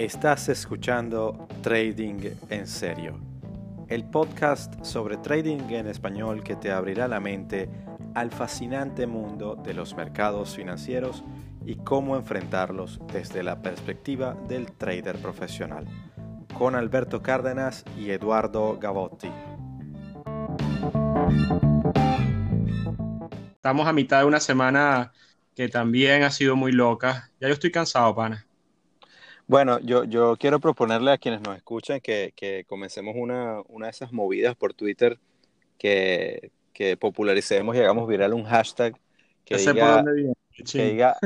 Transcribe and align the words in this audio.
Estás 0.00 0.48
escuchando 0.48 1.46
Trading 1.60 2.30
en 2.48 2.66
Serio, 2.66 3.20
el 3.86 4.02
podcast 4.02 4.82
sobre 4.82 5.18
trading 5.18 5.68
en 5.68 5.88
español 5.88 6.42
que 6.42 6.56
te 6.56 6.72
abrirá 6.72 7.06
la 7.06 7.20
mente 7.20 7.68
al 8.14 8.30
fascinante 8.30 9.06
mundo 9.06 9.56
de 9.62 9.74
los 9.74 9.94
mercados 9.94 10.56
financieros 10.56 11.22
y 11.66 11.76
cómo 11.76 12.16
enfrentarlos 12.16 12.98
desde 13.12 13.42
la 13.42 13.60
perspectiva 13.60 14.38
del 14.48 14.72
trader 14.72 15.18
profesional, 15.18 15.84
con 16.56 16.76
Alberto 16.76 17.22
Cárdenas 17.22 17.84
y 17.98 18.08
Eduardo 18.08 18.78
Gavotti. 18.78 19.30
Estamos 23.52 23.86
a 23.86 23.92
mitad 23.92 24.20
de 24.20 24.24
una 24.24 24.40
semana 24.40 25.12
que 25.54 25.68
también 25.68 26.22
ha 26.22 26.30
sido 26.30 26.56
muy 26.56 26.72
loca. 26.72 27.30
Ya 27.38 27.48
yo 27.48 27.52
estoy 27.52 27.70
cansado, 27.70 28.14
pana. 28.14 28.46
Bueno, 29.50 29.80
yo, 29.80 30.04
yo 30.04 30.36
quiero 30.36 30.60
proponerle 30.60 31.10
a 31.10 31.18
quienes 31.18 31.40
nos 31.40 31.56
escuchan 31.56 32.00
que, 32.00 32.32
que 32.36 32.64
comencemos 32.68 33.16
una, 33.18 33.62
una, 33.66 33.86
de 33.86 33.90
esas 33.90 34.12
movidas 34.12 34.54
por 34.54 34.74
Twitter 34.74 35.18
que, 35.76 36.52
que 36.72 36.96
popularicemos 36.96 37.74
y 37.74 37.80
hagamos 37.80 38.06
viral 38.06 38.32
un 38.32 38.44
hashtag 38.44 38.96
que 39.44 39.56
diga, 39.56 40.04
que 40.54 40.84
diga 40.84 41.16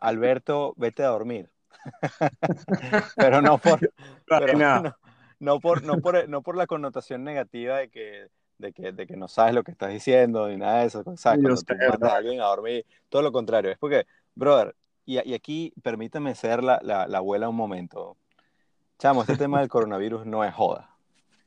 Alberto, 0.00 0.72
vete 0.78 1.02
a 1.02 1.08
dormir. 1.08 1.50
pero 3.16 3.42
no 3.42 3.58
por, 3.58 3.78
pero 4.26 4.56
no, 4.56 4.96
no, 5.38 5.60
por, 5.60 5.82
no, 5.82 5.98
por, 5.98 6.26
no 6.26 6.40
por 6.40 6.56
la 6.56 6.66
connotación 6.66 7.22
negativa 7.22 7.80
de 7.80 7.90
que, 7.90 8.28
de 8.56 8.72
que, 8.72 8.92
de 8.92 9.06
que 9.06 9.18
no 9.18 9.28
sabes 9.28 9.54
lo 9.54 9.62
que 9.62 9.72
estás 9.72 9.90
diciendo 9.90 10.48
ni 10.48 10.56
nada 10.56 10.80
de 10.80 10.86
eso. 10.86 11.04
¿sabes? 11.18 11.42
Cuando 11.42 11.60
tú 11.60 11.74
mandas 11.86 12.12
a 12.12 12.16
alguien 12.16 12.40
a 12.40 12.44
dormir, 12.44 12.86
todo 13.10 13.20
lo 13.20 13.30
contrario. 13.30 13.72
Es 13.72 13.76
porque, 13.76 14.06
brother, 14.34 14.74
y, 15.06 15.34
aquí 15.34 15.72
permítame 15.82 16.34
ser 16.34 16.62
la, 16.62 16.80
la, 16.82 17.06
la, 17.06 17.18
abuela 17.18 17.48
un 17.48 17.56
momento. 17.56 18.16
Chamo, 18.98 19.22
este 19.22 19.36
tema 19.36 19.60
del 19.60 19.68
coronavirus 19.68 20.24
no 20.26 20.44
es 20.44 20.54
joda. 20.54 20.96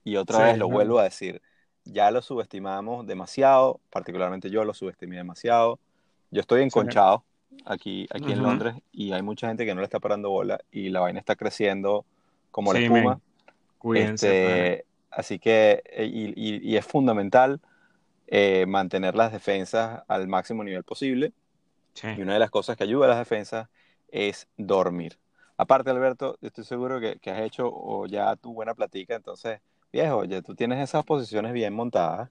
Y 0.03 0.16
otra 0.16 0.45
vez 0.45 0.58
lo 0.58 0.69
vuelvo 0.69 1.00
a 1.00 1.03
decir. 1.03 1.41
Ya 1.83 2.11
lo 2.11 2.22
subestimamos 2.22 3.08
demasiado, 3.08 3.80
particularmente 3.89 4.50
yo 4.50 4.63
lo 4.63 4.73
subestimé 4.73 5.17
demasiado. 5.17 5.80
Yo 6.31 6.41
estoy 6.41 6.61
enconchado 6.61 7.23
aquí, 7.66 8.08
aquí 8.13 8.33
en 8.33 8.44
Londres 8.44 8.75
y 8.91 9.13
hay 9.13 9.22
mucha 9.22 9.47
gente 9.47 9.66
que 9.66 9.73
no 9.73 9.81
le 9.81 9.85
está 9.85 10.00
parando 10.00 10.30
bola 10.30 10.59
y 10.72 10.89
la 10.89 11.00
vaina 11.00 11.19
está 11.19 11.35
creciendo 11.35 12.05
como 12.52 12.73
la 12.73 12.80
espuma. 12.80 13.22
Este, 13.95 14.85
así 15.11 15.39
que, 15.39 15.81
eh, 15.85 16.05
y, 16.05 16.33
y, 16.35 16.75
es 16.75 16.85
fundamental 16.85 17.61
eh, 18.28 18.66
mantener 18.67 19.16
las 19.16 19.31
defensas 19.31 20.03
al 20.08 20.28
máximo 20.28 20.63
nivel 20.63 20.83
posible 20.83 21.31
y 22.03 22.22
una 22.22 22.34
de 22.34 22.40
las 22.40 22.50
cosas 22.50 22.78
que 22.78 22.84
ayuda 22.84 23.06
a 23.06 23.09
las 23.09 23.20
defensas 23.20 23.70
es 24.08 24.48
dormir. 24.58 25.20
Aparte, 25.58 25.90
Alberto, 25.90 26.38
estoy 26.42 26.64
seguro 26.64 27.00
que, 27.00 27.17
que 27.20 27.31
has 27.31 27.42
hecho 27.42 27.70
o 27.72 28.06
ya 28.06 28.36
tu 28.36 28.53
buena 28.53 28.76
platica, 28.76 29.16
entonces, 29.16 29.59
viejo, 29.92 30.23
ya 30.25 30.42
tú 30.42 30.56
tienes 30.56 30.80
esas 30.84 31.03
posiciones 31.03 31.53
bien 31.53 31.73
montadas, 31.73 32.30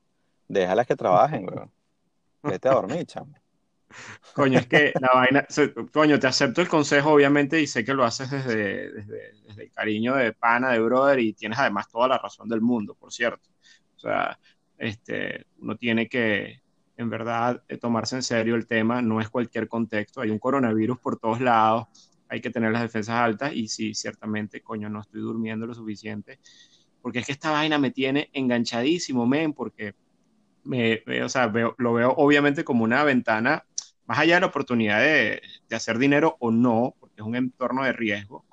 déjalas 0.48 0.86
que 0.86 0.96
trabajen, 0.96 1.46
weón. 1.48 1.72
Vete 2.42 2.68
a 2.68 2.74
dormir, 2.74 3.04
chamo. 3.06 3.34
Coño, 4.34 4.58
es 4.58 4.66
que 4.66 4.92
la 5.00 5.10
vaina, 5.14 5.46
coño, 5.92 6.18
te 6.18 6.26
acepto 6.26 6.60
el 6.60 6.68
consejo, 6.68 7.12
obviamente, 7.12 7.60
y 7.60 7.66
sé 7.66 7.84
que 7.84 7.94
lo 7.94 8.04
haces 8.04 8.30
desde, 8.30 8.92
desde, 8.92 9.32
desde, 9.46 9.62
el 9.64 9.72
cariño 9.72 10.14
de 10.14 10.32
pana, 10.32 10.70
de 10.70 10.80
brother, 10.80 11.18
y 11.18 11.32
tienes 11.32 11.58
además 11.58 11.88
toda 11.88 12.08
la 12.08 12.18
razón 12.18 12.48
del 12.48 12.60
mundo, 12.60 12.94
por 12.94 13.12
cierto. 13.12 13.48
O 13.96 13.98
sea, 13.98 14.38
este, 14.76 15.46
uno 15.58 15.76
tiene 15.76 16.08
que, 16.08 16.60
en 16.96 17.10
verdad 17.10 17.62
eh, 17.68 17.76
tomarse 17.76 18.16
en 18.16 18.22
serio 18.22 18.54
el 18.54 18.66
tema, 18.66 19.02
no 19.02 19.20
es 19.20 19.28
cualquier 19.28 19.68
contexto, 19.68 20.20
hay 20.20 20.30
un 20.30 20.38
coronavirus 20.38 20.98
por 20.98 21.18
todos 21.18 21.40
lados, 21.40 21.86
hay 22.28 22.40
que 22.40 22.50
tener 22.50 22.72
las 22.72 22.82
defensas 22.82 23.16
altas 23.16 23.52
y 23.54 23.68
sí, 23.68 23.94
ciertamente, 23.94 24.62
coño, 24.62 24.88
no 24.88 25.00
estoy 25.00 25.20
durmiendo 25.20 25.66
lo 25.66 25.74
suficiente, 25.74 26.38
porque 27.02 27.20
es 27.20 27.26
que 27.26 27.32
esta 27.32 27.50
vaina 27.50 27.78
me 27.78 27.90
tiene 27.90 28.30
enganchadísimo, 28.32 29.26
men, 29.26 29.52
porque 29.52 29.94
me, 30.64 31.02
o 31.22 31.28
sea, 31.28 31.52
lo 31.78 31.92
veo 31.92 32.12
obviamente 32.16 32.64
como 32.64 32.84
una 32.84 33.04
ventana, 33.04 33.64
más 34.06 34.18
allá 34.18 34.36
de 34.36 34.40
la 34.40 34.46
oportunidad 34.46 35.00
de, 35.00 35.42
de 35.68 35.76
hacer 35.76 35.98
dinero 35.98 36.36
o 36.40 36.50
no, 36.50 36.94
porque 36.98 37.16
es 37.18 37.26
un 37.26 37.36
entorno 37.36 37.84
de 37.84 37.92
riesgo, 37.92 38.44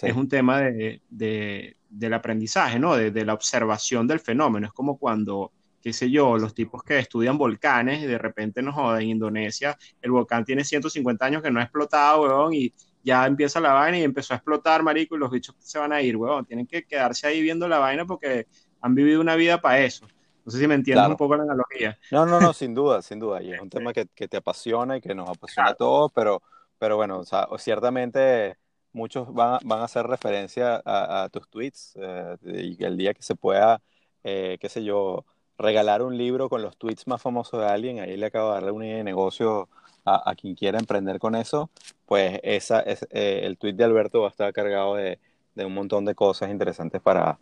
es 0.00 0.14
un 0.14 0.28
tema 0.28 0.60
de, 0.60 1.02
de, 1.08 1.76
del 1.88 2.14
aprendizaje, 2.14 2.78
¿no? 2.78 2.94
De 2.96 3.24
la 3.24 3.34
observación 3.34 4.06
del 4.06 4.20
fenómeno, 4.20 4.66
es 4.66 4.72
como 4.72 4.98
cuando 4.98 5.52
qué 5.88 5.92
sé 5.94 6.10
yo, 6.10 6.36
los 6.36 6.52
tipos 6.52 6.82
que 6.82 6.98
estudian 6.98 7.38
volcanes 7.38 8.02
y 8.02 8.06
de 8.06 8.18
repente 8.18 8.60
nos 8.60 8.74
joden 8.74 9.04
en 9.04 9.08
Indonesia, 9.08 9.74
el 10.02 10.10
volcán 10.10 10.44
tiene 10.44 10.62
150 10.62 11.24
años 11.24 11.42
que 11.42 11.50
no 11.50 11.60
ha 11.60 11.62
explotado, 11.62 12.24
weón, 12.24 12.52
y 12.52 12.74
ya 13.02 13.26
empieza 13.26 13.58
la 13.58 13.72
vaina 13.72 13.98
y 13.98 14.02
empezó 14.02 14.34
a 14.34 14.36
explotar, 14.36 14.82
marico, 14.82 15.16
y 15.16 15.18
los 15.18 15.30
bichos 15.30 15.56
se 15.58 15.78
van 15.78 15.94
a 15.94 16.02
ir, 16.02 16.18
weón, 16.18 16.44
tienen 16.44 16.66
que 16.66 16.84
quedarse 16.84 17.26
ahí 17.26 17.40
viendo 17.40 17.66
la 17.68 17.78
vaina 17.78 18.04
porque 18.04 18.46
han 18.82 18.94
vivido 18.94 19.22
una 19.22 19.34
vida 19.34 19.62
para 19.62 19.80
eso. 19.80 20.06
No 20.44 20.52
sé 20.52 20.58
si 20.58 20.66
me 20.66 20.74
entiendes 20.74 21.08
un 21.08 21.16
poco 21.16 21.36
la 21.36 21.44
analogía. 21.44 21.98
No, 22.10 22.26
no, 22.26 22.38
no, 22.38 22.52
sin 22.52 22.74
duda, 22.74 23.00
sin 23.00 23.18
duda. 23.18 23.42
Y 23.42 23.54
es 23.54 23.60
un 23.62 23.70
tema 23.70 23.94
que, 23.94 24.08
que 24.14 24.28
te 24.28 24.36
apasiona 24.36 24.98
y 24.98 25.00
que 25.00 25.14
nos 25.14 25.30
apasiona 25.30 25.70
a 25.70 25.74
todos, 25.74 26.12
pero, 26.14 26.42
pero 26.78 26.96
bueno, 26.96 27.20
o 27.20 27.24
sea, 27.24 27.48
ciertamente 27.56 28.58
muchos 28.92 29.32
van, 29.32 29.58
van 29.64 29.80
a 29.80 29.84
hacer 29.84 30.06
referencia 30.06 30.82
a, 30.84 31.30
tus 31.32 31.48
tweets 31.48 31.96
eh, 31.98 32.36
y 32.42 32.84
el 32.84 32.98
día 32.98 33.14
que 33.14 33.22
se 33.22 33.34
pueda, 33.36 33.80
eh, 34.22 34.58
qué 34.60 34.68
sé 34.68 34.84
yo, 34.84 35.24
regalar 35.58 36.02
un 36.02 36.16
libro 36.16 36.48
con 36.48 36.62
los 36.62 36.76
tweets 36.76 37.06
más 37.06 37.20
famosos 37.20 37.60
de 37.60 37.66
alguien, 37.66 38.00
ahí 38.00 38.16
le 38.16 38.26
acabo 38.26 38.48
de 38.48 38.54
darle 38.54 38.70
una 38.70 38.86
idea 38.86 38.98
de 38.98 39.04
negocio 39.04 39.68
a, 40.04 40.34
quien 40.36 40.54
quiera 40.54 40.78
emprender 40.78 41.18
con 41.18 41.34
eso, 41.34 41.68
pues 42.06 42.40
esa 42.42 42.80
es, 42.80 43.06
eh, 43.10 43.40
el 43.42 43.58
tweet 43.58 43.74
de 43.74 43.84
Alberto 43.84 44.22
va 44.22 44.28
a 44.28 44.30
estar 44.30 44.50
cargado 44.54 44.94
de, 44.94 45.18
de 45.54 45.66
un 45.66 45.74
montón 45.74 46.06
de 46.06 46.14
cosas 46.14 46.50
interesantes 46.50 47.02
para, 47.02 47.38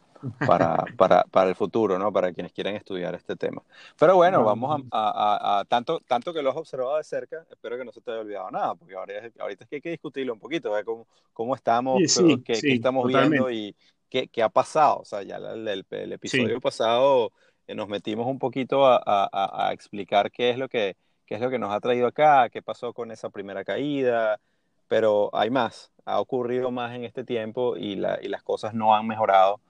para, 0.47 0.85
para, 0.97 1.25
para, 1.25 1.49
el 1.49 1.55
futuro, 1.55 1.99
¿no? 1.99 2.13
Para 2.13 2.33
quienes 2.33 2.53
quieran 2.53 2.75
estudiar 2.75 3.15
este 3.15 3.37
tema. 3.37 3.63
Pero 3.99 4.17
bueno, 4.17 4.43
vamos 4.43 4.83
a, 4.91 5.61
a, 5.61 5.65
tanto, 5.67 6.01
tanto 6.01 6.33
que 6.33 6.43
lo 6.43 6.51
has 6.51 6.57
observado 6.57 6.97
de 6.97 7.05
cerca, 7.05 7.45
espero 7.51 7.77
que 7.77 7.85
no 7.85 7.93
se 7.93 8.01
te 8.01 8.11
haya 8.11 8.21
olvidado 8.21 8.51
nada, 8.51 8.75
porque 8.75 8.95
ahora 8.95 9.15
ahorita 9.39 9.65
es 9.65 9.71
que 9.71 9.77
hay 9.77 9.83
que 9.83 9.91
discutirlo 9.91 10.33
un 10.33 10.41
poquito, 10.41 10.73
ver 10.73 10.85
cómo, 10.85 11.07
cómo 11.33 11.55
estamos, 11.55 12.01
qué, 12.45 12.59
estamos 12.63 13.07
viendo 13.07 13.51
y 13.51 13.77
qué, 14.09 14.29
qué, 14.29 14.43
ha 14.43 14.49
pasado. 14.49 15.01
O 15.01 15.05
sea, 15.05 15.23
ya 15.23 15.37
el, 15.37 15.87
el 15.89 16.13
episodio 16.13 16.61
pasado 16.61 17.27
eh, 17.27 17.31
nos 17.75 17.89
metimos 17.89 18.27
un 18.27 18.39
poquito 18.39 18.87
a, 18.87 19.01
a, 19.05 19.69
a, 19.69 19.73
explicar 19.73 20.31
qué 20.31 20.51
es, 20.51 20.59
lo 20.59 20.69
que, 20.69 20.97
qué 21.27 21.35
es 21.35 21.41
lo 21.41 21.51
que 21.51 21.59
nos 21.59 21.73
ha 21.73 21.81
traído 21.81 22.07
acá, 22.07 22.49
qué 22.51 22.63
pasó 22.63 22.93
con 22.93 23.11
esa 23.11 23.31
primera 23.31 23.65
caída, 23.65 24.41
pero 24.89 25.31
hay 25.33 25.51
más, 25.51 25.91
ha 26.05 26.21
ocurrido 26.21 26.71
más 26.71 26.95
en 26.95 27.05
este 27.05 27.25
tiempo 27.25 27.77
y, 27.77 27.97
la, 27.97 28.19
y 28.23 28.29
las 28.29 28.43
cosas 28.43 28.75
no 28.75 28.95
han 28.95 29.07
mejorado, 29.07 29.61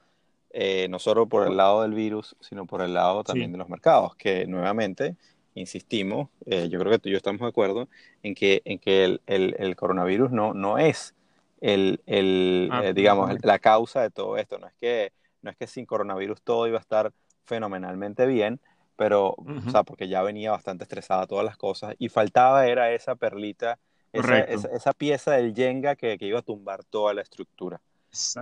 eh, 0.50 0.88
no 0.90 0.98
solo 0.98 1.26
por 1.26 1.46
el 1.46 1.56
lado 1.56 1.82
del 1.82 1.94
virus, 1.94 2.36
sino 2.40 2.66
por 2.66 2.82
el 2.82 2.94
lado 2.94 3.24
también 3.24 3.52
de 3.52 3.58
los 3.58 3.68
mercados, 3.68 4.14
que 4.16 4.46
nuevamente, 4.46 5.16
insistimos, 5.54 6.28
eh, 6.44 6.68
yo 6.68 6.78
creo 6.78 6.92
que 6.92 6.98
tú 6.98 7.08
y 7.08 7.12
yo 7.12 7.16
estamos 7.16 7.40
de 7.40 7.48
acuerdo 7.48 7.88
en 8.22 8.34
que, 8.34 8.60
en 8.66 8.78
que 8.78 9.04
el, 9.04 9.22
el, 9.26 9.56
el 9.58 9.74
coronavirus 9.74 10.30
no, 10.30 10.52
no 10.52 10.78
es 10.78 11.14
el, 11.60 12.02
el 12.06 12.68
ah, 12.70 12.92
digamos, 12.92 13.30
la 13.42 13.58
causa 13.58 14.02
de 14.02 14.10
todo 14.10 14.36
esto, 14.36 14.58
no 14.58 14.66
es, 14.66 14.74
que, 14.80 15.12
no 15.42 15.50
es 15.50 15.56
que 15.56 15.66
sin 15.66 15.86
coronavirus 15.86 16.42
todo 16.42 16.66
iba 16.66 16.76
a 16.76 16.80
estar 16.80 17.12
fenomenalmente 17.46 18.26
bien, 18.26 18.60
pero, 18.96 19.36
o 19.36 19.70
sea, 19.70 19.82
porque 19.82 20.08
ya 20.08 20.22
venía 20.22 20.50
bastante 20.50 20.84
estresada 20.84 21.26
todas 21.26 21.44
las 21.44 21.56
cosas 21.56 21.94
y 21.98 22.08
faltaba 22.08 22.66
era 22.66 22.92
esa 22.92 23.14
perlita, 23.14 23.78
esa, 24.12 24.38
esa, 24.40 24.92
pieza 24.94 25.32
del 25.32 25.54
Jenga 25.54 25.96
que, 25.96 26.16
que, 26.16 26.26
iba 26.26 26.38
a 26.38 26.42
tumbar 26.42 26.84
toda 26.84 27.12
la 27.12 27.20
estructura. 27.20 27.80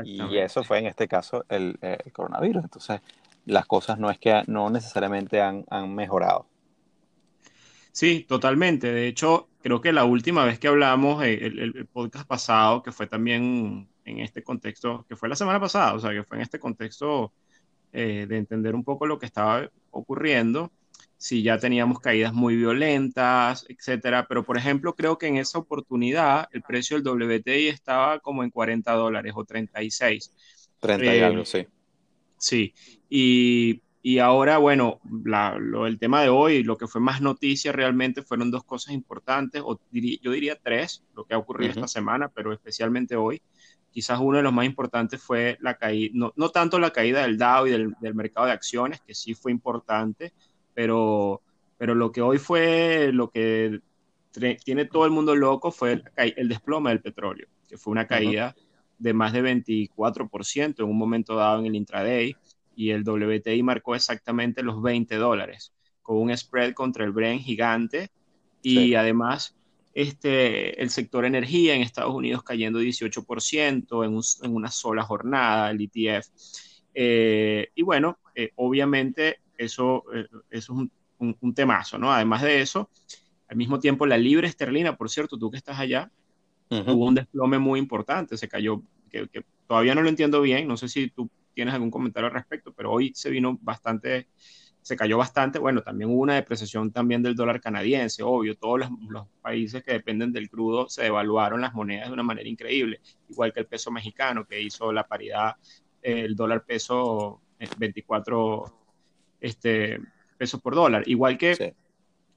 Y 0.04 0.38
eso 0.38 0.62
fue 0.62 0.78
en 0.78 0.86
este 0.86 1.08
caso 1.08 1.44
el, 1.48 1.76
el, 1.80 2.12
coronavirus. 2.12 2.62
Entonces, 2.62 3.00
las 3.46 3.66
cosas 3.66 3.98
no 3.98 4.10
es 4.10 4.18
que 4.18 4.42
no 4.46 4.70
necesariamente 4.70 5.40
han, 5.40 5.64
han 5.68 5.92
mejorado. 5.92 6.46
Sí, 7.90 8.24
totalmente. 8.28 8.92
De 8.92 9.08
hecho, 9.08 9.48
creo 9.62 9.80
que 9.80 9.92
la 9.92 10.04
última 10.04 10.44
vez 10.44 10.60
que 10.60 10.68
hablamos, 10.68 11.24
eh, 11.24 11.46
el, 11.46 11.58
el, 11.58 11.86
podcast 11.86 12.26
pasado, 12.26 12.82
que 12.82 12.92
fue 12.92 13.06
también 13.06 13.88
en 14.04 14.20
este 14.20 14.44
contexto, 14.44 15.04
que 15.08 15.16
fue 15.16 15.28
la 15.28 15.36
semana 15.36 15.58
pasada, 15.58 15.94
o 15.94 15.98
sea, 15.98 16.10
que 16.10 16.22
fue 16.22 16.36
en 16.36 16.42
este 16.42 16.60
contexto 16.60 17.32
eh, 17.96 18.26
de 18.28 18.38
entender 18.38 18.74
un 18.74 18.82
poco 18.82 19.06
lo 19.06 19.20
que 19.20 19.26
estaba 19.26 19.70
ocurriendo, 19.92 20.72
si 21.16 21.44
ya 21.44 21.58
teníamos 21.58 22.00
caídas 22.00 22.34
muy 22.34 22.56
violentas, 22.56 23.64
etcétera. 23.68 24.26
Pero, 24.28 24.42
por 24.42 24.58
ejemplo, 24.58 24.96
creo 24.96 25.16
que 25.16 25.28
en 25.28 25.36
esa 25.36 25.60
oportunidad 25.60 26.48
el 26.50 26.62
precio 26.62 27.00
del 27.00 27.06
WTI 27.06 27.68
estaba 27.68 28.18
como 28.18 28.42
en 28.42 28.50
40 28.50 28.92
dólares 28.94 29.32
o 29.36 29.44
36. 29.44 30.32
30 30.80 31.04
y 31.04 31.08
eh, 31.08 31.24
algo, 31.24 31.44
sí. 31.44 31.66
Sí, 32.36 32.74
y, 33.08 33.80
y 34.02 34.18
ahora, 34.18 34.58
bueno, 34.58 35.00
la, 35.24 35.56
lo, 35.56 35.86
el 35.86 36.00
tema 36.00 36.20
de 36.20 36.30
hoy, 36.30 36.64
lo 36.64 36.76
que 36.76 36.88
fue 36.88 37.00
más 37.00 37.22
noticia 37.22 37.70
realmente 37.70 38.22
fueron 38.22 38.50
dos 38.50 38.64
cosas 38.64 38.92
importantes, 38.92 39.62
o 39.64 39.80
diría, 39.92 40.18
yo 40.20 40.32
diría 40.32 40.58
tres, 40.60 41.04
lo 41.14 41.24
que 41.24 41.34
ha 41.34 41.38
ocurrido 41.38 41.70
uh 41.70 41.74
-huh. 41.74 41.84
esta 41.84 41.88
semana, 41.88 42.28
pero 42.28 42.52
especialmente 42.52 43.14
hoy 43.14 43.40
quizás 43.94 44.18
uno 44.20 44.38
de 44.38 44.42
los 44.42 44.52
más 44.52 44.66
importantes 44.66 45.22
fue 45.22 45.56
la 45.60 45.78
caída, 45.78 46.10
no, 46.14 46.32
no 46.34 46.48
tanto 46.48 46.80
la 46.80 46.90
caída 46.90 47.22
del 47.22 47.38
Dow 47.38 47.68
y 47.68 47.70
del, 47.70 47.94
del, 48.00 48.14
mercado 48.14 48.46
de 48.46 48.52
acciones, 48.52 49.00
que 49.00 49.14
sí 49.14 49.34
fue 49.34 49.52
importante, 49.52 50.32
pero, 50.74 51.40
pero 51.78 51.94
lo 51.94 52.10
que 52.10 52.20
hoy 52.20 52.38
fue, 52.38 53.12
lo 53.12 53.30
que 53.30 53.80
tiene 54.64 54.86
todo 54.86 55.04
el 55.04 55.12
mundo 55.12 55.36
loco 55.36 55.70
fue 55.70 55.92
el, 55.92 56.04
el 56.16 56.48
desplome 56.48 56.90
del 56.90 57.02
petróleo, 57.02 57.46
que 57.68 57.78
fue 57.78 57.92
una 57.92 58.08
caída 58.08 58.52
uh 58.56 58.60
-huh. 58.60 58.64
de 58.98 59.12
más 59.14 59.32
de 59.32 59.42
24% 59.42 60.80
en 60.80 60.90
un 60.90 60.98
momento 60.98 61.36
dado 61.36 61.60
en 61.60 61.66
el 61.66 61.76
intraday 61.76 62.36
y 62.74 62.90
el 62.90 63.08
WTI 63.08 63.62
marcó 63.62 63.94
exactamente 63.94 64.64
los 64.64 64.82
20 64.82 65.14
dólares, 65.14 65.72
con 66.02 66.16
un 66.16 66.36
spread 66.36 66.72
contra 66.74 67.04
el 67.04 67.12
Brent 67.12 67.42
gigante 67.42 68.10
y 68.60 68.94
además 68.94 69.54
este, 69.94 70.82
el 70.82 70.90
sector 70.90 71.24
energía 71.24 71.74
en 71.74 71.82
Estados 71.82 72.14
Unidos 72.14 72.42
cayendo 72.42 72.82
18% 72.82 74.04
en, 74.04 74.46
en 74.46 74.54
una 74.54 74.70
sola 74.70 75.04
jornada, 75.04 75.70
el 75.70 75.80
ETF. 75.80 76.28
Eh, 76.94 77.68
y 77.74 77.82
bueno, 77.82 78.18
eh, 78.34 78.50
obviamente 78.56 79.40
eso, 79.56 80.04
eh, 80.12 80.26
eso 80.30 80.40
es 80.50 80.68
un, 80.68 80.90
un, 81.40 81.54
temazo, 81.54 81.96
¿no? 81.98 82.12
Además 82.12 82.42
de 82.42 82.60
eso, 82.60 82.90
al 83.48 83.56
mismo 83.56 83.78
tiempo 83.78 84.06
la 84.06 84.18
libra 84.18 84.48
esterlina, 84.48 84.96
por 84.96 85.08
cierto, 85.10 85.38
tú 85.38 85.50
que 85.50 85.56
estás 85.56 85.78
allá, 85.78 86.10
tuvo 86.68 87.06
un 87.06 87.14
desplome 87.14 87.58
muy 87.58 87.78
importante, 87.78 88.36
se 88.36 88.48
cayó, 88.48 88.82
que, 89.08 89.28
que, 89.28 89.44
todavía 89.68 89.94
no 89.94 90.02
lo 90.02 90.08
entiendo 90.08 90.40
bien, 90.40 90.66
no 90.66 90.76
sé 90.76 90.88
si 90.88 91.08
tú 91.08 91.30
tienes 91.54 91.72
algún 91.72 91.90
comentario 91.90 92.26
al 92.26 92.34
respecto, 92.34 92.72
pero 92.72 92.90
hoy 92.90 93.12
se 93.14 93.30
vino 93.30 93.56
bastante, 93.62 94.26
se 94.84 94.96
cayó 94.96 95.16
bastante. 95.16 95.58
Bueno, 95.58 95.82
también 95.82 96.10
hubo 96.10 96.20
una 96.20 96.34
depreciación 96.34 96.92
también 96.92 97.22
del 97.22 97.34
dólar 97.34 97.58
canadiense, 97.58 98.22
obvio, 98.22 98.54
todos 98.54 98.80
los, 99.08 99.26
países 99.40 99.82
que 99.82 99.92
dependen 99.92 100.30
del 100.30 100.50
crudo 100.50 100.90
se 100.90 101.04
devaluaron 101.04 101.62
las 101.62 101.72
monedas 101.72 102.08
de 102.08 102.12
una 102.12 102.22
manera 102.22 102.46
increíble, 102.46 103.00
igual 103.30 103.52
que 103.52 103.60
el 103.60 103.66
peso 103.66 103.90
mexicano 103.90 104.44
que 104.44 104.60
hizo 104.60 104.92
la 104.92 105.06
paridad, 105.06 105.56
el 106.02 106.36
dólar 106.36 106.64
peso 106.64 107.40
24 107.78 108.64
eh, 108.66 108.70
este, 109.40 110.00
pesos 110.36 110.60
por 110.60 110.74
dólar, 110.74 111.02
igual 111.06 111.38
que... 111.38 111.74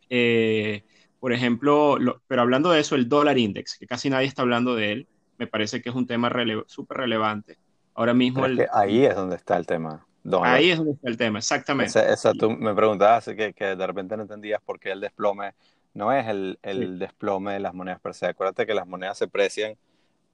Eh, 0.10 0.84
por 1.20 1.34
ejemplo, 1.34 1.98
pero 2.28 2.44
hablando 2.44 2.72
de 2.72 2.80
eso, 2.80 2.96
el 2.96 3.10
dólar 3.10 3.38
index, 3.38 3.78
que 3.78 3.88
casi 3.88 4.10
nadie 4.10 4.28
está 4.28 4.44
hablando 4.44 4.76
de 4.76 4.92
él, 4.94 5.08
me 5.38 5.48
parece 5.48 5.82
que 5.82 5.90
es 5.90 5.96
un 5.96 6.08
tema 6.08 6.32
súper 6.68 6.98
relevante. 6.98 7.58
Ahora 7.94 8.14
mismo... 8.14 8.46
ahí 8.72 9.04
es 9.04 9.16
donde 9.16 9.36
está 9.36 9.58
el 9.58 9.66
tema. 9.66 10.06
Ahí 10.44 10.72
es 10.72 10.78
donde 10.78 10.94
está 10.94 11.10
el 11.10 11.18
tema, 11.18 11.40
exactamente. 11.40 12.12
Esa, 12.12 12.34
tú 12.34 12.50
me 12.50 12.74
preguntabas 12.74 13.26
que, 13.26 13.54
que, 13.54 13.76
de 13.76 13.88
repente 13.88 14.16
no 14.18 14.24
entendías 14.24 14.62
por 14.62 14.80
qué 14.80 14.92
el 14.92 15.02
desplome 15.02 15.54
no 15.94 16.14
es 16.14 16.28
el, 16.28 16.60
el 16.62 17.00
desplome 17.00 17.54
de 17.54 17.60
las 17.60 17.74
monedas 17.74 18.00
per 18.00 18.14
se. 18.14 18.28
Acuérdate 18.28 18.68
que 18.68 18.74
las 18.74 18.88
monedas 18.88 19.18
se 19.18 19.28
precian 19.28 19.72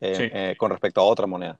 eh, 0.01 0.31
eh, 0.34 0.56
con 0.57 0.69
respecto 0.72 1.00
a 1.00 1.06
otra 1.06 1.25
moneda. 1.25 1.57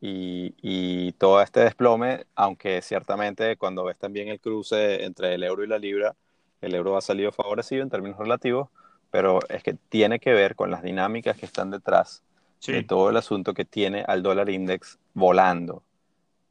Y, 0.00 0.54
y, 0.62 1.12
todo 1.12 1.40
este 1.42 1.60
desplome, 1.60 2.26
aunque 2.34 2.80
ciertamente 2.82 3.56
cuando 3.56 3.84
ves 3.84 3.98
también 3.98 4.28
el 4.28 4.40
cruce 4.40 5.04
entre 5.04 5.34
el 5.34 5.42
euro 5.42 5.64
y 5.64 5.66
la 5.66 5.78
libra, 5.78 6.14
el 6.60 6.74
euro 6.74 6.96
ha 6.96 7.00
salido 7.00 7.32
favorecido 7.32 7.82
en 7.82 7.90
términos 7.90 8.18
relativos, 8.18 8.68
pero 9.10 9.38
es 9.48 9.62
que 9.62 9.74
tiene 9.74 10.18
que 10.18 10.32
ver 10.32 10.54
con 10.54 10.70
las 10.70 10.82
dinámicas 10.82 11.36
que 11.36 11.46
están 11.46 11.70
detrás 11.70 12.22
de 12.66 12.82
todo 12.82 13.10
el 13.10 13.16
asunto 13.16 13.52
que 13.52 13.64
tiene 13.64 14.04
al 14.06 14.22
dólar 14.22 14.48
index 14.48 14.98
volando. 15.12 15.82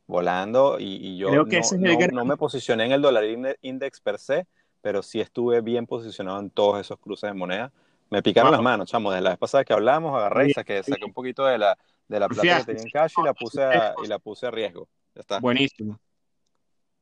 Volando 0.05 0.77
y, 0.79 1.17
yo 1.17 1.31
no, 1.31 2.25
me 2.25 2.37
posicioné 2.37 2.85
en 2.85 2.91
el 2.91 3.01
dólar 3.01 3.23
index 3.61 4.01
per 4.01 4.19
se, 4.19 4.47
pero 4.81 5.01
sí 5.01 5.21
estuve 5.21 5.61
bien 5.61 5.87
posicionado 5.87 6.39
en 6.39 6.49
todos 6.49 6.81
esos 6.81 6.99
cruces 6.99 7.29
de 7.29 7.33
moneda. 7.33 7.71
Me 8.09 8.21
picaron 8.21 8.51
las 8.51 8.61
manos, 8.61 8.89
chamo, 8.89 9.11
desde 9.11 9.23
la 9.23 9.29
vez 9.31 9.39
pasada 9.39 9.63
que 9.63 9.73
hablamos, 9.73 10.15
agarré 10.15 10.49
y 10.49 10.53
saqué, 10.53 10.83
saqué 10.83 11.05
un 11.05 11.13
poquito 11.13 11.45
de 11.45 11.57
la, 11.57 11.77
de 12.07 12.19
la 12.19 12.27
plata 12.27 12.59
que 12.59 12.65
tenía 12.65 12.83
en 12.83 12.89
cash 12.89 13.13
y 13.17 13.23
la 13.23 13.33
puse 13.33 13.63
a, 13.63 13.95
y 14.03 14.07
la 14.07 14.19
puse 14.19 14.45
a 14.45 14.51
riesgo. 14.51 14.87
Ya 15.15 15.21
está. 15.21 15.39
Buenísimo. 15.39 15.99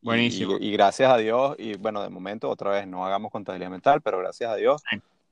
Buenísimo. 0.02 0.58
Y, 0.60 0.72
gracias 0.72 1.12
a 1.12 1.18
Dios, 1.18 1.56
y 1.60 1.76
bueno, 1.76 2.02
de 2.02 2.10
momento 2.10 2.50
otra 2.50 2.72
vez 2.72 2.88
no 2.88 3.06
hagamos 3.06 3.32
contabilidad 3.32 3.70
mental, 3.70 4.02
pero 4.02 4.20
gracias 4.20 4.52
a 4.52 4.56
Dios, 4.56 4.82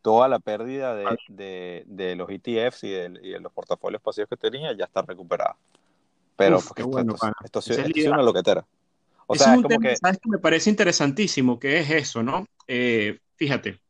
toda 0.01 0.27
la 0.27 0.39
pérdida 0.39 0.95
de, 0.95 1.83
de, 1.87 2.15
los 2.15 2.29
ETFs 2.29 2.83
y 2.83 2.89
de, 2.91 3.39
los 3.39 3.51
portafolios 3.51 4.01
pasivos 4.01 4.29
que 4.29 4.37
tenía 4.37 4.73
ya 4.73 4.85
está 4.85 5.01
recuperada. 5.01 5.55
Pero 6.39 6.57
esto, 6.57 6.87
bueno, 6.87 7.15
esto, 7.43 7.59
es 7.59 8.07
una 8.07 8.23
loquetera. 8.23 8.65
O 9.27 9.35
sea, 9.35 9.55
es 9.55 9.61
como 9.61 9.77
que... 9.77 9.97
¿sabes 9.97 10.19
que 10.19 10.29
me 10.29 10.39
parece 10.39 10.69
interesantísimo? 10.69 11.59
Que 11.59 11.79
es 11.79 11.89
eso, 11.91 12.23
¿no? 12.23 12.47
Eh, 12.65 13.19
fíjate, 13.35 13.81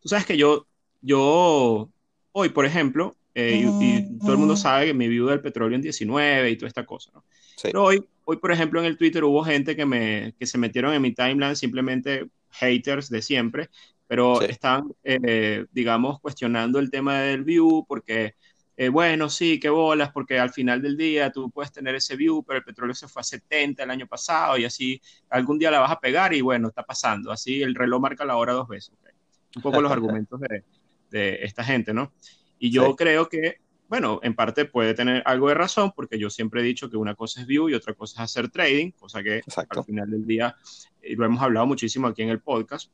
tú 0.00 0.08
sabes 0.08 0.24
que 0.24 0.38
yo, 0.38 0.66
yo 1.02 1.90
hoy, 2.32 2.48
por 2.48 2.64
ejemplo, 2.64 3.14
eh, 3.34 3.62
y, 3.80 4.18
todo 4.18 4.32
el 4.32 4.38
mundo 4.38 4.56
sabe 4.56 4.86
que 4.86 4.94
mi 4.94 5.06
view 5.06 5.26
del 5.26 5.42
petróleo 5.42 5.76
en 5.76 5.82
19 5.82 6.50
y 6.50 6.56
toda 6.56 6.68
esta 6.68 6.86
cosa, 6.86 7.10
¿no? 7.14 7.24
Pero 7.62 7.84
hoy, 7.84 8.02
hoy, 8.24 8.38
por 8.38 8.52
ejemplo, 8.52 8.80
en 8.80 8.86
el 8.86 8.96
Twitter 8.96 9.22
hubo 9.22 9.44
gente 9.44 9.76
que, 9.76 9.84
me, 9.84 10.34
que 10.38 10.46
se 10.46 10.56
metieron 10.56 10.94
en 10.94 11.02
mi 11.02 11.12
timeline, 11.12 11.56
simplemente 11.56 12.26
haters 12.52 13.10
de 13.10 13.20
siempre, 13.20 13.68
pero 14.06 14.40
están, 14.40 14.92
eh, 15.04 15.66
digamos, 15.72 16.20
cuestionando 16.20 16.78
el 16.78 16.90
tema 16.90 17.20
del 17.20 17.44
view 17.44 17.84
porque, 17.86 18.34
eh, 18.80 18.88
bueno, 18.88 19.28
sí, 19.28 19.60
qué 19.60 19.68
bolas, 19.68 20.10
porque 20.10 20.38
al 20.38 20.54
final 20.54 20.80
del 20.80 20.96
día 20.96 21.30
tú 21.30 21.50
puedes 21.50 21.70
tener 21.70 21.94
ese 21.94 22.16
view, 22.16 22.42
pero 22.42 22.60
el 22.60 22.64
petróleo 22.64 22.94
se 22.94 23.08
fue 23.08 23.20
a 23.20 23.24
70 23.24 23.82
el 23.82 23.90
año 23.90 24.06
pasado 24.06 24.56
y 24.56 24.64
así 24.64 24.98
algún 25.28 25.58
día 25.58 25.70
la 25.70 25.80
vas 25.80 25.90
a 25.90 26.00
pegar 26.00 26.32
y 26.32 26.40
bueno, 26.40 26.68
está 26.68 26.82
pasando. 26.82 27.30
Así 27.30 27.60
el 27.60 27.74
reloj 27.74 28.00
marca 28.00 28.24
la 28.24 28.38
hora 28.38 28.54
dos 28.54 28.66
veces. 28.66 28.94
Un 29.54 29.60
poco 29.60 29.82
los 29.82 29.92
argumentos 29.92 30.40
de, 30.40 30.64
de, 31.10 31.40
esta 31.42 31.62
gente, 31.62 31.92
¿no? 31.92 32.14
Y 32.58 32.70
yo 32.70 32.96
creo 32.96 33.28
que, 33.28 33.56
bueno, 33.86 34.18
en 34.22 34.34
parte 34.34 34.64
puede 34.64 34.94
tener 34.94 35.22
algo 35.26 35.48
de 35.48 35.54
razón, 35.56 35.92
porque 35.94 36.18
yo 36.18 36.30
siempre 36.30 36.62
he 36.62 36.64
dicho 36.64 36.88
que 36.88 36.96
una 36.96 37.14
cosa 37.14 37.42
es 37.42 37.46
view 37.46 37.68
y 37.68 37.74
otra 37.74 37.92
cosa 37.92 38.22
es 38.22 38.30
hacer 38.30 38.48
trading, 38.48 38.92
cosa 38.92 39.22
que 39.22 39.42
al 39.68 39.84
final 39.84 40.10
del 40.10 40.24
día 40.24 40.56
y 41.02 41.16
lo 41.16 41.26
hemos 41.26 41.42
hablado 41.42 41.66
muchísimo 41.66 42.06
aquí 42.06 42.22
en 42.22 42.30
el 42.30 42.40
podcast. 42.40 42.90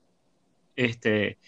Este, 0.74 1.38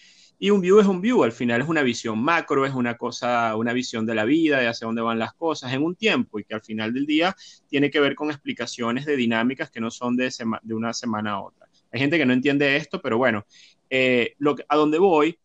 y 0.41 0.51
un 0.51 0.61
view 0.61 0.79
es 0.79 0.87
un 0.87 1.01
view, 1.01 1.25
al 1.25 1.33
final 1.33 1.61
es 1.61 1.69
una 1.69 1.83
visión 1.83 2.23
macro, 2.23 2.65
es 2.65 2.73
una 2.73 2.97
cosa, 2.97 3.57
una 3.57 3.73
visión 3.73 4.07
de 4.07 4.15
la 4.15 4.25
vida, 4.25 4.61
de 4.61 4.69
hacia 4.69 4.87
dónde 4.87 5.03
van 5.03 5.19
las 5.19 5.35
cosas 5.35 5.73
en 5.73 5.83
un 5.83 5.97
tiempo 5.97 6.39
y 6.39 6.45
que 6.45 6.55
al 6.55 6.63
final 6.63 6.95
del 6.95 7.07
día 7.07 7.35
tiene 7.69 7.91
que 7.91 7.99
ver 7.99 8.15
con 8.15 8.31
explicaciones 8.31 9.05
de 9.05 9.17
dinámicas 9.17 9.71
que 9.71 9.81
no 9.81 9.91
son 9.91 10.17
de, 10.17 10.31
una 10.71 10.93
semana 10.93 11.33
a 11.33 11.41
otra. 11.41 11.69
Hay 11.91 11.99
gente 11.99 12.19
que 12.19 12.27
no 12.27 12.33
entiende 12.33 12.77
esto, 12.77 13.03
pero 13.03 13.19
bueno, 13.19 13.47
eh, 13.91 14.35
lo 14.39 14.55
a 14.69 14.77
donde 14.77 14.99
voy 14.99 15.39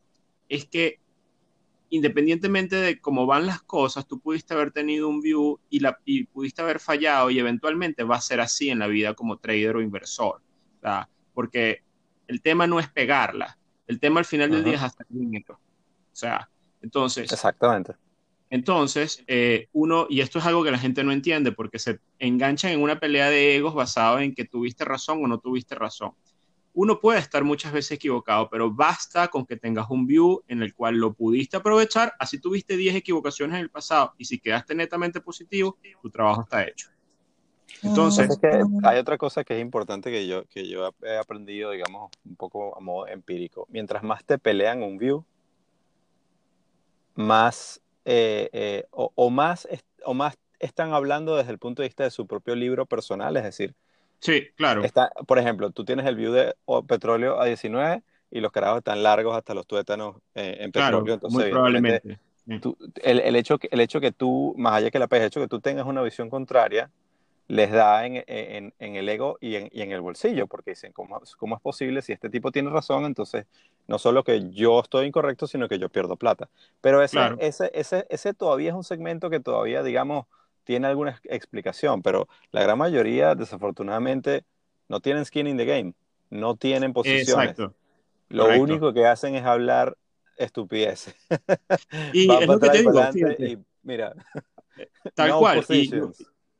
es 0.48 0.66
que 0.66 1.00
independientemente 1.90 2.76
de 2.76 3.00
cómo 3.00 3.26
van 3.26 3.48
las 3.48 3.62
cosas, 3.62 4.08
tú 4.08 4.20
pudiste 4.20 4.54
haber 4.54 4.72
tenido 4.72 5.08
un 5.08 5.22
view 5.22 5.60
y, 5.70 5.80
la, 5.80 6.00
y 6.06 6.26
pudiste 6.26 6.62
haber 6.62 6.80
fallado 6.80 7.30
y 7.30 7.40
eventualmente 7.40 8.04
va 8.04 8.16
a 8.18 8.22
ser 8.22 8.42
así 8.42 8.70
en 8.70 8.80
la 8.80 8.88
vida 8.88 9.14
como 9.14 9.38
trader 9.38 9.76
o 9.76 9.82
inversor. 9.82 10.42
Porque 11.34 11.82
el 12.28 12.42
tema 12.42 12.68
no 12.68 12.80
es 12.80 12.90
pegarla, 12.90 13.58
el 13.94 14.00
tema 14.00 14.20
al 14.20 14.26
final 14.26 14.50
del 14.50 14.64
día 14.64 14.76
es 14.76 14.82
hasta 14.82 15.06
el 15.10 15.46
O 15.48 15.58
sea, 16.12 16.50
entonces. 16.82 17.32
Exactamente. 17.32 17.94
Entonces, 18.50 19.24
eh, 19.28 19.68
uno, 19.72 20.06
y 20.10 20.22
esto 20.22 20.38
es 20.38 20.46
algo 20.46 20.64
que 20.64 20.72
la 20.72 20.78
gente 20.78 21.04
no 21.04 21.12
entiende, 21.12 21.52
porque 21.52 21.80
se 21.80 22.00
enganchan 22.20 22.72
en 22.72 22.82
una 22.82 23.00
pelea 23.00 23.30
de 23.30 23.56
egos 23.56 23.74
basado 23.74 24.20
en 24.20 24.36
que 24.36 24.46
tuviste 24.46 24.86
razón 24.86 25.24
o 25.24 25.28
no 25.28 25.40
tuviste 25.40 25.74
razón. 25.76 26.12
Uno 26.76 27.00
puede 27.00 27.20
estar 27.20 27.44
muchas 27.44 27.72
veces 27.72 27.94
equivocado, 27.94 28.50
pero 28.50 28.72
basta 28.72 29.28
con 29.28 29.46
que 29.46 29.58
tengas 29.58 29.90
un 29.90 30.06
view 30.06 30.44
en 30.48 30.62
el 30.62 30.74
cual 30.74 30.98
lo 30.98 31.14
pudiste 31.14 31.58
aprovechar, 31.58 32.14
así 32.20 32.40
tuviste 32.40 32.78
10 32.78 32.96
equivocaciones 32.96 33.56
en 33.56 33.62
el 33.62 33.70
pasado, 33.70 34.14
y 34.18 34.26
si 34.26 34.40
quedaste 34.40 34.76
netamente 34.76 35.22
positivo, 35.22 35.78
tu 36.02 36.10
trabajo 36.10 36.42
está 36.42 36.64
hecho. 36.66 36.93
Entonces, 37.82 38.30
hay 38.84 39.00
otra 39.00 39.18
cosa 39.18 39.44
que 39.44 39.56
es 39.56 39.62
importante 39.62 40.12
que 40.12 40.28
yo, 40.28 40.46
que 40.46 40.68
yo 40.68 40.94
he 41.02 41.18
aprendido, 41.18 41.72
digamos, 41.72 42.12
un 42.26 42.36
poco 42.36 42.78
a 42.78 42.80
modo 42.80 43.08
empírico. 43.08 43.68
Mientras 43.70 44.04
más 44.04 44.24
te 44.24 44.38
pelean 44.38 44.84
un 44.84 44.98
view, 44.98 45.26
más 47.16 47.82
eh, 48.06 48.50
eh, 48.54 48.86
o, 48.92 49.30
más 49.30 49.68
o 50.04 50.14
más 50.14 50.38
están 50.60 50.94
hablando 50.94 51.36
desde 51.36 51.52
el 51.52 51.60
punto 51.60 51.82
de 51.82 51.88
vista 51.88 52.04
de 52.04 52.12
su 52.12 52.28
propio 52.28 52.56
libro 52.56 52.86
personal, 52.86 53.36
es 53.38 53.44
decir, 53.44 53.74
sí, 54.20 54.48
claro. 54.56 54.84
Está, 54.84 55.12
por 55.28 55.40
ejemplo, 55.40 55.72
tú 55.72 55.86
tienes 55.86 56.06
el 56.06 56.16
view 56.16 56.32
de 56.32 56.56
petróleo 56.88 57.40
a 57.40 57.46
19 57.46 58.02
y 58.32 58.40
los 58.40 58.52
carajos 58.52 58.80
están 58.80 59.04
largos 59.04 59.36
hasta 59.36 59.54
los 59.54 59.68
tuétanos 59.68 60.18
eh, 60.36 60.58
en 60.60 60.72
petróleo. 60.72 61.14
Entonces, 61.16 61.40
muy 61.40 61.52
probablemente. 61.52 62.20
el, 63.04 63.20
el, 63.20 63.36
hecho, 63.36 63.60
el 63.70 63.80
hecho 63.80 64.02
que 64.02 64.12
tú, 64.12 64.54
más 64.58 64.74
allá 64.74 64.92
que 64.92 65.00
la 65.00 65.08
el 65.10 65.22
hecho 65.24 65.42
que 65.42 65.48
tú 65.48 65.60
tengas 65.60 65.86
una 65.86 66.02
visión 66.02 66.30
contraria, 66.30 66.90
les 67.48 67.72
da 67.72 68.06
en, 68.06 68.24
en, 68.28 68.74
en 68.80 68.96
el 68.96 69.10
ego 69.10 69.38
y 69.42 69.56
en, 69.56 69.70
y 69.72 69.82
en, 69.82 69.92
el 69.92 70.02
bolsillo, 70.02 70.48
porque 70.48 70.72
dicen, 70.72 70.94
¿cómo, 70.94 71.22
¿cómo, 71.38 71.56
es 71.56 71.62
posible 71.62 72.02
si 72.02 72.14
este 72.14 72.30
tipo 72.30 72.52
tiene 72.52 72.70
razón? 72.70 73.06
Entonces, 73.06 73.46
no 73.88 74.00
solo 74.00 74.24
que 74.24 74.50
yo 74.52 74.80
estoy 74.80 75.08
incorrecto, 75.08 75.46
sino 75.48 75.68
que 75.68 75.78
yo 75.78 75.90
pierdo 75.90 76.16
plata. 76.16 76.50
Pero 76.82 77.02
ese, 77.02 77.20
ese, 77.40 77.70
ese, 77.74 78.06
ese 78.10 78.34
todavía 78.34 78.70
es 78.70 78.76
un 78.76 78.84
segmento 78.84 79.30
que 79.30 79.40
todavía, 79.40 79.84
digamos, 79.84 80.26
tiene 80.64 80.88
alguna 80.88 81.20
explicación, 81.26 82.02
pero 82.02 82.28
la 82.52 82.64
gran 82.64 82.78
mayoría, 82.78 83.36
desafortunadamente, 83.36 84.46
no 84.88 85.02
tienen 85.02 85.26
skin 85.26 85.48
in 85.48 85.58
the 85.58 85.66
game, 85.66 85.94
no 86.30 86.56
tienen 86.56 86.94
posiciones. 86.94 87.50
Exacto. 87.52 87.74
Lo 88.30 88.48
único 88.60 88.94
que 88.94 89.06
hacen 89.06 89.36
es 89.36 89.44
hablar 89.44 89.98
estupideces. 90.38 91.16
Y 92.14 92.32
es 92.42 92.48
lo 92.48 92.60
que 92.60 92.70
te 92.70 92.78
digo, 92.80 92.94
y 93.38 93.58
mira, 93.84 94.16
tal 95.14 95.38
cual. 95.38 95.64
Y 95.70 95.92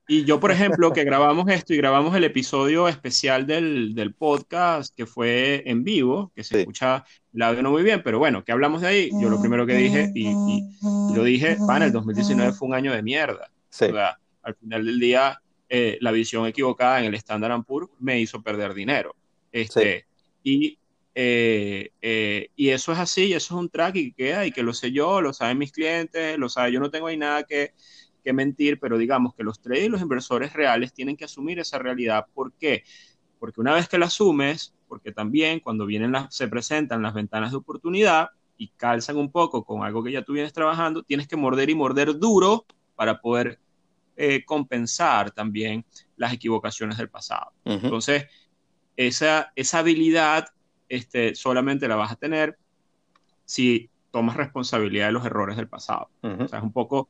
yo, 0.08 0.40
por 0.40 0.52
ejemplo, 0.52 0.92
que 0.92 1.04
grabamos 1.04 1.50
esto 1.50 1.74
y 1.74 1.78
grabamos 1.78 2.16
el 2.16 2.26
episodio 2.26 2.88
especial 2.88 3.48
del, 3.48 3.96
del 3.96 4.14
podcast 4.14 4.94
que 4.96 5.06
fue 5.06 5.64
en 5.66 5.84
vivo, 5.84 6.32
que 6.36 6.44
se 6.44 6.60
escucha 6.60 7.06
el 7.34 7.42
audio 7.42 7.64
no 7.64 7.72
muy 7.72 7.84
bien, 7.84 8.02
pero 8.04 8.20
bueno, 8.20 8.44
que 8.44 8.52
hablamos 8.52 8.82
de 8.82 8.88
ahí? 8.88 9.10
Yo 9.22 9.30
lo 9.30 9.40
primero 9.40 9.66
que 9.66 9.76
dije, 9.76 10.12
y, 10.14 10.28
y, 10.28 11.16
lo 11.16 11.24
dije, 11.24 11.58
van, 11.60 11.84
el 11.84 11.92
2019 11.92 12.52
fue 12.54 12.68
un 12.68 12.76
año 12.76 12.94
de 12.94 13.02
mierda. 13.02 13.50
O 13.50 13.76
sea, 13.76 14.20
al 14.44 14.56
final 14.56 14.86
del 14.86 15.00
día, 15.00 15.42
eh, 15.70 15.98
la 16.02 16.12
visión 16.12 16.46
equivocada 16.46 17.00
en 17.00 17.06
el 17.06 17.16
Standard 17.16 17.64
Poor's 17.64 17.90
me 18.00 18.20
hizo 18.20 18.42
perder 18.44 18.74
dinero. 18.74 19.16
Este, 19.52 20.06
y, 20.44 20.78
eh, 21.16 21.90
eh, 22.02 22.50
y 22.56 22.70
eso 22.70 22.92
es 22.92 23.00
así, 23.00 23.26
y 23.26 23.34
eso 23.34 23.56
es 23.56 23.60
un 23.60 23.70
track 23.70 23.96
y 23.96 24.12
que 24.12 24.26
queda, 24.26 24.46
y 24.46 24.52
que 24.52 24.64
lo 24.64 24.74
sé 24.74 24.92
yo, 24.92 25.22
lo 25.22 25.34
saben 25.34 25.58
mis 25.58 25.72
clientes, 25.72 26.38
lo 26.38 26.50
sabe, 26.50 26.72
yo 26.72 26.80
no 26.80 26.92
tengo 26.92 27.08
ahí 27.08 27.18
nada 27.18 27.44
que, 27.44 27.74
que 28.24 28.34
mentir, 28.34 28.80
pero 28.80 28.98
digamos 28.98 29.36
que 29.36 29.44
los 29.44 29.60
traders 29.62 29.86
y 29.86 29.90
los 29.90 30.02
inversores 30.02 30.54
reales 30.54 30.94
tienen 30.94 31.18
que 31.18 31.26
asumir 31.26 31.60
esa 31.60 31.78
realidad. 31.78 32.26
¿Por 32.34 32.54
qué? 32.54 32.84
Porque 33.40 33.62
una 33.62 33.74
vez 33.74 33.88
que 33.90 33.98
la 33.98 34.06
asumes, 34.06 34.74
porque 34.88 35.12
también 35.12 35.60
cuando 35.60 35.86
vienen 35.86 36.12
las, 36.12 36.34
se 36.34 36.48
presentan 36.48 37.02
las 37.02 37.14
ventanas 37.14 37.52
de 37.52 37.58
oportunidad 37.58 38.30
y 38.58 38.70
calzan 38.70 39.18
un 39.18 39.32
poco 39.32 39.64
con 39.64 39.84
algo 39.84 40.04
que 40.04 40.12
ya 40.12 40.22
tú 40.22 40.34
vienes 40.34 40.54
trabajando, 40.54 41.04
tienes 41.04 41.28
que 41.28 41.36
morder 41.36 41.70
y 41.70 41.76
morder 41.76 42.18
duro 42.18 42.66
para 42.96 43.20
poder 43.20 43.60
eh, 44.16 44.46
compensar 44.46 45.32
también 45.32 45.84
las 46.18 46.34
equivocaciones 46.34 46.98
del 46.98 47.10
pasado. 47.10 47.52
Entonces, 47.66 48.28
esa, 48.96 49.52
esa 49.56 49.80
habilidad 49.80 50.50
este, 50.88 51.34
solamente 51.36 51.88
la 51.88 51.96
vas 51.96 52.12
a 52.12 52.16
tener 52.16 52.58
si 53.46 53.90
tomas 54.12 54.38
responsabilidad 54.38 55.08
de 55.08 55.14
los 55.14 55.26
errores 55.26 55.58
del 55.58 55.68
pasado. 55.68 56.10
O 56.22 56.48
sea, 56.48 56.60
es 56.60 56.64
un 56.64 56.72
poco 56.72 57.10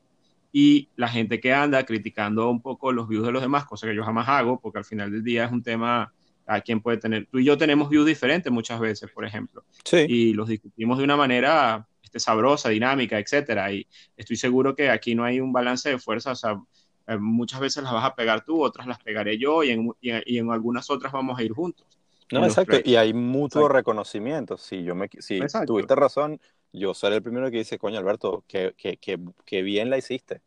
y 0.56 0.88
la 0.94 1.08
gente 1.08 1.40
que 1.40 1.52
anda 1.52 1.84
criticando 1.84 2.48
un 2.48 2.62
poco 2.62 2.92
los 2.92 3.08
views 3.08 3.26
de 3.26 3.32
los 3.32 3.42
demás, 3.42 3.64
cosa 3.64 3.88
que 3.88 3.96
yo 3.96 4.04
jamás 4.04 4.28
hago, 4.28 4.60
porque 4.60 4.78
al 4.78 4.84
final 4.84 5.10
del 5.10 5.24
día 5.24 5.46
es 5.46 5.50
un 5.50 5.64
tema 5.64 6.12
a 6.46 6.60
quien 6.60 6.80
puede 6.80 6.98
tener. 6.98 7.26
Tú 7.26 7.40
y 7.40 7.44
yo 7.44 7.58
tenemos 7.58 7.90
views 7.90 8.06
diferentes 8.06 8.52
muchas 8.52 8.78
veces, 8.78 9.10
por 9.10 9.24
ejemplo, 9.24 9.64
sí. 9.82 10.06
y 10.08 10.32
los 10.32 10.46
discutimos 10.46 10.98
de 10.98 11.04
una 11.04 11.16
manera 11.16 11.88
este, 12.00 12.20
sabrosa, 12.20 12.68
dinámica, 12.68 13.18
etcétera. 13.18 13.72
Y 13.72 13.84
estoy 14.16 14.36
seguro 14.36 14.76
que 14.76 14.90
aquí 14.90 15.16
no 15.16 15.24
hay 15.24 15.40
un 15.40 15.52
balance 15.52 15.90
de 15.90 15.98
fuerza, 15.98 16.30
o 16.30 16.36
sea, 16.36 16.62
eh, 17.08 17.16
muchas 17.18 17.58
veces 17.58 17.82
las 17.82 17.92
vas 17.92 18.04
a 18.04 18.14
pegar 18.14 18.44
tú, 18.44 18.62
otras 18.62 18.86
las 18.86 19.00
pegaré 19.02 19.36
yo, 19.36 19.64
y 19.64 19.70
en, 19.70 19.90
y 20.00 20.38
en, 20.38 20.52
algunas 20.52 20.88
otras 20.88 21.12
vamos 21.12 21.36
a 21.36 21.42
ir 21.42 21.50
juntos. 21.50 21.84
No, 22.30 22.44
exacto, 22.44 22.76
y 22.84 22.94
hay 22.94 23.12
mutuo 23.12 23.68
reconocimiento. 23.68 24.56
Si, 24.56 24.84
yo 24.84 24.94
me, 24.94 25.08
si 25.18 25.40
tuviste 25.66 25.96
razón, 25.96 26.40
yo 26.74 26.92
seré 26.92 27.16
el 27.16 27.22
primero 27.22 27.50
que 27.50 27.58
dice, 27.58 27.78
coño, 27.78 27.98
Alberto, 27.98 28.44
que, 28.48 28.74
que, 28.76 28.96
que, 28.96 29.18
que, 29.44 29.62
bien 29.62 29.90
la 29.90 29.98
hiciste. 29.98 30.40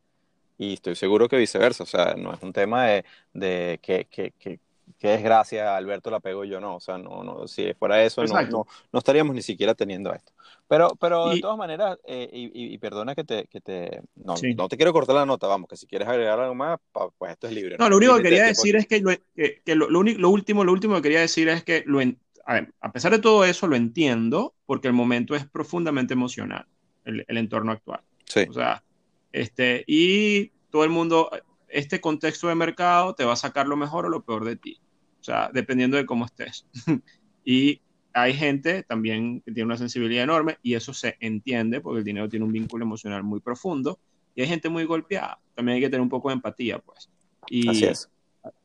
Y 0.57 0.73
estoy 0.73 0.95
seguro 0.95 1.29
que 1.29 1.37
viceversa. 1.37 1.83
O 1.83 1.87
sea, 1.87 2.15
no 2.15 2.33
es 2.33 2.41
un 2.41 2.51
tema 2.51 2.85
de, 2.85 3.05
de 3.33 3.79
que, 3.81 4.05
que, 4.09 4.31
que, 4.37 4.59
desgracia 4.99 5.77
Alberto 5.77 6.09
la 6.09 6.19
pegó 6.19 6.43
y 6.43 6.49
yo 6.49 6.59
no. 6.59 6.75
O 6.75 6.79
sea, 6.81 6.97
no, 6.97 7.23
no, 7.23 7.47
si 7.47 7.73
fuera 7.75 8.03
eso, 8.03 8.23
no, 8.25 8.41
no, 8.41 8.67
no, 8.91 8.99
estaríamos 8.99 9.35
ni 9.35 9.41
siquiera 9.41 9.73
teniendo 9.73 10.13
esto. 10.13 10.33
Pero, 10.67 10.89
pero 10.99 11.29
de 11.29 11.39
todas 11.39 11.57
maneras, 11.57 11.97
eh, 12.05 12.29
y, 12.33 12.73
y, 12.73 12.77
perdona 12.77 13.15
que 13.15 13.23
te, 13.23 13.45
que 13.45 13.61
te 13.61 14.01
no, 14.15 14.35
no, 14.55 14.67
te 14.67 14.75
quiero 14.75 14.91
cortar 14.91 15.15
la 15.15 15.25
nota, 15.25 15.47
vamos, 15.47 15.69
que 15.69 15.77
si 15.77 15.87
quieres 15.87 16.07
agregar 16.09 16.39
algo 16.39 16.55
más, 16.55 16.79
pues 17.17 17.31
esto 17.31 17.47
es 17.47 17.53
libre. 17.53 17.77
No, 17.79 17.89
lo 17.89 17.95
único 17.95 18.17
que 18.17 18.23
quería 18.23 18.45
decir 18.45 18.75
es 18.75 18.85
que, 18.85 18.99
lo, 18.99 19.11
que, 19.33 19.61
que 19.63 19.75
lo, 19.75 19.89
lo, 19.89 20.03
lo, 20.03 20.29
último, 20.29 20.65
lo 20.65 20.73
último 20.73 20.95
que 20.95 21.03
quería 21.03 21.21
decir 21.21 21.47
es 21.47 21.63
que 21.63 21.83
lo, 21.85 22.01
a, 22.47 22.91
pesar 22.91 23.11
de 23.11 23.19
todo 23.19 23.43
eso, 23.45 23.67
lo 23.67 23.75
entiendo 23.75 24.55
porque 24.65 24.87
el 24.87 24.93
momento 24.93 25.35
es 25.35 25.45
profundamente 25.45 26.13
emocional, 26.13 26.65
el, 27.05 27.25
el 27.27 27.37
entorno 27.37 27.71
actual. 27.71 28.01
Sí. 28.25 28.45
O 28.49 28.53
sea, 28.53 28.83
este, 29.31 29.83
y 29.87 30.49
todo 30.69 30.83
el 30.83 30.89
mundo, 30.89 31.29
este 31.67 32.01
contexto 32.01 32.47
de 32.47 32.55
mercado 32.55 33.13
te 33.15 33.25
va 33.25 33.33
a 33.33 33.37
sacar 33.37 33.67
lo 33.67 33.75
mejor 33.75 34.05
o 34.05 34.09
lo 34.09 34.23
peor 34.23 34.45
de 34.45 34.55
ti. 34.55 34.79
O 35.19 35.23
sea, 35.23 35.49
dependiendo 35.53 35.97
de 35.97 36.05
cómo 36.05 36.25
estés. 36.25 36.65
y 37.45 37.81
hay 38.13 38.33
gente 38.33 38.83
también 38.83 39.41
que 39.41 39.51
tiene 39.51 39.65
una 39.65 39.77
sensibilidad 39.77 40.23
enorme 40.23 40.57
y 40.63 40.73
eso 40.73 40.93
se 40.93 41.17
entiende 41.19 41.81
porque 41.81 41.99
el 41.99 42.05
dinero 42.05 42.29
tiene 42.29 42.45
un 42.45 42.51
vínculo 42.51 42.83
emocional 42.83 43.23
muy 43.23 43.39
profundo 43.41 43.99
y 44.33 44.41
hay 44.41 44.47
gente 44.47 44.69
muy 44.69 44.85
golpeada. 44.85 45.39
También 45.53 45.75
hay 45.75 45.81
que 45.81 45.89
tener 45.89 46.01
un 46.01 46.09
poco 46.09 46.29
de 46.29 46.35
empatía, 46.35 46.79
pues. 46.79 47.09
Y 47.49 47.69
Así 47.69 47.85
es. 47.85 48.09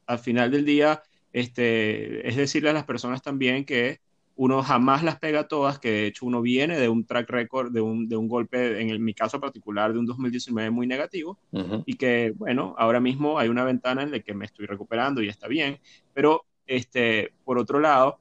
al 0.07 0.19
final 0.19 0.51
del 0.51 0.65
día, 0.65 1.03
este, 1.33 2.29
es 2.29 2.37
decirle 2.37 2.71
a 2.71 2.75
las 2.75 2.85
personas 2.85 3.23
también 3.23 3.65
que 3.65 4.01
uno 4.35 4.63
jamás 4.63 5.03
las 5.03 5.19
pega 5.19 5.47
todas, 5.47 5.79
que 5.79 5.91
de 5.91 6.07
hecho 6.07 6.27
uno 6.27 6.41
viene 6.41 6.79
de 6.79 6.89
un 6.89 7.05
track 7.05 7.29
record, 7.31 7.71
de 7.71 7.81
un, 7.81 8.09
de 8.09 8.17
un 8.17 8.29
golpe, 8.29 8.81
en 8.81 8.91
el, 8.91 8.99
mi 8.99 9.15
caso 9.15 9.39
particular, 9.41 9.93
de 9.93 9.99
un 9.99 10.07
2019 10.07 10.71
muy 10.71 10.87
negativo, 10.87 11.39
uh 11.53 11.61
-huh. 11.61 11.83
y 11.87 11.95
que, 11.95 12.33
bueno, 12.37 12.75
ahora 12.79 12.99
mismo 13.01 13.39
hay 13.39 13.49
una 13.49 13.65
ventana 13.65 14.03
en 14.03 14.11
la 14.11 14.21
que 14.21 14.35
me 14.35 14.47
estoy 14.47 14.67
recuperando 14.67 15.23
y 15.23 15.29
está 15.29 15.49
bien, 15.49 15.79
pero 16.15 16.45
este, 16.67 17.33
por 17.45 17.59
otro 17.59 17.79
lado, 17.79 18.19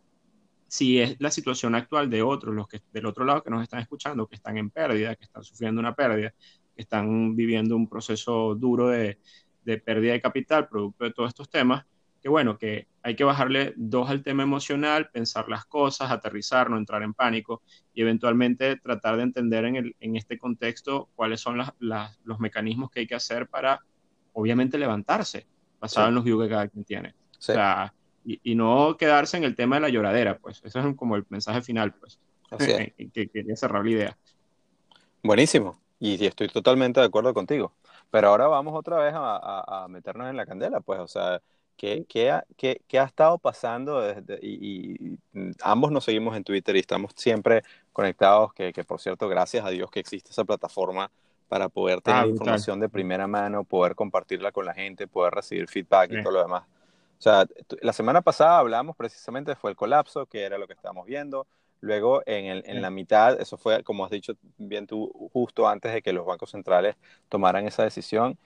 si 0.67 0.99
es 0.99 1.15
la 1.19 1.31
situación 1.31 1.75
actual 1.75 2.09
de 2.09 2.21
otros, 2.21 2.53
los 2.55 2.67
que 2.67 2.81
del 2.93 3.05
otro 3.05 3.25
lado 3.25 3.43
que 3.43 3.49
nos 3.49 3.63
están 3.63 3.79
escuchando, 3.79 4.27
que 4.27 4.35
están 4.35 4.57
en 4.57 4.69
pérdida, 4.69 5.15
que 5.15 5.23
están 5.25 5.43
sufriendo 5.43 5.79
una 5.79 5.95
pérdida, 5.95 6.33
que 6.75 6.81
están 6.81 7.35
viviendo 7.35 7.75
un 7.75 7.87
proceso 7.87 8.55
duro 8.55 8.87
de, 8.89 9.17
de 9.65 9.77
pérdida 9.77 10.13
de 10.13 10.21
capital 10.21 10.67
producto 10.67 11.03
de 11.03 11.11
todos 11.11 11.29
estos 11.29 11.49
temas, 11.49 11.85
que 12.21 12.29
bueno, 12.29 12.57
que 12.57 12.87
hay 13.01 13.15
que 13.15 13.23
bajarle 13.23 13.73
dos 13.75 14.09
al 14.09 14.23
tema 14.23 14.43
emocional, 14.43 15.09
pensar 15.09 15.49
las 15.49 15.65
cosas, 15.65 16.11
aterrizar, 16.11 16.69
no 16.69 16.77
entrar 16.77 17.01
en 17.01 17.13
pánico 17.13 17.63
y 17.93 18.01
eventualmente 18.01 18.77
tratar 18.77 19.17
de 19.17 19.23
entender 19.23 19.65
en, 19.65 19.75
el, 19.75 19.95
en 19.99 20.15
este 20.15 20.37
contexto 20.37 21.09
cuáles 21.15 21.41
son 21.41 21.57
las, 21.57 21.73
las, 21.79 22.19
los 22.23 22.39
mecanismos 22.39 22.91
que 22.91 23.01
hay 23.01 23.07
que 23.07 23.15
hacer 23.15 23.47
para, 23.47 23.83
obviamente, 24.33 24.77
levantarse, 24.77 25.47
basado 25.79 26.07
sí. 26.07 26.09
en 26.09 26.15
los 26.15 26.23
views 26.23 26.43
que 26.43 26.49
cada 26.49 26.67
quien 26.67 26.83
tiene. 26.83 27.15
Sí. 27.39 27.53
O 27.53 27.55
sea, 27.55 27.93
y, 28.23 28.39
y, 28.43 28.53
no 28.53 28.95
quedarse 28.97 29.37
en 29.37 29.45
el 29.45 29.55
tema 29.55 29.77
de 29.77 29.81
la 29.81 29.89
lloradera, 29.89 30.37
pues. 30.37 30.61
Ese 30.63 30.79
es 30.79 30.95
como 30.95 31.15
el 31.15 31.25
mensaje 31.29 31.63
final, 31.63 31.93
pues. 31.95 32.19
Así 32.51 32.71
es. 32.71 32.93
que 33.13 33.29
quería 33.29 33.55
cerrar 33.55 33.83
la 33.83 33.89
idea. 33.89 34.17
Buenísimo. 35.23 35.81
Y, 35.99 36.23
y, 36.23 36.27
estoy 36.27 36.49
totalmente 36.49 36.99
de 36.99 37.07
acuerdo 37.07 37.33
contigo. 37.33 37.73
Pero 38.11 38.27
ahora 38.27 38.45
vamos 38.45 38.75
otra 38.77 38.97
vez 38.97 39.13
a, 39.15 39.37
a, 39.37 39.85
a 39.85 39.87
meternos 39.87 40.29
en 40.29 40.37
la 40.37 40.45
candela, 40.45 40.81
pues, 40.81 40.99
o 40.99 41.07
sea, 41.07 41.41
¿Qué, 41.81 42.05
qué, 42.07 42.29
ha, 42.29 42.45
qué, 42.57 42.79
qué 42.87 42.99
ha 42.99 43.05
estado 43.05 43.39
pasando? 43.39 44.01
Desde, 44.01 44.37
y, 44.39 45.17
y, 45.33 45.51
ambos 45.63 45.91
nos 45.91 46.03
seguimos 46.03 46.37
en 46.37 46.43
Twitter 46.43 46.75
y 46.75 46.79
estamos 46.79 47.11
siempre 47.15 47.63
conectados, 47.91 48.53
que, 48.53 48.71
que, 48.71 48.83
por 48.83 49.01
cierto, 49.01 49.27
gracias 49.27 49.65
a 49.65 49.71
Dios 49.71 49.89
que 49.89 49.99
existe 49.99 50.29
esa 50.29 50.45
plataforma 50.45 51.09
para 51.49 51.69
poder 51.69 51.99
tener 52.01 52.25
ah, 52.25 52.27
información 52.27 52.79
de 52.79 52.87
primera 52.87 53.25
mano, 53.25 53.63
poder 53.63 53.95
compartirla 53.95 54.51
con 54.51 54.63
la 54.63 54.75
gente, 54.75 55.07
poder 55.07 55.33
recibir 55.33 55.67
feedback 55.67 56.11
sí. 56.11 56.19
y 56.19 56.21
todo 56.21 56.33
lo 56.33 56.43
demás. 56.43 56.65
O 57.17 57.21
sea, 57.23 57.47
la 57.81 57.93
semana 57.93 58.21
pasada 58.21 58.59
hablamos 58.59 58.95
precisamente, 58.95 59.55
fue 59.55 59.71
el 59.71 59.75
colapso, 59.75 60.27
que 60.27 60.43
era 60.43 60.59
lo 60.59 60.67
que 60.67 60.73
estábamos 60.73 61.07
viendo. 61.07 61.47
Luego, 61.79 62.21
en, 62.27 62.45
el, 62.45 62.63
en, 62.67 62.83
la 62.83 62.91
mitad, 62.91 63.41
eso 63.41 63.57
fue, 63.57 63.83
como 63.83 64.05
has 64.05 64.11
dicho 64.11 64.35
bien 64.59 64.85
tú, 64.85 65.11
justo 65.33 65.67
antes 65.67 65.91
de 65.91 66.03
que 66.03 66.13
los 66.13 66.27
bancos 66.27 66.51
centrales 66.51 66.95
tomaran 67.27 67.65
esa 67.65 67.81
decisión. 67.81 68.37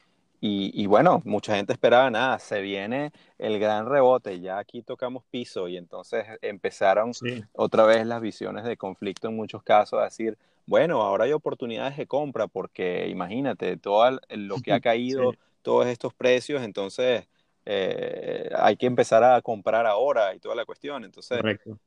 Y, 0.47 0.69
y, 0.79 0.85
bueno, 0.85 1.23
mucha 1.25 1.55
gente 1.55 1.73
esperaba 1.73 2.11
nada, 2.11 2.37
se 2.37 2.61
viene 2.61 3.11
el 3.39 3.57
gran 3.57 3.89
rebote, 3.89 4.39
ya 4.41 4.59
aquí 4.59 4.83
tocamos 4.83 5.23
piso 5.31 5.67
y 5.67 5.75
entonces 5.75 6.23
empezaron 6.43 7.15
sí. 7.15 7.43
otra 7.53 7.83
vez 7.85 8.05
las 8.05 8.21
visiones 8.21 8.63
de 8.63 8.77
conflicto 8.77 9.27
en 9.27 9.35
muchos 9.35 9.63
casos 9.63 9.99
a 9.99 10.03
decir, 10.03 10.37
bueno, 10.67 11.01
ahora 11.01 11.23
hay 11.23 11.31
oportunidades 11.31 11.97
de 11.97 12.05
compra 12.05 12.45
porque 12.45 13.07
imagínate, 13.07 13.75
todo 13.77 14.19
lo 14.29 14.57
que 14.61 14.71
ha 14.71 14.79
caído, 14.81 15.31
sí. 15.31 15.37
todos 15.63 15.87
estos 15.87 16.13
precios, 16.13 16.61
entonces 16.61 17.27
eh, 17.65 18.47
hay 18.55 18.77
que 18.77 18.85
empezar 18.85 19.23
a 19.23 19.41
comprar 19.41 19.87
ahora 19.87 20.35
y 20.35 20.39
toda 20.39 20.53
la 20.53 20.65
cuestión. 20.65 21.05
Entonces, 21.05 21.37
Correcto. 21.39 21.79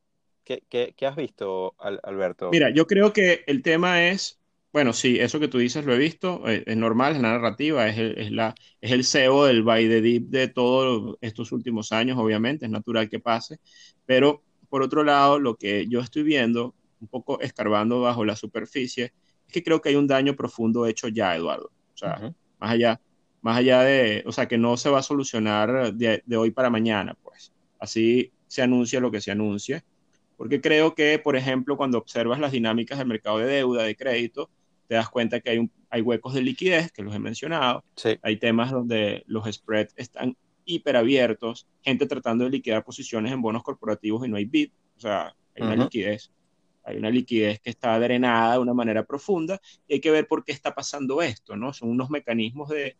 ¿qué, 0.43 0.65
qué, 0.69 0.95
qué 0.97 1.07
has 1.07 1.15
visto, 1.15 1.77
Alberto? 1.79 2.51
Mira, 2.51 2.71
yo 2.71 2.89
creo 2.89 3.13
que 3.13 3.45
el 3.47 3.63
tema 3.63 4.09
es 4.09 4.37
bueno, 4.73 4.93
sí, 4.93 5.19
eso 5.19 5.41
que 5.41 5.49
tú 5.49 5.59
dices 5.59 5.85
lo 5.85 5.95
he 5.95 5.99
visto, 5.99 6.47
es, 6.47 6.63
es 6.67 6.77
normal, 6.77 7.17
es 7.17 7.23
la 7.23 7.33
narrativa, 7.33 7.89
es 7.89 7.99
el, 7.99 8.19
es, 8.19 8.31
la, 8.31 8.55
es 8.81 8.93
el 8.93 9.05
CEO 9.05 9.45
del 9.47 9.63
by 9.63 9.89
the 9.89 10.01
deep 10.01 10.25
de 10.29 10.49
todos 10.49 11.17
estos 11.21 11.53
últimos 11.53 11.93
años, 11.93 12.19
obviamente, 12.19 12.67
es 12.67 12.71
natural 12.71 13.09
que 13.09 13.21
pase, 13.21 13.59
pero 14.07 14.43
por 14.69 14.83
otro 14.83 15.03
lado, 15.05 15.39
lo 15.39 15.57
que 15.57 15.87
yo 15.89 16.01
estoy 16.01 16.23
viendo, 16.23 16.75
un 17.01 17.09
poco 17.09 17.41
escarbando 17.41 18.01
bajo 18.01 18.25
la 18.25 18.37
superficie, 18.37 19.13
es 19.47 19.53
que 19.53 19.63
creo 19.63 19.81
que 19.81 19.91
hay 19.91 19.97
un 19.97 20.07
daño 20.07 20.35
profundo 20.37 20.87
hecho 20.87 21.09
ya, 21.09 21.35
Eduardo. 21.35 21.71
O 21.95 21.97
sea, 21.97 22.19
uh 22.21 22.25
-huh. 22.27 22.35
más 22.61 22.71
allá, 22.73 23.01
más 23.41 23.57
allá 23.57 23.83
de, 23.83 24.23
o 24.27 24.33
sea, 24.33 24.47
que 24.47 24.59
no 24.59 24.77
se 24.77 24.91
va 24.91 24.99
a 24.99 25.03
solucionar 25.03 25.95
de, 25.95 26.23
de 26.27 26.37
hoy 26.37 26.51
para 26.51 26.71
mañana, 26.71 27.15
pues. 27.23 27.53
Así 27.79 28.33
se 28.47 28.63
anuncia 28.63 29.01
lo 29.01 29.11
que 29.11 29.21
se 29.21 29.31
anuncie, 29.31 29.83
porque 30.37 30.61
creo 30.61 30.95
que, 30.95 31.19
por 31.19 31.37
ejemplo, 31.37 31.77
cuando 31.77 31.99
observas 31.99 32.39
las 32.41 32.53
dinámicas 32.53 32.99
del 32.99 33.09
mercado 33.09 33.39
de 33.39 33.47
deuda, 33.47 33.85
de 33.85 33.97
crédito, 33.97 34.51
te 34.89 34.95
das 34.95 35.09
cuenta 35.09 35.41
que 35.41 35.51
hay, 35.51 35.59
un, 35.59 35.71
hay 35.91 36.01
huecos 36.01 36.35
de 36.35 36.43
liquidez, 36.43 36.91
que 36.91 37.03
los 37.03 37.15
he 37.15 37.19
mencionado, 37.19 37.85
sí. 37.95 38.19
hay 38.23 38.39
temas 38.39 38.73
donde 38.73 39.23
los 39.27 39.45
spreads 39.53 39.95
están 39.97 40.37
hiperabiertos, 40.65 41.67
gente 41.83 42.07
tratando 42.07 42.45
de 42.45 42.51
liquidar 42.51 42.85
posiciones 42.85 43.33
en 43.33 43.41
bonos 43.41 43.63
corporativos 43.63 44.27
y 44.27 44.31
no 44.31 44.37
hay 44.37 44.47
bid, 44.47 44.71
o 44.97 45.01
sea, 45.01 45.35
hay 45.55 45.63
una 45.63 45.73
uh 45.73 45.77
-huh. 45.77 45.83
liquidez, 45.85 46.33
hay 46.85 46.97
una 46.97 47.11
liquidez 47.11 47.61
que 47.61 47.71
está 47.71 47.99
drenada 48.01 48.55
de 48.55 48.59
una 48.61 48.75
manera 48.75 49.05
profunda 49.05 49.61
y 49.87 49.95
hay 49.95 50.01
que 50.01 50.11
ver 50.11 50.27
por 50.27 50.45
qué 50.45 50.53
está 50.53 50.75
pasando 50.75 51.21
esto, 51.23 51.57
¿no? 51.57 51.73
Son 51.73 51.91
unos 51.91 52.11
mecanismos 52.11 52.69
de, 52.71 52.97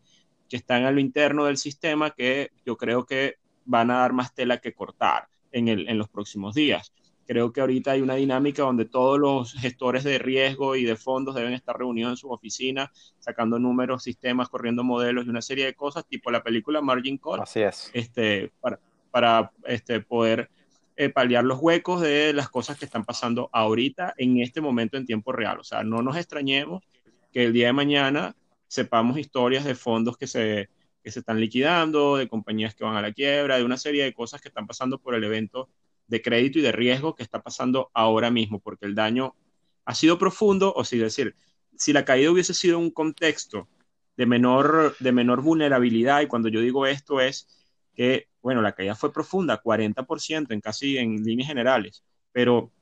que 0.49 0.57
están 0.57 0.85
a 0.85 0.91
lo 0.91 1.01
interno 1.01 1.45
del 1.45 1.57
sistema 1.57 2.11
que 2.11 2.51
yo 2.65 2.77
creo 2.77 3.07
que 3.07 3.37
van 3.65 3.91
a 3.91 3.99
dar 3.99 4.13
más 4.13 4.35
tela 4.35 4.59
que 4.59 4.73
cortar 4.73 5.29
en, 5.53 5.69
el, 5.69 5.89
en 5.89 5.99
los 5.99 6.09
próximos 6.09 6.55
días. 6.55 6.93
Creo 7.29 7.53
que 7.53 7.61
ahorita 7.61 7.91
hay 7.91 8.01
una 8.01 8.15
dinámica 8.15 8.63
donde 8.63 8.87
todos 8.87 9.19
los 9.19 9.53
gestores 9.53 10.03
de 10.03 10.19
riesgo 10.19 10.77
y 10.77 10.85
de 10.85 10.97
fondos 10.97 11.35
deben 11.35 11.53
estar 11.53 11.77
reunidos 11.77 12.13
en 12.13 12.17
sus 12.17 12.31
oficinas, 12.33 12.89
sacando 13.19 13.59
números, 13.59 14.03
sistemas, 14.03 14.49
corriendo 14.49 14.83
modelos 14.83 15.27
y 15.27 15.29
una 15.29 15.43
serie 15.43 15.67
de 15.67 15.75
cosas, 15.75 16.07
tipo 16.07 16.31
la 16.31 16.43
película 16.43 16.81
Margin 16.81 17.19
Call. 17.19 17.43
Así 17.43 17.61
es. 17.61 17.91
Este, 17.93 18.51
para, 18.61 18.81
para 19.11 19.53
este, 19.67 20.01
poder 20.01 20.49
eh, 20.97 21.11
paliar 21.11 21.45
los 21.45 21.59
huecos 21.61 22.01
de 22.01 22.33
las 22.33 22.49
cosas 22.49 22.79
que 22.79 22.87
están 22.87 23.05
pasando 23.05 23.51
ahorita 23.53 24.15
en 24.17 24.41
este 24.41 24.63
momento 24.63 24.97
en 24.97 25.05
tiempo 25.05 25.31
real. 25.31 25.61
O 25.61 25.65
sea, 25.65 25.83
no 25.83 26.01
nos 26.01 26.17
extrañemos 26.17 26.83
que 27.31 27.45
el 27.45 27.53
día 27.53 27.67
de 27.67 27.75
mañana 27.75 28.37
sepamos 28.69 29.19
historias 29.19 29.67
de 29.67 29.75
fondos 29.75 30.17
que 30.17 30.27
se, 30.27 30.71
que 31.05 31.11
se 31.11 31.19
están 31.19 31.39
liquidando, 31.39 32.17
de 32.17 32.27
compañías 32.27 32.75
que 32.75 32.85
van 32.85 32.97
a 32.97 33.03
la 33.03 33.13
quiebra, 33.13 33.59
de 33.59 33.65
una 33.65 33.77
serie 33.77 34.05
de 34.05 34.15
cosas 34.15 34.41
que 34.41 34.49
están 34.49 34.67
pasando 34.67 34.99
por 34.99 35.15
el 35.15 35.25
evento 35.25 35.69
de 36.09 36.23
crédito 36.23 36.59
y 36.59 36.63
de 36.63 36.73
riesgo 36.73 37.15
que 37.15 37.23
está 37.23 37.43
pasando 37.43 37.91
ahora 37.95 38.31
mismo, 38.31 38.59
porque 38.61 38.87
el 38.87 38.95
daño 38.95 39.37
ha 39.85 39.95
sido 39.95 40.19
profundo, 40.19 40.73
o 40.75 40.85
si 40.85 40.99
decir, 40.99 41.37
si 41.77 41.93
la 41.93 42.05
caída 42.05 42.31
hubiese 42.31 42.55
sido 42.55 42.79
un 42.79 42.91
contexto 42.91 43.69
de 44.17 44.27
menor, 44.27 44.97
de 44.99 45.13
menor 45.13 45.43
vulnerabilidad, 45.43 46.23
y 46.23 46.27
cuando 46.27 46.49
yo 46.49 46.61
digo 46.61 46.87
esto 46.87 47.21
es 47.21 47.47
que, 47.95 48.29
bueno, 48.43 48.63
la 48.63 48.73
caída 48.73 48.95
fue 48.95 49.13
profunda, 49.13 49.63
40% 49.63 50.53
en 50.53 50.61
casi 50.61 50.99
en 50.99 51.23
líneas 51.23 51.49
generales, 51.49 52.05
pero 52.33 52.73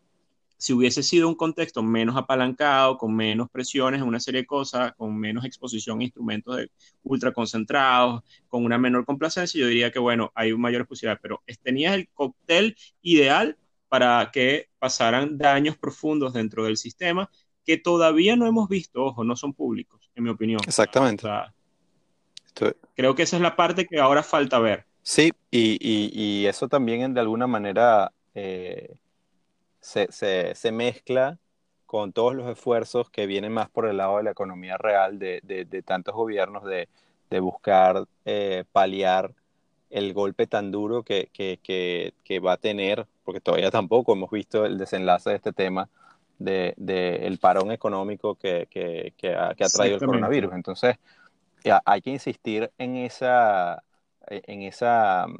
si 0.56 0.72
hubiese 0.72 1.02
sido 1.02 1.28
un 1.28 1.34
contexto 1.34 1.82
menos 1.82 2.16
apalancado, 2.16 2.96
con 2.96 3.14
menos 3.14 3.50
presiones 3.50 4.00
en 4.00 4.08
una 4.08 4.20
serie 4.20 4.42
de 4.42 4.46
cosas, 4.46 4.94
con 4.94 5.16
menos 5.16 5.44
exposición 5.44 6.00
a 6.00 6.04
instrumentos 6.04 6.56
de 6.56 6.70
ultra 7.02 7.32
concentrados, 7.32 8.22
con 8.48 8.64
una 8.64 8.78
menor 8.78 9.04
complacencia, 9.04 9.60
yo 9.60 9.66
diría 9.66 9.90
que, 9.90 9.98
bueno, 9.98 10.32
hay 10.34 10.54
mayores 10.54 10.86
posibilidades, 10.86 11.20
pero 11.22 11.42
tenías 11.62 11.94
el 11.94 12.08
cóctel 12.08 12.76
ideal 13.02 13.56
para 13.88 14.30
que 14.32 14.68
pasaran 14.78 15.38
daños 15.38 15.76
profundos 15.76 16.32
dentro 16.32 16.64
del 16.64 16.76
sistema 16.76 17.30
que 17.64 17.76
todavía 17.76 18.36
no 18.36 18.46
hemos 18.46 18.68
visto, 18.68 19.04
ojo, 19.04 19.24
no 19.24 19.36
son 19.36 19.52
públicos, 19.52 20.10
en 20.14 20.24
mi 20.24 20.30
opinión. 20.30 20.60
Exactamente. 20.66 21.28
Creo 22.94 23.14
que 23.14 23.24
esa 23.24 23.36
es 23.36 23.42
la 23.42 23.56
parte 23.56 23.86
que 23.86 23.98
ahora 23.98 24.22
falta 24.22 24.58
ver. 24.58 24.86
Sí, 25.02 25.32
y, 25.50 26.46
eso 26.46 26.68
también 26.68 27.12
de 27.12 27.20
alguna 27.20 27.46
manera... 27.46 28.12
Eh, 28.34 28.94
se, 29.86 30.54
se, 30.54 30.72
mezcla 30.72 31.38
con 31.86 32.12
todos 32.12 32.34
los 32.34 32.48
esfuerzos 32.48 33.08
que 33.08 33.26
vienen 33.26 33.52
más 33.52 33.70
por 33.70 33.86
el 33.86 33.98
lado 33.98 34.16
de 34.16 34.24
la 34.24 34.32
economía 34.32 34.76
real 34.76 35.20
de, 35.20 35.40
de, 35.44 35.82
tantos 35.82 36.14
gobiernos 36.14 36.64
de, 36.64 36.88
de 37.30 37.40
buscar 37.40 38.04
eh, 38.24 38.64
paliar 38.72 39.32
el 39.90 40.12
golpe 40.12 40.48
tan 40.48 40.72
duro 40.72 41.04
que, 41.04 41.30
que, 41.32 41.60
que, 42.24 42.40
va 42.40 42.54
a 42.54 42.56
tener, 42.56 43.06
porque 43.22 43.40
todavía 43.40 43.70
tampoco 43.70 44.12
hemos 44.12 44.30
visto 44.30 44.66
el 44.66 44.76
desenlace 44.76 45.30
de 45.30 45.36
este 45.36 45.52
tema 45.52 45.88
del 46.38 46.74
de, 46.76 47.38
parón 47.40 47.70
económico 47.70 48.34
que, 48.34 48.66
ha, 49.38 49.50
ha 49.50 49.54
traído 49.54 49.98
el 49.98 50.04
coronavirus. 50.04 50.52
Entonces, 50.52 50.96
hay 51.84 52.02
que 52.02 52.10
insistir 52.10 52.72
en 52.76 52.96
esa, 52.96 53.84
en 54.26 54.62
esa 54.62 55.26
mm, 55.28 55.36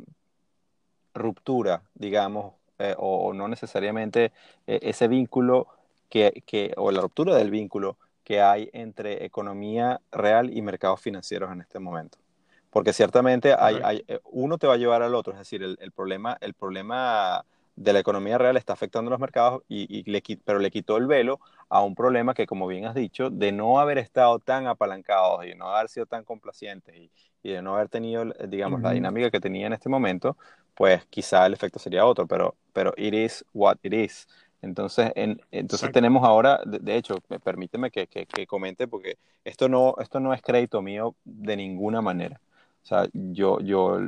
ruptura, 1.15 1.83
digamos, 1.95 2.55
eh, 2.79 2.95
o, 2.99 3.33
no 3.33 3.49
necesariamente 3.49 4.33
eh, 4.67 4.81
ese 4.83 5.09
vínculo 5.09 5.67
que, 6.09 6.43
que, 6.47 6.73
o 6.77 6.91
la 6.91 7.01
ruptura 7.01 7.35
del 7.35 7.51
vínculo 7.51 7.97
que 8.23 8.43
hay 8.43 8.69
entre 8.73 9.25
economía 9.25 10.01
real 10.11 10.57
y 10.57 10.61
mercados 10.61 11.01
financieros 11.01 11.51
en 11.53 11.61
este 11.61 11.79
momento. 11.79 12.19
Porque 12.71 12.93
ciertamente 12.93 13.55
hay, 13.59 13.81
hay, 13.83 14.05
eh, 14.09 14.21
uno 14.25 14.59
te 14.59 14.67
va 14.67 14.75
a 14.75 14.77
llevar 14.77 15.03
al 15.03 15.15
otro, 15.15 15.33
es 15.33 15.39
decir, 15.39 15.63
el, 15.63 15.79
el, 15.81 15.93
problema, 15.93 16.37
el 16.41 16.53
problema 16.53 17.45
de 17.77 17.93
la 17.93 18.01
economía 18.01 18.37
real 18.37 18.57
está 18.57 18.73
afectando 18.73 19.09
a 19.09 19.13
los 19.13 19.21
mercados, 19.21 19.63
y, 19.69 19.87
y 19.99 20.03
le, 20.11 20.23
pero 20.45 20.59
le 20.59 20.71
quitó 20.71 20.97
el 20.97 21.07
velo 21.07 21.41
a 21.69 21.83
un 21.83 21.95
problema 21.95 22.35
que, 22.35 22.47
como 22.47 22.67
bien 22.67 22.85
has 22.87 22.95
dicho, 22.95 23.31
de 23.31 23.53
no 23.53 23.79
haber 23.79 23.99
estado 23.99 24.39
tan 24.39 24.67
apalancados 24.67 25.47
y 25.47 25.55
no 25.55 25.69
haber 25.69 25.89
sido 25.89 26.07
tan 26.07 26.25
complacientes 26.25 26.95
y, 26.97 27.11
y 27.43 27.53
de 27.53 27.63
no 27.63 27.75
haber 27.77 27.89
tenido, 27.89 28.25
digamos, 28.49 28.83
la 28.83 28.91
dinámica 28.91 29.31
que 29.31 29.41
tenía 29.41 29.69
en 29.69 29.73
este 29.73 29.89
momento, 29.89 30.37
pues 30.77 31.05
quizá 31.07 31.47
el 31.47 31.55
efecto 31.55 31.79
sería 31.79 32.05
otro, 32.05 32.27
pero, 32.27 32.55
pero 32.73 32.93
it 32.97 33.15
is 33.15 33.45
what 33.53 33.79
it 33.83 33.95
is. 33.95 34.29
Entonces, 34.63 35.11
en, 35.15 35.41
entonces 35.51 35.91
tenemos 35.91 36.25
ahora, 36.25 36.61
de, 36.65 36.97
hecho, 36.97 37.17
permíteme 37.43 37.91
que, 37.91 38.07
que, 38.07 38.27
que, 38.27 38.47
comente, 38.47 38.87
porque 38.87 39.17
esto 39.45 39.69
no, 39.69 39.95
esto 40.01 40.21
no 40.21 40.35
es 40.35 40.43
crédito 40.43 40.83
mío 40.83 41.15
de 41.25 41.57
ninguna 41.57 42.03
manera. 42.03 42.41
O 42.87 42.89
sea, 42.89 43.09
yo, 43.13 43.59
yo, 43.63 43.99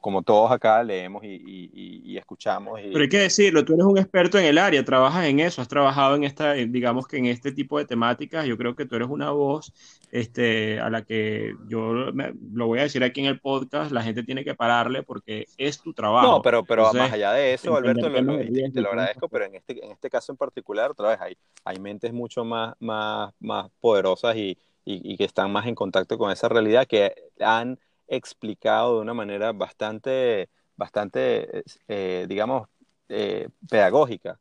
como 0.00 0.22
todos 0.22 0.52
acá, 0.52 0.84
leemos 0.84 1.24
y, 1.24 2.16
escuchamos. 2.16 2.78
Pero 2.80 3.00
hay 3.00 3.08
que 3.08 3.18
decirlo, 3.18 3.64
tú 3.64 3.74
eres 3.74 3.84
un 3.84 3.98
experto 3.98 4.38
en 4.38 4.44
el 4.44 4.58
área, 4.58 4.84
trabajas 4.84 5.26
en 5.26 5.40
eso, 5.40 5.60
has 5.60 5.66
trabajado 5.66 6.14
en 6.14 6.22
esta, 6.22 6.52
digamos 6.52 7.08
que 7.08 7.16
en 7.16 7.26
este 7.26 7.50
tipo 7.50 7.78
de 7.78 7.84
temáticas. 7.84 8.46
Yo 8.46 8.56
creo 8.56 8.76
que 8.76 8.86
tú 8.86 8.94
eres 8.94 9.08
una 9.08 9.32
voz 9.32 9.72
este, 10.12 10.78
a 10.78 10.88
la 10.88 11.02
que 11.02 11.52
yo 11.66 11.92
lo 11.92 12.66
voy 12.68 12.78
a 12.78 12.82
decir 12.82 13.02
aquí 13.02 13.22
en 13.22 13.26
el 13.26 13.40
podcast, 13.40 13.90
la 13.90 14.04
gente 14.04 14.22
tiene 14.22 14.44
que 14.44 14.54
pararle 14.54 15.02
porque 15.02 15.46
es 15.56 15.82
tu 15.82 15.92
trabajo. 15.92 16.28
No, 16.28 16.40
pero, 16.40 16.62
pero 16.62 16.92
más 16.92 17.12
allá 17.12 17.32
de 17.32 17.54
eso, 17.54 17.74
Alberto, 17.76 18.08
te, 18.08 18.22
lo 18.22 18.88
agradezco, 18.88 19.28
pero 19.28 19.46
en 19.46 19.56
este, 19.56 19.84
en 19.84 19.90
este 19.90 20.08
caso 20.10 20.30
en 20.30 20.38
particular, 20.38 20.92
otra 20.92 21.08
vez, 21.08 21.20
hay, 21.20 21.36
hay 21.64 21.80
mentes 21.80 22.12
mucho 22.12 22.44
más, 22.44 22.76
más, 22.78 23.34
más 23.40 23.68
poderosas 23.80 24.36
y, 24.36 24.56
y 24.84 25.16
que 25.16 25.24
están 25.24 25.50
más 25.50 25.66
en 25.66 25.74
contacto 25.74 26.16
con 26.16 26.30
esa 26.30 26.48
realidad 26.48 26.86
que 26.86 27.12
han 27.40 27.76
explicado 28.08 28.96
de 28.96 29.02
una 29.02 29.14
manera 29.14 29.52
bastante, 29.52 30.48
bastante 30.76 31.64
eh, 31.86 32.26
digamos, 32.28 32.68
eh, 33.08 33.48
pedagógica 33.68 34.38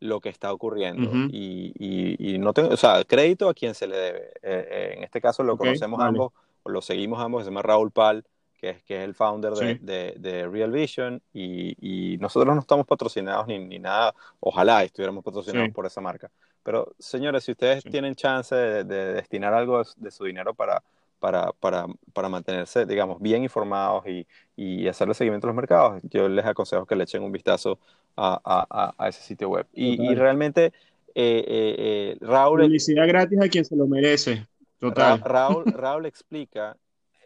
lo 0.00 0.20
que 0.20 0.28
está 0.28 0.52
ocurriendo. 0.52 1.10
y, 1.30 2.36
no 2.38 2.52
tengo, 2.52 2.68
o 2.68 2.76
sea, 2.76 3.02
crédito 3.04 3.48
a 3.48 3.54
quien 3.54 3.74
se 3.74 3.86
le 3.86 3.96
debe. 3.96 4.30
Eh, 4.42 4.94
en 4.96 5.04
este 5.04 5.20
caso 5.20 5.42
lo 5.42 5.56
conocemos 5.56 6.00
ambos, 6.00 6.32
o 6.62 6.70
lo 6.70 6.82
seguimos 6.82 7.20
ambos, 7.20 7.44
se 7.44 7.50
llama 7.50 7.62
Raúl 7.62 7.90
Pal, 7.90 8.24
que 8.58 8.70
es, 8.70 8.82
que 8.84 8.98
es 8.98 9.04
el 9.04 9.14
founder 9.14 9.52
de, 9.52 10.14
de, 10.16 10.48
Real 10.48 10.70
Vision, 10.70 11.22
y, 11.32 12.16
nosotros 12.20 12.54
no 12.54 12.60
estamos 12.60 12.86
patrocinados 12.86 13.46
ni, 13.46 13.58
ni 13.58 13.78
nada, 13.78 14.14
ojalá 14.40 14.84
estuviéramos 14.84 15.24
patrocinados 15.24 15.70
por 15.70 15.86
esa 15.86 16.00
marca. 16.00 16.30
Pero 16.62 16.94
señores, 16.98 17.44
si 17.44 17.52
ustedes 17.52 17.84
tienen 17.84 18.16
chance 18.16 18.54
de, 18.54 18.84
destinar 18.84 19.54
algo 19.54 19.82
de 19.96 20.10
su 20.10 20.24
dinero 20.24 20.52
para, 20.52 20.82
para, 21.18 21.52
para, 21.52 21.86
para 22.12 22.28
mantenerse, 22.28 22.86
digamos, 22.86 23.20
bien 23.20 23.42
informados 23.42 24.06
y, 24.06 24.26
y 24.56 24.88
hacerle 24.88 25.14
seguimiento 25.14 25.46
a 25.46 25.48
los 25.48 25.56
mercados, 25.56 26.02
yo 26.04 26.28
les 26.28 26.44
aconsejo 26.44 26.86
que 26.86 26.96
le 26.96 27.04
echen 27.04 27.22
un 27.22 27.32
vistazo 27.32 27.78
a, 28.16 28.40
a, 28.44 28.94
a 28.96 29.08
ese 29.08 29.22
sitio 29.22 29.48
web. 29.48 29.66
Y, 29.72 30.02
y 30.02 30.14
realmente, 30.14 30.66
eh, 31.14 31.44
eh, 31.46 31.76
eh, 31.78 32.16
Raúl... 32.20 32.62
Publicidad 32.62 33.06
gratis 33.06 33.40
a 33.40 33.48
quien 33.48 33.64
se 33.64 33.76
lo 33.76 33.86
merece. 33.86 34.46
Total. 34.78 35.20
Raúl, 35.20 35.64
Raúl 35.72 36.06
explica 36.06 36.76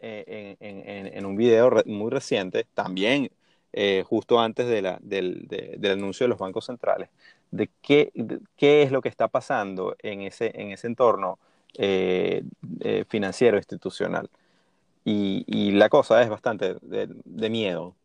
en, 0.01 0.57
en, 0.59 1.07
en, 1.07 1.25
un 1.25 1.35
video 1.35 1.69
muy 1.85 2.09
reciente, 2.09 2.65
también 2.73 3.29
justo 4.05 4.39
antes 4.39 4.67
de 4.67 4.81
la, 4.81 4.97
del, 5.01 5.47
del, 5.47 5.91
anuncio 5.91 6.23
de 6.23 6.29
los 6.29 6.39
bancos 6.39 6.65
centrales, 6.65 7.09
de 7.51 7.69
qué, 7.81 8.11
qué 8.57 8.81
es 8.81 8.91
lo 8.91 9.01
que 9.01 9.09
está 9.09 9.27
pasando 9.27 9.95
en 9.99 10.21
ese, 10.21 10.51
en 10.55 10.71
ese 10.71 10.87
entorno 10.87 11.37
eh, 11.77 12.43
eh, 12.81 13.05
financiero 13.07 13.57
institucional. 13.57 14.29
Y, 15.03 15.71
la 15.71 15.89
cosa 15.89 16.21
es 16.21 16.29
bastante 16.29 16.75
de, 16.81 17.49
miedo. 17.49 17.95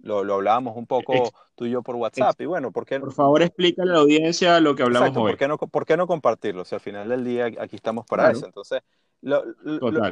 Lo, 0.00 0.22
lo, 0.22 0.34
hablábamos 0.34 0.76
un 0.76 0.86
poco 0.86 1.32
tú 1.54 1.66
y 1.66 1.70
yo 1.70 1.82
por 1.82 1.96
WhatsApp. 1.96 2.40
y 2.40 2.44
bueno, 2.44 2.70
¿por 2.70 2.86
Por 2.86 3.12
favor, 3.12 3.42
explícale 3.42 3.90
a 3.90 3.94
la 3.94 4.00
audiencia 4.00 4.60
lo 4.60 4.76
que 4.76 4.82
hablamos 4.82 5.16
hoy. 5.16 5.32
¿por 5.32 5.36
qué, 5.36 5.48
no, 5.48 5.58
¿Por 5.58 5.86
qué 5.86 5.96
no 5.96 6.06
compartirlo? 6.06 6.64
Si 6.64 6.74
al 6.74 6.80
final 6.80 7.08
del 7.08 7.24
día 7.24 7.46
aquí 7.58 7.76
estamos 7.76 8.06
para 8.06 8.30
eso. 8.30 8.46
Entonces, 8.46 8.82
lo, 9.22 9.42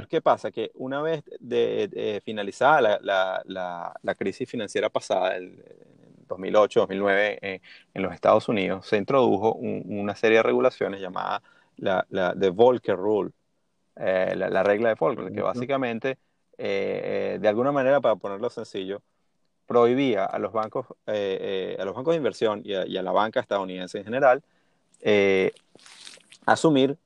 ¿qué 0.08 0.20
pasa? 0.20 0.50
Que 0.50 0.70
una 0.74 1.02
vez 1.02 1.22
de, 1.38 2.22
finalizada 2.24 2.80
la, 2.80 3.42
la, 3.44 3.94
la, 4.02 4.14
crisis 4.14 4.48
financiera 4.48 4.88
pasada, 4.88 5.36
el 5.36 5.62
2008, 6.28 6.80
2009, 6.80 7.38
en, 7.92 8.02
los 8.02 8.14
Estados 8.14 8.48
Unidos, 8.48 8.86
se 8.86 8.96
introdujo 8.96 9.52
una 9.54 10.16
serie 10.16 10.38
de 10.38 10.42
regulaciones 10.42 11.00
llamadas 11.00 11.42
la, 11.76 12.06
la 12.10 12.34
de 12.34 12.50
Volcker 12.50 12.96
Rule, 12.96 13.32
eh, 13.96 14.34
la, 14.36 14.62
regla 14.62 14.88
de 14.88 14.94
Volcker, 14.94 15.32
que 15.32 15.42
básicamente, 15.42 16.18
eh, 16.56 17.34
eh, 17.34 17.38
de 17.40 17.48
alguna 17.48 17.72
manera, 17.72 18.00
para 18.00 18.16
ponerlo 18.16 18.48
sencillo, 18.48 19.02
prohibía 19.66 20.24
a 20.24 20.38
los 20.38 20.52
bancos, 20.52 20.86
a 21.06 21.84
los 21.84 21.94
bancos 21.94 22.12
de 22.12 22.16
inversión 22.16 22.62
y 22.64 22.74
a, 22.74 23.02
la 23.02 23.12
banca 23.12 23.40
estadounidense 23.40 23.98
en 23.98 24.04
general 24.04 24.42
asumir 26.44 26.98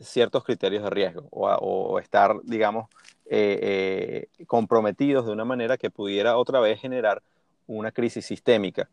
ciertos 0.00 0.44
criterios 0.44 0.84
de 0.84 0.90
riesgo 0.90 1.28
o, 1.30 1.98
estar, 1.98 2.40
digamos, 2.44 2.88
comprometidos 4.46 5.26
de 5.26 5.32
una 5.32 5.44
manera 5.44 5.76
que 5.76 5.90
pudiera 5.90 6.38
otra 6.38 6.60
vez 6.60 6.80
generar 6.80 7.22
una 7.66 7.90
crisis 7.90 8.24
sistémica, 8.24 8.88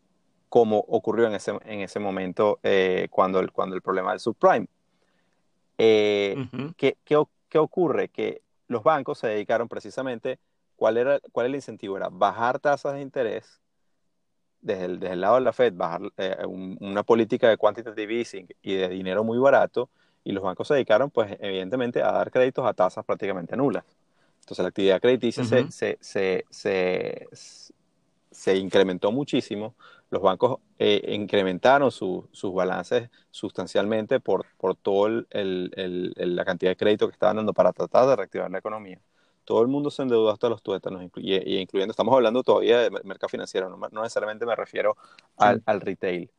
como 0.50 0.80
ocurrió 0.80 1.28
en 1.28 1.36
ese, 1.36 1.52
en 1.66 1.82
ese 1.82 2.00
momento 2.00 2.60
cuando, 3.12 3.40
el, 3.40 3.52
cuando 3.52 3.76
el 3.76 3.82
problema 3.82 4.12
del 4.12 4.20
subprime 4.20 4.68
eh, 5.80 6.36
¿qué, 6.78 6.98
qué, 7.04 7.58
ocurre? 7.58 8.10
Que 8.10 8.42
los 8.68 8.84
bancos 8.84 9.20
se 9.20 9.28
dedicaron 9.28 9.68
precisamente, 9.68 10.40
¿cuál 10.76 10.98
era, 10.98 11.20
cuál 11.32 11.48
el 11.48 11.56
incentivo? 11.56 11.98
Era 11.98 12.10
bajar 12.10 12.60
tasas 12.60 12.94
de 12.94 13.02
interés 13.02 13.60
desde 14.62 14.86
el, 14.86 15.00
desde 15.00 15.14
el 15.14 15.22
lado 15.22 15.36
de 15.36 15.42
la 15.42 15.54
Fed, 15.54 15.74
bajar 15.74 16.02
eh, 16.18 16.38
una 16.46 17.04
política 17.04 17.50
de 17.50 17.58
quantitative 17.58 18.20
easing 18.20 18.48
y 18.62 18.76
de 18.76 18.90
dinero 18.90 19.24
muy 19.24 19.38
barato, 19.38 19.90
y 20.24 20.32
los 20.32 20.44
bancos 20.44 20.68
se 20.68 20.74
dedicaron, 20.74 21.10
pues, 21.10 21.38
evidentemente, 21.40 22.04
a 22.04 22.12
dar 22.12 22.30
créditos 22.30 22.66
a 22.66 22.74
tasas 22.74 23.06
prácticamente 23.06 23.56
nulas. 23.56 23.86
Entonces, 24.42 24.64
la 24.64 24.70
actividad 24.70 25.00
crediticia 25.00 25.44
se, 25.44 25.72
se, 25.72 26.46
se, 26.50 27.28
se, 28.32 28.58
incrementó 28.58 29.12
muchísimo. 29.12 29.76
Los 30.10 30.22
bancos 30.22 30.60
eh, 30.80 31.14
incrementaron 31.14 31.92
sus 31.92 32.54
balances 32.54 33.10
sustancialmente 33.30 34.20
por, 34.20 34.46
por 34.58 34.76
toda 34.76 35.24
la 35.32 36.46
cantidad 36.46 36.72
de 36.72 36.76
crédito 36.76 37.08
que 37.08 37.14
estaban 37.14 37.38
dando 37.38 37.54
para 37.54 37.74
tratar 37.74 38.08
de 38.08 38.16
reactivar 38.16 38.50
la 38.50 38.58
economía. 38.58 39.00
Todo 39.46 39.62
el 39.62 39.68
mundo 39.68 39.92
se 39.92 40.04
endeudó 40.04 40.30
hasta 40.30 40.50
los 40.50 40.62
tuétanos, 40.62 41.04
incluyendo, 41.04 41.92
estamos 41.92 42.14
hablando 42.14 42.44
todavía 42.44 42.82
de 42.82 42.92
mercado 43.04 43.30
financiero, 43.30 43.70
no, 43.70 44.02
necesariamente 44.02 44.46
me 44.46 44.56
refiero 44.56 44.96
al, 45.38 45.82
retail. 45.82 46.30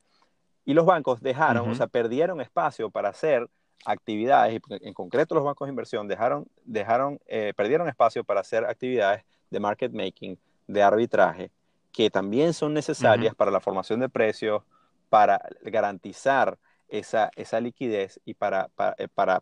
Y 0.64 0.74
los 0.74 0.86
bancos 0.86 1.20
dejaron, 1.20 1.68
o 1.70 1.74
sea, 1.74 1.86
perdieron 1.86 2.40
espacio 2.40 2.90
para 2.90 3.08
hacer 3.08 3.48
actividades, 3.84 4.60
en 4.68 4.94
concreto 4.94 5.34
los 5.34 5.44
bancos 5.44 5.66
de 5.66 5.70
inversión 5.70 6.06
dejaron, 6.06 6.46
dejaron 6.64 7.18
eh, 7.26 7.52
perdieron 7.56 7.88
espacio 7.88 8.24
para 8.24 8.40
hacer 8.40 8.64
actividades 8.64 9.24
de 9.50 9.60
market 9.60 9.92
making, 9.92 10.38
de 10.66 10.82
arbitraje, 10.82 11.50
que 11.92 12.10
también 12.10 12.52
son 12.52 12.74
necesarias 12.74 13.34
para 13.34 13.50
la 13.50 13.60
formación 13.60 14.00
de 14.00 14.08
precios, 14.08 14.62
para 15.08 15.40
garantizar 15.62 16.58
esa, 16.90 17.30
esa 17.36 17.60
liquidez 17.60 18.20
y 18.24 18.34
para, 18.34 18.68
para, 18.68 18.94
eh, 18.98 19.08
para, 19.08 19.40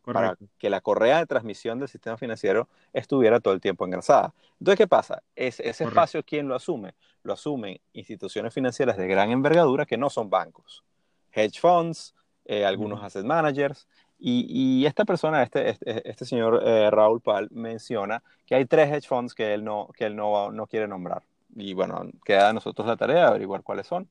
que 0.58 0.70
la 0.70 0.80
correa 0.80 1.18
de 1.18 1.26
transmisión 1.26 1.78
del 1.78 1.88
sistema 1.88 2.16
financiero 2.16 2.68
estuviera 2.92 3.40
todo 3.40 3.54
el 3.54 3.60
tiempo 3.60 3.84
engrasada. 3.84 4.34
Entonces, 4.60 4.78
¿qué 4.78 4.86
pasa? 4.86 5.22
Es, 5.34 5.60
ese 5.60 5.84
espacio, 5.84 6.22
¿quién 6.22 6.48
lo 6.48 6.54
asume? 6.54 6.94
Lo 7.22 7.32
asumen 7.32 7.80
instituciones 7.92 8.52
financieras 8.52 8.96
de 8.96 9.08
gran 9.08 9.30
envergadura 9.30 9.86
que 9.86 9.96
no 9.96 10.10
son 10.10 10.30
bancos, 10.30 10.84
hedge 11.32 11.58
funds, 11.60 12.14
eh, 12.44 12.64
algunos 12.64 13.02
asset 13.02 13.24
managers. 13.24 13.86
Y, 14.20 14.46
y, 14.48 14.86
esta 14.86 15.04
persona, 15.04 15.42
este, 15.44 15.70
este, 15.70 16.08
este 16.08 16.24
señor 16.24 16.60
eh, 16.64 16.90
Raúl 16.90 17.20
Pal, 17.20 17.48
menciona 17.52 18.22
que 18.46 18.56
hay 18.56 18.64
tres 18.64 18.90
hedge 18.90 19.06
funds 19.06 19.32
que 19.32 19.54
él, 19.54 19.62
no, 19.62 19.88
que 19.96 20.06
él 20.06 20.16
no, 20.16 20.50
no 20.50 20.66
quiere 20.66 20.88
nombrar. 20.88 21.22
Y 21.54 21.74
bueno, 21.74 22.10
queda 22.24 22.50
a 22.50 22.52
nosotros 22.52 22.86
la 22.86 22.96
tarea 22.96 23.16
de 23.16 23.28
averiguar 23.28 23.62
cuáles 23.62 23.86
son. 23.86 24.10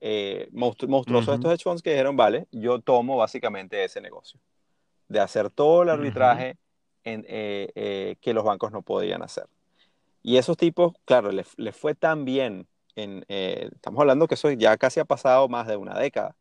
Eh, 0.00 0.48
monstruosos 0.52 1.34
estos 1.34 1.52
hedge 1.52 1.64
funds 1.64 1.82
que 1.82 1.90
dijeron, 1.90 2.16
vale, 2.16 2.46
yo 2.52 2.80
tomo 2.80 3.16
básicamente 3.16 3.82
ese 3.82 4.00
negocio, 4.00 4.38
de 5.08 5.20
hacer 5.20 5.50
todo 5.50 5.82
el 5.82 5.88
arbitraje 5.88 6.56
en, 7.04 7.24
eh, 7.28 7.72
eh, 7.74 8.16
que 8.20 8.34
los 8.34 8.44
bancos 8.44 8.70
no 8.70 8.82
podían 8.82 9.22
hacer. 9.22 9.46
Y 10.22 10.36
esos 10.36 10.56
tipos, 10.56 10.94
claro, 11.04 11.32
les, 11.32 11.56
fue 11.76 11.94
tan 11.94 12.24
bien, 12.24 12.68
en, 12.96 13.24
eh, 13.28 13.70
estamos 13.74 14.00
hablando 14.00 14.28
que 14.28 14.34
eso 14.34 14.50
ya 14.50 14.76
casi 14.76 15.00
ha 15.00 15.04
pasado 15.04 15.48
más 15.48 15.66
de 15.66 15.76
una 15.76 15.98
década, 15.98 16.36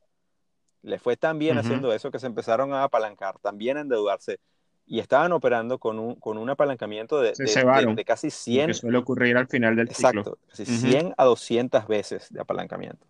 les 0.82 1.02
fue 1.02 1.18
tan 1.18 1.40
bien 1.40 1.58
haciendo 1.58 1.92
eso 1.94 2.12
que 2.12 2.20
se 2.20 2.28
empezaron 2.28 2.74
a 2.74 2.84
apalancar, 2.84 3.40
también 3.40 3.78
a 3.78 3.82
endeudarse, 3.82 4.40
y 4.88 5.00
estaban 5.00 5.34
operando 5.34 5.78
con 5.78 6.00
un, 6.00 6.16
con 6.16 6.38
un 6.38 6.50
apalancamiento 6.50 7.20
de, 7.20 7.34
de, 7.34 8.06
casi 8.06 8.30
100. 8.32 8.68
Que 8.68 8.74
suele 8.74 8.98
ocurrir 8.98 9.36
al 9.38 9.48
final 9.48 9.76
del 9.76 9.88
exacto, 9.88 10.24
ciclo. 10.24 10.40
casi 10.48 10.66
100 10.66 11.14
a 11.18 11.26
200 11.26 11.88
veces 11.88 12.32
de 12.32 12.40
apalancamiento. 12.40 13.06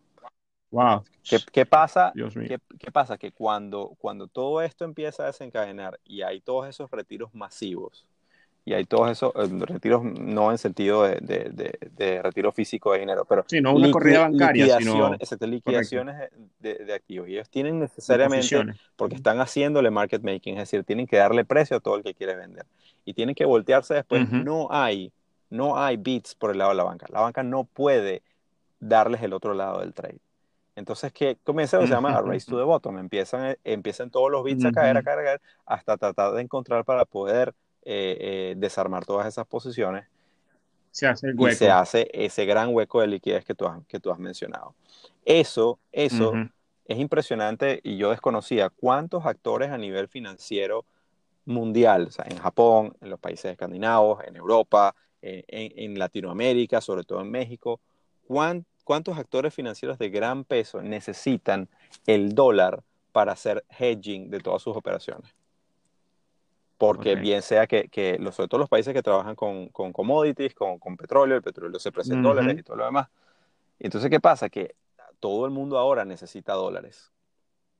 Wow. 0.72 1.04
¿Qué, 1.54 1.66
pasa? 1.66 2.12
¿qué, 2.80 2.92
pasa? 2.92 3.18
Que 3.18 3.32
cuando, 3.32 3.96
cuando 4.00 4.28
todo 4.28 4.62
esto 4.62 4.84
empieza 4.84 5.24
a 5.24 5.28
desencadenar 5.28 6.00
y 6.04 6.24
hay 6.24 6.42
todos 6.42 6.68
esos 6.68 6.92
retiros 6.92 7.34
masivos, 7.34 8.06
y 8.68 8.74
hay 8.74 8.84
todos 8.84 9.10
esos 9.10 9.32
eh, 9.34 9.48
retiros, 9.66 10.04
no 10.04 10.52
en 10.52 10.58
sentido 10.58 11.04
de, 11.04 11.22
de, 11.22 11.80
de, 11.96 12.22
retiro 12.22 12.52
físico 12.52 12.92
de 12.92 13.00
dinero, 13.00 13.24
pero 13.24 13.46
sí, 13.48 13.62
no 13.62 13.74
una 13.74 13.90
corrida 13.92 14.28
bancaria, 14.28 14.78
liquidaciones, 14.78 15.30
sino... 15.30 15.48
liquidaciones 15.48 16.30
de, 16.60 16.94
activos. 16.94 17.30
Y 17.30 17.36
ellos 17.36 17.50
tienen 17.50 17.80
necesariamente, 17.80 18.74
porque 18.98 19.16
están 19.16 19.40
haciéndole 19.40 19.90
market 19.90 20.22
making, 20.22 20.56
es 20.56 20.64
decir, 20.70 20.84
tienen 20.84 21.08
que 21.08 21.16
darle 21.16 21.46
precio 21.46 21.78
a 21.78 21.80
todo 21.80 21.96
el 21.96 22.04
que 22.04 22.14
quiere 22.14 22.36
vender. 22.36 22.66
Y 23.06 23.14
tienen 23.14 23.36
que 23.36 23.46
voltearse 23.46 23.94
después. 23.94 24.30
No 24.30 24.68
hay, 24.70 25.14
no 25.50 25.82
hay 25.82 25.96
bits 25.96 26.36
por 26.36 26.52
el 26.52 26.58
lado 26.58 26.72
de 26.72 26.76
la 26.76 26.84
banca. 26.84 27.06
La 27.10 27.22
banca 27.22 27.44
no 27.44 27.64
puede 27.64 28.22
darles 28.82 29.22
el 29.22 29.32
otro 29.32 29.54
lado 29.54 29.80
del 29.80 29.94
trade. 29.94 30.20
Entonces, 30.76 31.14
¿qué 31.14 31.38
comienza? 31.42 31.80
Se 31.80 31.88
llama 31.88 32.18
a 32.18 32.22
race 32.22 32.46
to 32.46 32.58
the 32.58 32.64
bottom. 32.64 32.98
Empiezan, 32.98 33.52
eh, 33.52 33.58
empiezan 33.64 34.10
todos 34.10 34.30
los 34.30 34.44
bits 34.44 34.66
a 34.66 34.74
caer, 34.74 34.98
a 34.98 35.04
caer, 35.04 35.20
a 35.20 35.24
caer, 35.24 35.42
hasta 35.66 35.96
tratar 35.96 36.34
de 36.34 36.42
encontrar 36.42 36.84
para 36.84 37.06
poder 37.06 37.56
eh, 37.88 38.18
eh, 38.20 38.56
desarmar 38.58 39.06
todas 39.06 39.28
esas 39.28 39.48
posiciones. 39.48 40.06
Se 40.92 41.08
hace 41.08 41.28
el 41.28 41.36
hueco. 41.36 41.54
Y 41.54 41.56
se 41.56 41.70
hace 41.70 42.10
ese 42.14 42.46
gran 42.46 42.74
hueco 42.74 43.02
de 43.02 43.08
liquidez 43.08 43.46
que 43.46 43.56
tú 43.56 43.66
has, 43.66 43.86
que 43.88 44.00
tú 44.00 44.12
has 44.12 44.20
mencionado. 44.20 44.76
Eso, 45.26 45.80
eso 45.92 46.34
es 46.86 47.00
impresionante 47.00 47.80
y 47.84 47.98
yo 47.98 48.12
desconocía 48.12 48.70
cuántos 48.70 49.26
actores 49.26 49.72
a 49.72 49.78
nivel 49.78 50.08
financiero 50.08 50.86
mundial, 51.46 52.08
o 52.08 52.12
sea, 52.12 52.26
en 52.30 52.38
Japón, 52.38 52.96
en 53.02 53.10
los 53.10 53.20
países 53.20 53.52
escandinavos, 53.52 54.24
en 54.26 54.36
Europa, 54.36 54.96
en, 55.22 55.44
en 55.48 56.00
Latinoamérica, 56.00 56.82
sobre 56.82 57.04
todo 57.04 57.22
en 57.22 57.32
México, 57.32 57.80
cuántos 58.26 58.78
¿Cuántos 58.88 59.18
actores 59.18 59.54
financieros 59.54 60.00
de 60.00 60.10
gran 60.10 60.46
peso 60.46 60.82
necesitan 60.82 61.68
el 62.06 62.34
dólar 62.34 62.84
para 63.12 63.34
hacer 63.34 63.66
hedging 63.78 64.30
de 64.30 64.40
todas 64.40 64.62
sus 64.62 64.78
operaciones? 64.78 65.36
Porque 66.78 67.16
bien 67.16 67.42
sea 67.42 67.66
que, 67.66 67.88
que 67.90 68.18
los, 68.20 68.36
sobre 68.36 68.50
todo 68.50 68.60
los 68.60 68.70
países 68.70 68.94
que 68.94 69.02
trabajan 69.02 69.36
con, 69.36 69.70
con 69.70 69.92
commodities, 69.92 70.54
con, 70.54 70.78
con, 70.78 70.96
petróleo, 70.96 71.38
el 71.38 71.42
petróleo 71.42 71.80
se 71.80 71.92
presenta 71.92 72.18
en 72.18 72.24
dólares 72.24 72.60
y 72.60 72.64
todo 72.64 72.78
lo 72.78 72.86
demás. 72.86 73.08
Entonces, 73.80 74.10
¿qué 74.10 74.20
pasa? 74.20 74.50
Que 74.50 74.76
todo 75.20 75.46
el 75.46 75.52
mundo 75.52 75.78
ahora 75.78 76.06
necesita 76.06 76.54
dólares. 76.54 77.12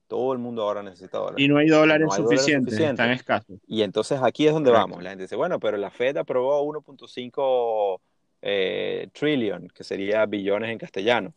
Todo 0.08 0.32
el 0.32 0.38
mundo 0.38 0.62
ahora 0.62 0.82
necesita 0.82 1.18
dólares. 1.18 1.38
Y 1.38 1.48
no 1.48 1.58
hay 1.58 1.68
dólares, 1.68 2.08
suficientes, 2.14 2.78
están 2.78 3.10
escasos. 3.10 3.58
Y 3.66 3.82
entonces 3.82 4.20
aquí 4.22 4.46
es 4.46 4.52
donde 4.52 4.70
vamos. 4.70 5.02
La 5.02 5.10
gente 5.10 5.24
dice, 5.24 5.36
bueno, 5.36 5.60
pero 5.60 5.76
la 5.76 5.90
Fed 5.90 6.16
aprobó 6.16 6.62
1.5 6.64 8.00
eh, 8.42 9.08
trillion, 9.12 9.68
que 9.68 9.84
sería 9.84 10.24
billones 10.26 10.70
en 10.70 10.78
castellano. 10.78 11.34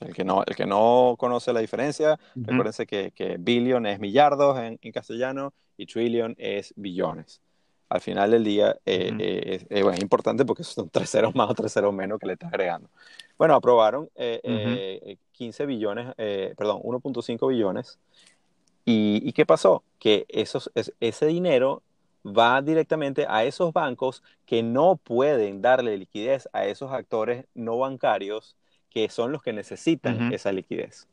El, 0.00 0.14
que 0.14 0.24
no, 0.24 0.42
el 0.46 0.54
que 0.54 0.66
no 0.66 1.16
conoce 1.18 1.52
la 1.52 1.60
diferencia, 1.60 2.18
recuérdense 2.34 2.86
que, 2.86 3.12
que, 3.12 3.36
billion 3.38 3.86
es 3.86 3.98
millardos 3.98 4.58
en, 4.58 4.78
castellano 4.92 5.52
y 5.76 5.86
trillion 5.86 6.34
es 6.38 6.72
billones. 6.76 7.40
Al 7.88 8.00
final 8.00 8.32
del 8.32 8.42
día 8.42 8.76
eh, 8.84 9.12
eh, 9.18 9.66
es, 9.68 10.02
importante 10.02 10.44
porque 10.44 10.64
son 10.64 10.88
tres 10.90 11.10
ceros 11.10 11.34
más 11.34 11.50
o 11.50 11.54
tres 11.54 11.72
ceros 11.72 11.94
menos 11.94 12.18
que 12.18 12.26
le 12.26 12.32
estás 12.34 12.52
agregando. 12.52 12.88
Bueno, 13.38 13.54
aprobaron 13.54 14.08
15 15.32 15.66
billones, 15.66 16.14
perdón, 16.56 16.80
1.5 16.82 17.48
billones. 17.48 17.98
¿Y, 18.84 19.20
¿Y, 19.24 19.32
qué 19.32 19.44
pasó? 19.44 19.82
Que 19.98 20.26
esos, 20.28 20.70
ese 21.00 21.26
dinero 21.26 21.82
va 22.26 22.60
directamente 22.62 23.26
a 23.28 23.44
esos 23.44 23.72
bancos 23.72 24.22
que 24.46 24.62
no 24.62 24.96
pueden 24.96 25.62
darle 25.62 25.96
liquidez 25.96 26.48
a 26.52 26.66
esos 26.66 26.92
actores 26.92 27.44
no 27.54 27.78
bancarios 27.78 28.56
que 28.96 29.10
son 29.10 29.30
los 29.30 29.42
que 29.42 29.52
necesitan 29.52 30.32
esa 30.32 30.50
liquidez. 30.52 31.06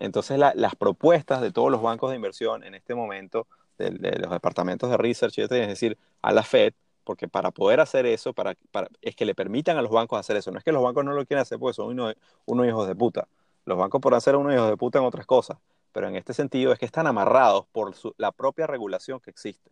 Entonces, 0.00 0.38
las 0.38 0.76
propuestas 0.76 1.40
de 1.40 1.50
todos 1.50 1.70
los 1.70 1.80
bancos 1.80 2.10
de 2.10 2.16
inversión 2.16 2.62
en 2.62 2.74
este 2.74 2.94
momento, 2.94 3.46
de, 3.78 3.90
los 4.18 4.30
departamentos 4.30 4.90
de 4.90 4.98
research, 4.98 5.38
es 5.38 5.48
decir, 5.48 5.96
a 6.20 6.30
la 6.30 6.42
Fed, 6.42 6.74
porque 7.04 7.26
para 7.26 7.52
poder 7.52 7.80
hacer 7.80 8.04
eso, 8.04 8.34
para, 8.34 8.54
es 9.00 9.16
que 9.16 9.24
le 9.24 9.34
permitan 9.34 9.78
a 9.78 9.82
los 9.82 9.90
bancos 9.90 10.20
hacer 10.20 10.36
eso. 10.36 10.50
No 10.50 10.58
es 10.58 10.64
que 10.64 10.72
los 10.72 10.82
bancos 10.82 11.02
no 11.02 11.14
lo 11.14 11.24
quieran 11.24 11.40
hacer 11.40 11.58
porque 11.58 11.72
son 11.72 11.88
unos, 11.88 12.66
hijos 12.66 12.86
de 12.86 12.94
puta. 12.94 13.28
Los 13.64 13.78
bancos 13.78 13.98
pueden 14.02 14.20
ser 14.20 14.36
unos 14.36 14.52
hijos 14.52 14.68
de 14.68 14.76
puta 14.76 14.98
en 14.98 15.06
otras 15.06 15.24
cosas, 15.24 15.56
pero 15.92 16.06
en 16.06 16.16
este 16.16 16.34
sentido 16.34 16.70
es 16.70 16.78
que 16.78 16.84
están 16.84 17.06
amarrados 17.06 17.64
por 17.72 17.94
la 18.18 18.30
propia 18.30 18.66
regulación 18.66 19.20
que 19.20 19.30
existe 19.30 19.70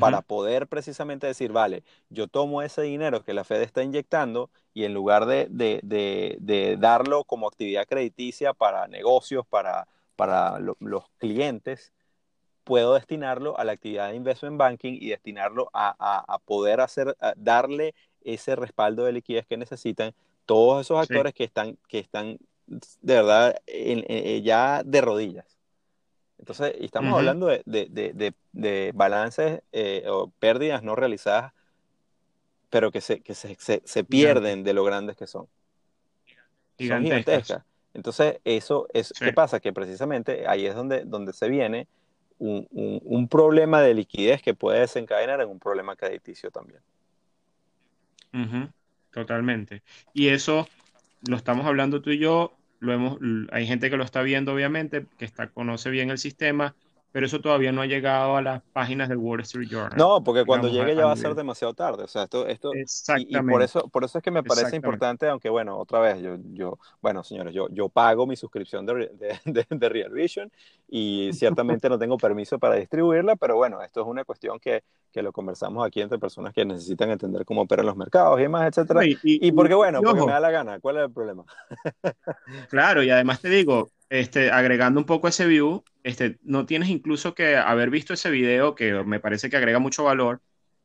para 0.00 0.22
poder 0.22 0.66
precisamente 0.66 1.26
decir, 1.26 1.52
vale, 1.52 1.84
yo 2.08 2.26
tomo 2.26 2.62
ese 2.62 2.82
dinero 2.82 3.22
que 3.22 3.34
la 3.34 3.44
Fed 3.44 3.62
está 3.62 3.82
inyectando 3.82 4.50
y 4.72 4.84
en 4.84 4.94
lugar 4.94 5.26
de, 5.26 5.46
de, 5.50 5.80
de, 5.82 6.76
darlo 6.78 7.24
como 7.24 7.46
actividad 7.46 7.86
crediticia 7.86 8.54
para 8.54 8.88
negocios, 8.88 9.46
para, 9.46 9.86
para 10.16 10.58
los 10.58 11.04
clientes, 11.18 11.92
puedo 12.64 12.94
destinarlo 12.94 13.58
a 13.58 13.64
la 13.64 13.72
actividad 13.72 14.08
de 14.08 14.16
investment 14.16 14.56
banking 14.56 14.96
y 15.00 15.10
destinarlo 15.10 15.70
a, 15.72 15.94
a, 15.98 16.38
poder 16.38 16.80
hacer, 16.80 17.16
darle 17.36 17.94
ese 18.22 18.56
respaldo 18.56 19.04
de 19.04 19.12
liquidez 19.12 19.46
que 19.46 19.58
necesitan 19.58 20.14
todos 20.46 20.86
esos 20.86 20.98
actores 20.98 21.34
que, 21.34 21.44
están, 21.44 21.76
que 21.88 21.98
están 21.98 22.38
de 22.66 23.14
verdad 23.14 23.56
ya 24.42 24.82
de 24.82 25.00
rodillas. 25.00 25.58
Entonces, 26.44 26.74
estamos 26.78 27.14
hablando 27.14 27.46
de, 27.46 27.62
de, 27.64 28.34
de, 28.52 28.92
balances 28.94 29.62
eh, 29.72 30.04
o 30.08 30.30
pérdidas 30.38 30.82
no 30.82 30.94
realizadas, 30.94 31.54
pero 32.68 32.92
que 32.92 33.00
se, 33.00 33.22
que 33.22 33.34
se, 33.34 33.56
se, 33.56 34.04
pierden 34.04 34.62
de 34.62 34.74
lo 34.74 34.84
grandes 34.84 35.16
que 35.16 35.26
son. 35.26 35.48
Son 36.78 37.02
gigantescas. 37.02 37.62
Entonces, 37.94 38.40
eso 38.44 38.88
es, 38.92 39.14
¿qué 39.18 39.32
pasa? 39.32 39.58
Que 39.58 39.72
precisamente 39.72 40.46
ahí 40.46 40.66
es 40.66 40.74
donde, 40.74 41.06
donde 41.06 41.32
se 41.32 41.48
viene 41.48 41.88
un, 42.38 42.68
un, 42.70 43.26
problema 43.26 43.80
de 43.80 43.94
liquidez 43.94 44.42
que 44.42 44.52
puede 44.52 44.80
desencadenar 44.80 45.40
en 45.40 45.48
un 45.48 45.58
problema 45.58 45.96
crediticio 45.96 46.50
también. 46.50 46.82
Totalmente. 49.12 49.82
Y 50.12 50.28
eso 50.28 50.68
lo 51.26 51.36
estamos 51.36 51.64
hablando 51.64 52.02
tú 52.02 52.10
y 52.10 52.18
yo, 52.18 52.52
lo 52.84 52.92
hemos, 52.92 53.18
hay 53.52 53.66
gente 53.66 53.90
que 53.90 53.96
lo 53.96 54.04
está 54.04 54.22
viendo, 54.22 54.52
obviamente, 54.52 55.06
que 55.18 55.24
está, 55.24 55.50
conoce 55.50 55.90
bien 55.90 56.10
el 56.10 56.18
sistema, 56.18 56.76
pero 57.14 57.26
eso 57.26 57.40
todavía 57.40 57.70
no 57.70 57.80
ha 57.80 57.86
llegado 57.86 58.36
a 58.36 58.42
las 58.42 58.60
páginas 58.72 59.08
del 59.08 59.18
Wall 59.18 59.38
Street 59.42 59.68
Journal. 59.70 59.96
No, 59.96 60.24
porque 60.24 60.44
cuando 60.44 60.66
llegue 60.66 60.96
ya 60.96 61.06
va 61.06 61.12
a 61.12 61.16
ser 61.16 61.36
demasiado 61.36 61.72
tarde. 61.72 62.02
O 62.02 62.08
sea, 62.08 62.24
esto, 62.24 62.44
esto 62.44 62.72
y, 63.16 63.36
por 63.36 63.62
eso, 63.62 63.86
por 63.86 64.02
eso 64.02 64.18
es 64.18 64.24
que 64.24 64.32
me 64.32 64.42
parece 64.42 64.74
importante, 64.74 65.28
aunque 65.28 65.48
bueno, 65.48 65.78
otra 65.78 66.00
vez, 66.00 66.20
yo, 66.20 66.38
yo 66.54 66.76
bueno, 67.00 67.22
señores, 67.22 67.54
yo, 67.54 67.68
yo 67.70 67.88
pago 67.88 68.26
mi 68.26 68.34
suscripción 68.34 68.84
de, 68.84 69.12
de, 69.44 69.66
de, 69.70 69.88
Real 69.88 70.10
Vision 70.10 70.50
y 70.88 71.30
ciertamente 71.34 71.88
no 71.88 72.00
tengo 72.00 72.16
permiso 72.18 72.58
para 72.58 72.74
distribuirla, 72.74 73.36
pero 73.36 73.54
bueno, 73.54 73.80
esto 73.80 74.00
es 74.00 74.08
una 74.08 74.24
cuestión 74.24 74.58
que, 74.58 74.82
que 75.12 75.22
lo 75.22 75.30
conversamos 75.30 75.86
aquí 75.86 76.00
entre 76.00 76.18
personas 76.18 76.52
que 76.52 76.64
necesitan 76.64 77.12
entender 77.12 77.44
cómo 77.44 77.60
operan 77.60 77.86
los 77.86 77.96
mercados 77.96 78.40
y 78.40 78.42
demás, 78.42 78.66
etcétera. 78.66 79.06
Y, 79.06 79.16
y, 79.22 79.52
porque 79.52 79.74
bueno, 79.74 80.02
porque 80.02 80.20
me 80.20 80.32
da 80.32 80.40
la 80.40 80.50
gana. 80.50 80.80
¿Cuál 80.80 80.96
es 80.96 81.04
el 81.04 81.12
problema? 81.12 81.44
claro, 82.70 83.04
y 83.04 83.10
además 83.10 83.40
te 83.40 83.50
digo, 83.50 83.88
este, 84.14 84.52
agregando 84.52 85.00
un 85.00 85.06
poco 85.06 85.26
ese 85.26 85.44
view, 85.44 85.82
este, 86.04 86.38
no 86.44 86.66
tienes 86.66 86.88
incluso 86.88 87.34
que 87.34 87.56
haber 87.56 87.90
visto 87.90 88.14
ese 88.14 88.30
video 88.30 88.76
que 88.76 89.02
me 89.02 89.18
parece 89.18 89.50
que 89.50 89.56
agrega 89.56 89.80
mucho 89.80 90.04
valor, 90.04 90.40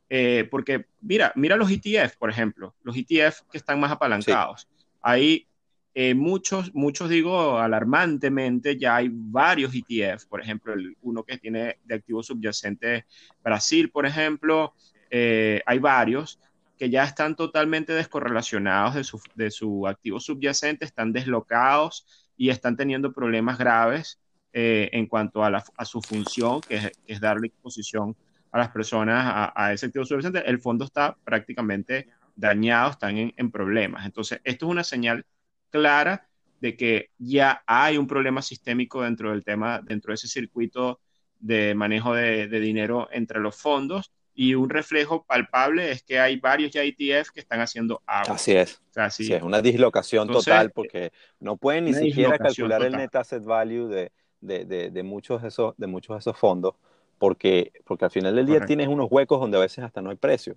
eh, 0.10 0.48
porque 0.50 0.88
mira, 1.02 1.32
mira 1.36 1.56
los 1.56 1.70
ETF, 1.70 2.18
por 2.18 2.32
ejemplo, 2.32 2.74
los 2.82 2.98
ETF 2.98 3.42
que 3.52 3.60
están 3.60 3.80
más 3.80 3.92
apalancados. 3.92 4.68
Hay 5.04 5.48
eh, 5.94 6.16
muchos, 6.16 6.74
muchos 6.74 7.08
digo 7.08 7.60
alarmantemente, 7.60 8.80
ya 8.80 8.96
hay 8.96 9.12
varios 9.14 9.76
ETF, 9.76 10.26
por 10.26 10.42
ejemplo, 10.42 10.74
el, 10.74 10.98
uno 11.02 11.24
que 11.24 11.38
tiene 11.38 11.78
de 11.84 11.96
activo 11.96 12.24
subyacente 12.24 13.06
Brasil, 13.44 13.92
por 13.92 14.08
ejemplo, 14.08 14.74
eh, 15.12 15.62
hay 15.68 15.78
varios 15.78 16.40
que 16.80 16.90
ya 16.90 17.04
están 17.04 17.36
totalmente 17.36 17.94
descorrelacionados 17.94 18.96
de 18.96 19.04
su, 19.04 19.22
de 19.36 19.52
su 19.52 19.86
activo 19.86 20.20
subyacente, 20.20 20.86
están 20.86 21.14
deslocados 21.14 22.08
y 22.40 22.50
están 22.50 22.78
teniendo 22.78 23.12
problemas 23.12 23.58
graves 23.58 24.18
eh, 24.54 24.90
en 24.94 25.08
cuanto 25.08 25.44
a, 25.44 25.62
su 25.84 26.02
función, 26.02 26.62
que 26.62 26.94
es, 27.06 27.20
darle 27.20 27.48
exposición 27.48 28.16
a 28.50 28.60
las 28.60 28.70
personas 28.70 29.52
a, 29.54 29.74
ese 29.74 29.88
activo 29.88 30.06
subyacente. 30.06 30.50
El 30.50 30.60
fondo 30.60 30.86
está 30.86 31.18
prácticamente 31.26 32.08
dañado, 32.38 32.92
están 32.92 33.18
en, 33.18 33.52
problemas. 33.52 34.06
Entonces, 34.06 34.40
esto 34.46 34.66
es 34.66 34.72
una 34.72 34.86
señal 34.86 35.26
clara 35.70 36.30
de 36.62 36.78
que 36.78 37.12
ya 37.18 37.62
hay 37.68 37.98
un 37.98 38.08
problema 38.08 38.42
sistémico 38.42 39.04
dentro 39.04 39.32
del 39.32 39.44
tema, 39.44 39.82
dentro 39.82 40.12
de 40.12 40.16
ese 40.16 40.30
circuito 40.30 41.02
de 41.40 41.76
manejo 41.76 42.14
de, 42.14 42.48
dinero 42.48 43.10
entre 43.12 43.42
los 43.42 43.58
fondos 43.58 44.14
y 44.42 44.56
un 44.56 44.70
reflejo 44.70 45.26
palpable 45.26 45.92
es 45.92 46.02
que 46.02 46.18
hay 46.18 46.38
varios 46.38 46.72
ya 46.72 46.82
ETF 46.82 47.32
que 47.34 47.42
están 47.42 47.60
haciendo 47.60 48.02
agua. 48.06 48.36
Así 48.36 48.54
es. 48.54 48.82
así 48.96 49.34
es 49.34 49.44
una 49.44 49.62
dislocación 49.62 50.30
total 50.30 50.72
porque 50.72 51.12
no 51.42 51.58
pueden 51.58 51.84
ni 51.84 51.94
siquiera 51.94 52.38
calcular 52.38 52.82
el 52.84 52.94
net 52.94 53.14
asset 53.18 53.44
value 53.44 53.90
de, 53.90 54.14
de, 54.40 54.92
de, 54.92 55.04
muchos 55.04 55.42
de 55.42 55.50
esos, 55.50 55.74
de 55.76 55.88
muchos 55.88 56.16
de 56.16 56.20
esos 56.20 56.38
fondos 56.38 56.76
porque, 57.18 57.74
porque 57.84 58.06
al 58.06 58.12
final 58.12 58.34
del 58.34 58.46
día 58.46 58.66
tienes 58.66 58.88
unos 58.88 59.12
huecos 59.12 59.42
donde 59.42 59.58
a 59.58 59.60
veces 59.60 59.84
hasta 59.84 60.02
no 60.02 60.10
hay 60.10 60.16
precio. 60.16 60.56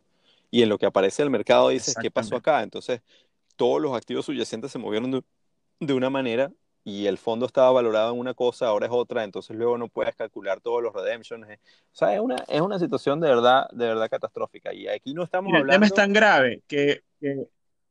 Y 0.49 0.63
en 0.63 0.69
lo 0.69 0.79
que 0.79 0.87
aparece 0.87 1.25
el 1.25 1.31
mercado 1.31 1.71
dices, 1.71 1.97
¿qué 2.01 2.09
pasó 2.09 2.37
acá? 2.37 2.63
Entonces, 2.63 3.01
todos 3.57 3.83
los 3.83 3.97
activos 3.97 4.27
subyacentes 4.27 4.71
se 4.71 4.79
movieron 4.79 5.11
de, 5.11 5.25
de 5.81 5.93
una 5.93 6.09
manera 6.09 6.53
y 6.85 7.07
el 7.07 7.17
fondo 7.17 7.47
estaba 7.47 7.71
valorado 7.71 8.13
en 8.13 8.19
una 8.19 8.35
cosa, 8.35 8.67
ahora 8.67 8.87
es 8.87 8.93
otra, 8.93 9.23
entonces 9.23 9.57
luego 9.57 9.79
no 9.79 9.89
puedes 9.89 10.15
calcular 10.17 10.61
todos 10.61 10.83
los 10.83 10.93
redemptions. 10.93 11.47
O 11.47 11.57
sea, 11.93 12.15
es 12.15 12.21
una, 12.21 12.37
es 12.49 12.61
una 12.61 12.79
situación 12.79 13.21
de 13.21 13.29
verdad, 13.29 13.69
de 13.71 13.87
verdad 13.87 14.11
catastrófica. 14.11 14.73
Y 14.75 14.89
aquí 14.89 15.15
no 15.15 15.23
estamos 15.23 15.53
hablando... 15.53 15.73
El 15.73 15.77
tema 15.77 15.87
es 15.87 15.95
tan 15.95 16.13
grave 16.13 16.63
que, 16.67 17.03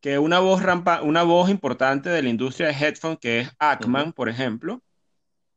que, 0.01 0.19
una, 0.19 0.39
voz 0.39 0.61
rampa, 0.61 1.01
una 1.01 1.23
voz 1.23 1.49
importante 1.49 2.09
de 2.09 2.21
la 2.21 2.29
industria 2.29 2.67
de 2.67 2.73
headphones, 2.73 3.19
que 3.19 3.39
es 3.41 3.51
Ackman, 3.59 4.11
por 4.11 4.27
ejemplo, 4.27 4.81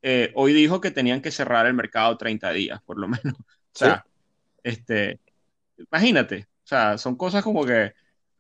eh, 0.02 0.30
hoy 0.34 0.52
dijo 0.52 0.80
que 0.80 0.92
tenían 0.92 1.20
que 1.20 1.32
cerrar 1.32 1.66
el 1.66 1.74
mercado 1.74 2.16
30 2.16 2.50
días, 2.52 2.80
por 2.82 2.98
lo 2.98 3.08
menos. 3.08 3.22
O 3.74 3.76
sea, 3.76 4.06
este, 4.62 5.18
imagínate, 5.76 6.46
o 6.62 6.66
sea, 6.66 6.96
son 6.96 7.16
cosas 7.16 7.42
como 7.42 7.66
que 7.66 7.92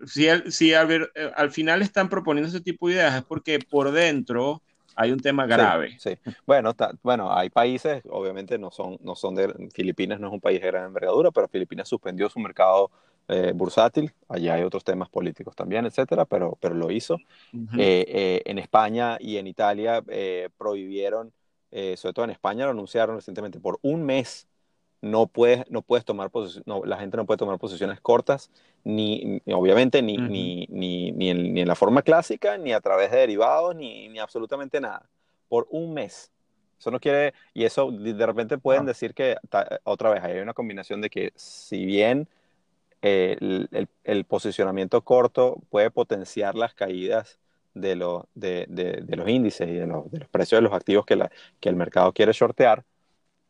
si, 0.06 0.28
si 0.48 0.72
al, 0.74 0.92
eh, 0.92 1.32
al 1.34 1.50
final 1.50 1.82
están 1.82 2.08
proponiendo 2.08 2.48
ese 2.48 2.60
tipo 2.60 2.86
de 2.86 2.94
ideas 2.94 3.16
es 3.16 3.24
porque 3.24 3.58
por 3.58 3.90
dentro 3.90 4.62
hay 4.96 5.12
un 5.12 5.20
tema 5.20 5.46
grave. 5.46 5.96
Sí, 5.98 6.16
Bueno, 6.46 6.74
bueno, 7.02 7.32
hay 7.34 7.50
países, 7.50 8.02
obviamente 8.08 8.58
no 8.58 8.70
son, 8.70 8.98
no 9.02 9.14
son 9.14 9.34
de, 9.34 9.70
Filipinas 9.72 10.20
no 10.20 10.28
es 10.28 10.32
un 10.32 10.40
país 10.40 10.60
de 10.60 10.66
gran 10.68 10.86
envergadura, 10.86 11.30
pero 11.30 11.48
Filipinas 11.48 11.88
suspendió 11.88 12.28
su 12.28 12.38
mercado 12.40 12.90
eh, 13.28 13.52
bursátil, 13.54 14.12
allá 14.28 14.54
hay 14.54 14.62
otros 14.62 14.84
temas 14.84 15.08
políticos 15.08 15.56
también, 15.56 15.86
etcétera, 15.86 16.24
pero, 16.26 16.58
pero 16.60 16.74
lo 16.74 16.90
hizo. 16.90 17.18
Eh, 17.54 18.04
eh, 18.06 18.42
en 18.44 18.58
España 18.58 19.16
y 19.18 19.38
en 19.38 19.46
Italia 19.46 20.02
prohibieron, 20.56 21.32
sobre 21.70 22.12
todo 22.12 22.24
en 22.24 22.30
España 22.30 22.66
lo 22.66 22.72
anunciaron 22.72 23.16
recientemente, 23.16 23.60
por 23.60 23.78
un 23.82 24.04
mes 24.04 24.46
no 25.04 25.26
puedes, 25.26 25.70
no 25.70 25.82
puedes 25.82 26.04
tomar 26.04 26.30
no, 26.64 26.84
la 26.84 26.96
gente 26.96 27.16
no 27.16 27.26
puede 27.26 27.36
tomar 27.36 27.58
posiciones 27.58 28.00
cortas, 28.00 28.50
ni, 28.84 29.40
obviamente 29.46 30.00
ni, 30.00 30.16
ni, 30.16 30.66
ni, 30.70 31.12
ni, 31.12 31.30
en, 31.60 31.68
la 31.68 31.74
forma 31.74 32.02
clásica, 32.02 32.56
ni 32.56 32.72
a 32.72 32.80
través 32.80 33.10
de 33.10 33.18
derivados, 33.18 33.76
ni, 33.76 34.08
ni 34.08 34.18
absolutamente 34.18 34.80
nada, 34.80 35.06
por 35.48 35.66
un 35.70 35.92
mes. 35.92 36.32
Eso 36.78 36.90
no 36.90 36.98
quiere, 37.00 37.34
y 37.52 37.64
eso 37.64 37.90
de 37.92 38.26
repente 38.26 38.56
pueden 38.56 38.86
decir 38.86 39.14
que, 39.14 39.36
otra 39.84 40.10
vez, 40.10 40.24
hay 40.24 40.38
una 40.38 40.54
combinación 40.54 41.02
de 41.02 41.10
que 41.10 41.32
si 41.36 41.84
bien 41.84 42.26
eh, 43.02 43.36
el, 43.40 43.88
el, 44.04 44.24
posicionamiento 44.24 45.02
corto 45.02 45.60
puede 45.68 45.90
potenciar 45.90 46.54
las 46.54 46.72
caídas 46.72 47.38
de, 47.74 47.94
lo, 47.94 48.26
de, 48.34 48.64
de, 48.70 49.02
de 49.02 49.16
los 49.16 49.28
índices 49.28 49.68
y 49.68 49.74
de, 49.74 49.86
los 49.86 50.06
precios 50.30 50.58
de 50.58 50.62
los 50.62 50.72
activos 50.72 51.04
que, 51.04 51.16
la, 51.16 51.30
que 51.60 51.68
el 51.68 51.76
mercado 51.76 52.12
quiere 52.12 52.32
shortear, 52.32 52.84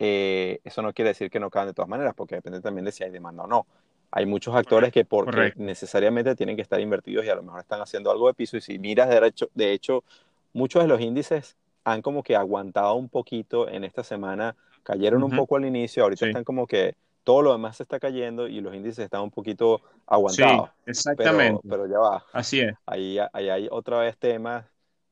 eh, 0.07 0.61
eso 0.64 0.83
no 0.83 0.93
quiere 0.93 1.11
decir 1.11 1.31
que 1.31 1.40
no 1.40 1.49
caen 1.49 1.69
de 1.69 1.73
todas 1.73 1.88
maneras, 1.88 2.12
porque 2.14 2.35
depende 2.35 2.61
también 2.61 2.85
de 2.85 2.93
si 2.93 3.05
hay 3.05 3.11
demanda 3.11 3.45
o 3.45 3.47
no. 3.47 3.67
Hay 4.11 4.27
muchos 4.27 4.55
actores 4.55 4.93
que 4.93 5.05
porque 5.05 5.55
necesariamente 5.57 6.37
tienen 6.37 6.57
que 6.57 6.62
estar 6.62 6.79
invertidos 6.79 7.25
y 7.25 7.31
a 7.31 7.35
lo 7.35 7.43
mejor 7.43 7.61
están 7.61 7.81
haciendo 7.81 8.11
algo 8.11 8.29
de 8.29 8.35
piso. 8.35 8.57
Y 8.57 8.61
si 8.61 8.79
miras 8.79 9.09
de 9.09 9.27
hecho, 9.27 9.49
de 9.55 9.73
hecho, 9.73 10.05
muchos 10.53 10.83
de 10.83 10.88
los 10.88 11.01
índices 11.01 11.57
han 11.85 12.03
como 12.03 12.23
que 12.23 12.37
aguantado 12.37 12.95
un 12.95 13.09
poquito 13.09 13.69
en 13.69 13.83
esta 13.83 14.05
semana, 14.05 14.55
cayeron 14.83 15.23
un 15.23 15.35
poco 15.35 15.57
al 15.57 15.64
inicio, 15.64 16.03
ahorita 16.05 16.27
están 16.27 16.45
como 16.45 16.67
que 16.67 16.95
todo 17.25 17.43
lo 17.43 17.53
demás 17.53 17.79
se 17.79 17.83
está 17.83 17.99
cayendo 17.99 18.47
y 18.47 18.61
los 18.61 18.75
índices 18.75 19.07
están 19.07 19.23
un 19.23 19.31
poquito 19.31 19.81
aguantados. 20.07 20.69
Sí, 20.85 20.90
exactamente. 20.90 21.61
Pero, 21.69 21.87
ya 21.87 21.99
va. 21.99 22.25
Así 22.33 22.61
es. 22.61 22.75
Ahí, 22.87 23.19
ahí 23.33 23.49
hay 23.49 23.69
otra 23.71 23.99
vez 23.99 24.17
temas 24.19 24.64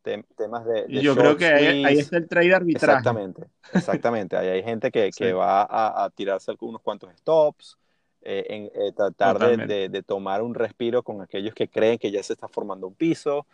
temas 0.02 0.64
de, 0.66 0.86
Yo 0.88 1.14
creo 1.14 1.36
que 1.36 1.46
ahí, 1.46 1.98
está 1.98 2.16
el 2.16 2.28
trade 2.28 2.54
arbitraje. 2.54 2.98
Exactamente, 2.98 3.42
exactamente. 3.72 4.36
ahí 4.36 4.48
hay 4.48 4.62
gente 4.62 4.90
que, 4.90 5.10
que 5.16 5.32
va 5.32 5.62
a, 5.62 6.04
a, 6.04 6.10
tirarse 6.10 6.52
unos 6.60 6.82
cuantos 6.82 7.10
stops, 7.18 7.78
eh, 8.24 8.46
en 8.48 8.64
eh, 8.80 8.92
tratar 8.92 9.38
de, 9.66 9.88
de, 9.88 10.02
tomar 10.02 10.42
un 10.42 10.54
respiro 10.54 11.02
con 11.02 11.20
aquellos 11.22 11.54
que 11.54 11.66
creen 11.66 11.98
que 11.98 12.10
ya 12.10 12.22
se 12.22 12.34
está 12.34 12.48
formando 12.48 12.86
un 12.86 12.94
piso. 12.94 13.46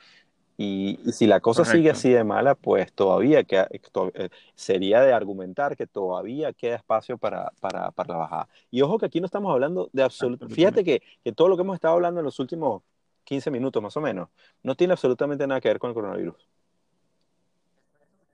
Y, 0.61 0.98
y 1.04 1.12
si 1.12 1.28
la 1.28 1.38
cosa 1.38 1.64
sigue 1.64 1.88
así 1.88 2.11
de 2.11 2.24
mala, 2.24 2.56
pues 2.56 2.92
todavía 2.92 3.44
queda, 3.44 3.68
eh, 3.70 4.28
sería 4.56 5.00
de 5.02 5.12
argumentar 5.12 5.76
que 5.76 5.87
todavía 5.87 6.52
queda 6.52 6.74
espacio 6.74 7.16
para, 7.16 7.52
para, 7.61 7.92
para 7.92 8.14
la 8.14 8.18
bajada. 8.18 8.48
Y 8.68 8.82
ojo 8.82 8.98
que 8.98 9.06
aquí 9.06 9.20
no 9.20 9.26
estamos 9.26 9.52
hablando 9.52 9.88
de 9.92 10.02
absoluto. 10.02 10.48
Fíjate 10.48 10.82
que, 10.82 11.00
que 11.22 11.32
todo 11.32 11.48
lo 11.48 11.56
que 11.56 11.62
hemos 11.62 11.76
estado 11.76 11.94
hablando 11.94 12.20
en 12.20 12.24
los 12.24 12.40
últimos 12.40 12.82
15 13.28 13.50
minutos 13.50 13.82
más 13.82 13.94
o 13.94 14.00
menos, 14.00 14.30
no 14.62 14.74
tiene 14.74 14.94
absolutamente 14.94 15.46
nada 15.46 15.60
que 15.60 15.68
ver 15.68 15.78
con 15.78 15.90
el 15.90 15.94
coronavirus. 15.94 16.48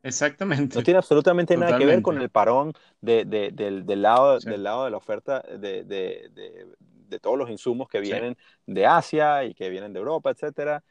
Exactamente. 0.04 0.76
No 0.76 0.84
tiene 0.84 0.98
absolutamente 0.98 1.56
nada 1.56 1.76
que 1.76 1.86
ver 1.86 2.00
con 2.00 2.20
el 2.20 2.28
parón 2.28 2.74
de, 3.00 3.24
de, 3.24 3.50
del, 3.50 4.02
lado, 4.02 4.38
del 4.38 4.62
lado 4.62 4.84
de 4.84 4.90
la 4.90 4.96
oferta 4.98 5.40
de, 5.40 5.82
de 5.84 7.18
todos 7.18 7.36
los 7.36 7.50
insumos 7.50 7.88
que 7.88 8.00
vienen 8.00 8.36
de 8.66 8.86
Asia 8.86 9.44
y 9.44 9.54
que 9.54 9.68
vienen 9.68 9.92
de 9.92 9.98
Europa, 9.98 10.30
etcétera, 10.30 10.84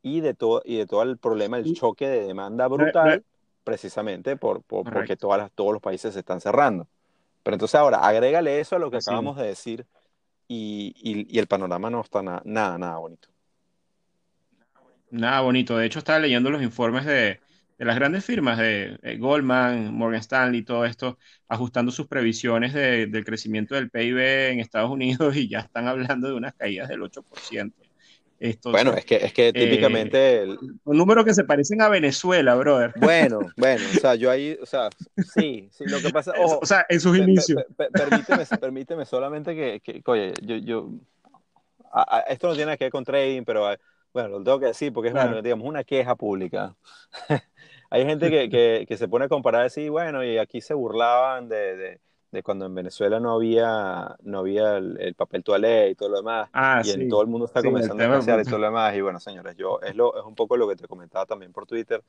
y 0.00 0.20
de 0.20 0.32
todo 0.32 0.62
y 0.64 0.78
de 0.78 0.86
todo 0.86 1.02
el 1.02 1.18
problema, 1.18 1.58
el 1.58 1.74
choque 1.74 2.08
de 2.08 2.26
demanda 2.26 2.66
brutal, 2.66 3.24
precisamente 3.62 4.36
por, 4.36 4.62
por 4.62 4.90
porque 4.90 5.16
todas 5.16 5.50
todos 5.52 5.72
los 5.72 5.82
países 5.82 6.14
se 6.14 6.20
están 6.20 6.40
cerrando. 6.40 6.88
Pero 7.42 7.56
entonces 7.56 7.74
ahora, 7.74 7.98
agrégale 7.98 8.60
eso 8.60 8.76
a 8.76 8.78
lo 8.78 8.90
que 8.90 8.98
acabamos 8.98 9.36
de 9.36 9.46
decir 9.46 9.86
y, 10.46 10.94
y, 10.96 11.38
el 11.38 11.46
panorama 11.46 11.90
no 11.90 12.00
está 12.00 12.22
nada, 12.22 12.42
nada 12.44 12.98
bonito. 12.98 13.29
Nada 15.10 15.40
bonito. 15.40 15.76
De 15.76 15.86
hecho, 15.86 15.98
estaba 15.98 16.18
leyendo 16.18 16.50
los 16.50 16.62
informes 16.62 17.04
de, 17.04 17.40
las 17.78 17.96
grandes 17.96 18.24
firmas 18.24 18.58
de, 18.58 18.98
Goldman, 19.18 19.94
Morgan 19.94 20.20
Stanley, 20.20 20.62
todo 20.62 20.84
esto, 20.84 21.18
ajustando 21.48 21.90
sus 21.90 22.06
previsiones 22.06 22.74
del 22.74 23.24
crecimiento 23.24 23.74
del 23.74 23.90
PIB 23.90 24.18
en 24.50 24.60
Estados 24.60 24.90
Unidos 24.90 25.34
y 25.36 25.48
ya 25.48 25.60
están 25.60 25.88
hablando 25.88 26.28
de 26.28 26.34
unas 26.34 26.54
caídas 26.54 26.88
del 26.88 27.00
8%. 27.00 27.72
bueno, 28.64 28.92
es 28.92 29.04
que, 29.04 29.16
es 29.16 29.32
que 29.32 29.52
típicamente... 29.52 30.42
Eh, 30.42 30.56
un 30.84 30.96
número 30.96 31.24
que 31.24 31.34
se 31.34 31.44
parecen 31.44 31.80
a 31.82 31.88
Venezuela, 31.88 32.54
brother. 32.54 32.92
Bueno, 33.00 33.40
bueno, 33.56 33.82
o 33.96 33.98
sea, 33.98 34.14
yo 34.14 34.30
ahí, 34.30 34.58
o 34.60 34.66
sea, 34.66 34.90
sí, 35.34 35.68
sí, 35.72 35.84
lo 35.86 36.00
que 36.00 36.10
pasa... 36.10 36.32
o 36.38 36.64
sea, 36.66 36.84
en 36.88 37.00
sus 37.00 37.16
inicios. 37.16 37.64
permíteme, 37.76 38.44
permíteme 38.60 39.06
solamente 39.06 39.54
que, 39.54 39.80
que 39.80 40.02
oye, 40.04 40.34
yo, 40.42 40.56
yo 40.56 40.90
esto 42.28 42.48
no 42.48 42.52
tiene 42.52 42.66
nada 42.66 42.76
que 42.76 42.84
ver 42.84 42.92
con 42.92 43.04
trading, 43.04 43.42
pero 43.44 43.66
bueno, 44.12 44.28
lo 44.28 44.42
tengo 44.42 44.60
que 44.60 44.66
decir 44.66 44.92
porque 44.92 45.08
es 45.08 45.14
una, 45.14 45.40
digamos, 45.42 45.66
una 45.66 45.84
queja 45.84 46.14
pública. 46.14 46.74
Hay 47.90 48.04
gente 48.04 48.30
que, 48.30 48.48
que, 48.48 48.84
que, 48.86 48.96
se 48.96 49.08
pone 49.08 49.24
a 49.24 49.28
comparar 49.28 49.66
así, 49.66 49.88
bueno, 49.88 50.22
y 50.22 50.38
aquí 50.38 50.60
se 50.60 50.74
burlaban 50.74 51.48
de, 51.48 51.76
de, 51.76 52.00
de 52.30 52.42
cuando 52.42 52.66
en 52.66 52.74
Venezuela 52.74 53.18
no 53.18 53.32
había, 53.32 54.16
no 54.22 54.38
había 54.38 54.76
el, 54.76 55.14
papel 55.16 55.42
toalé 55.42 55.90
y 55.90 55.94
todo 55.96 56.10
lo 56.10 56.16
demás, 56.18 56.48
ah, 56.52 56.82
y 56.84 56.90
en 56.90 57.08
todo 57.08 57.22
el 57.22 57.28
mundo 57.28 57.46
está 57.46 57.62
comenzando 57.62 58.02
a 58.04 58.18
hacer 58.18 58.40
y 58.40 58.44
todo 58.44 58.58
lo 58.58 58.66
demás, 58.66 58.94
y 58.94 59.00
bueno, 59.00 59.18
señores, 59.18 59.56
yo, 59.56 59.80
es, 59.82 59.96
lo, 59.96 60.16
es 60.16 60.24
un 60.24 60.36
poco 60.36 60.56
lo 60.56 60.68
que 60.68 60.76
te 60.76 60.86
comentaba 60.86 61.26
también 61.26 61.52
por 61.52 61.66
Twitter, 61.66 62.02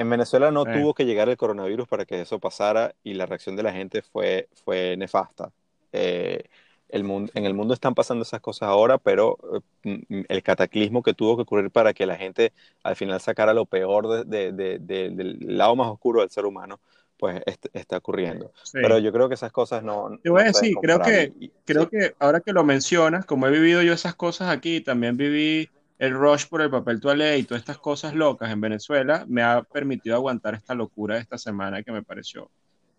en 0.00 0.08
Venezuela 0.08 0.50
no 0.50 0.64
tuvo 0.64 0.94
que 0.94 1.04
llegar 1.04 1.28
el 1.28 1.36
coronavirus 1.36 1.86
para 1.86 2.06
que 2.06 2.22
eso 2.22 2.38
pasara 2.38 2.94
y 3.04 3.12
la 3.12 3.26
reacción 3.26 3.54
de 3.54 3.62
la 3.62 3.70
gente 3.70 4.00
fue, 4.00 4.48
fue 4.64 4.96
nefasta. 4.96 5.52
Eh, 5.92 6.44
el 6.92 7.04
mundo, 7.04 7.32
en 7.34 7.44
el 7.44 7.54
mundo 7.54 7.74
están 7.74 7.94
pasando 7.94 8.22
esas 8.22 8.40
cosas 8.40 8.68
ahora, 8.68 8.98
pero 8.98 9.38
eh, 9.84 10.24
el 10.28 10.42
cataclismo 10.42 11.02
que 11.02 11.14
tuvo 11.14 11.36
que 11.36 11.42
ocurrir 11.42 11.70
para 11.70 11.92
que 11.92 12.06
la 12.06 12.16
gente 12.16 12.52
al 12.82 12.96
final 12.96 13.20
sacara 13.20 13.54
lo 13.54 13.66
peor 13.66 14.26
de, 14.26 14.52
de, 14.52 14.78
del 14.78 15.38
lado 15.40 15.76
más 15.76 15.88
oscuro 15.88 16.20
del 16.20 16.30
ser 16.30 16.44
humano, 16.44 16.80
pues 17.18 17.42
está 17.72 17.98
ocurriendo. 17.98 18.52
Pero 18.72 18.98
yo 18.98 19.12
creo 19.12 19.28
que 19.28 19.34
esas 19.34 19.52
cosas 19.52 19.82
no... 19.82 20.18
Te 20.22 20.30
voy 20.30 20.42
a 20.42 20.44
decir, 20.44 20.74
creo, 20.80 21.00
que, 21.00 21.50
creo 21.64 21.88
que 21.88 22.14
ahora 22.18 22.40
que 22.40 22.52
lo 22.52 22.64
mencionas, 22.64 23.26
como 23.26 23.46
he 23.46 23.50
vivido 23.50 23.82
yo 23.82 23.92
esas 23.92 24.14
cosas 24.14 24.48
aquí, 24.48 24.80
también 24.80 25.16
viví 25.16 25.68
el 25.98 26.14
rush 26.14 26.46
por 26.46 26.62
el 26.62 26.70
papel 26.70 26.98
toalé 26.98 27.36
y 27.36 27.42
todas 27.42 27.60
estas 27.60 27.78
cosas 27.78 28.14
locas 28.14 28.50
en 28.50 28.60
Venezuela, 28.60 29.26
me 29.28 29.42
ha 29.42 29.62
permitido 29.62 30.16
aguantar 30.16 30.54
esta 30.54 30.74
locura 30.74 31.16
de 31.16 31.20
esta 31.20 31.36
semana 31.36 31.82
que 31.82 31.92
me 31.92 32.02
pareció 32.02 32.50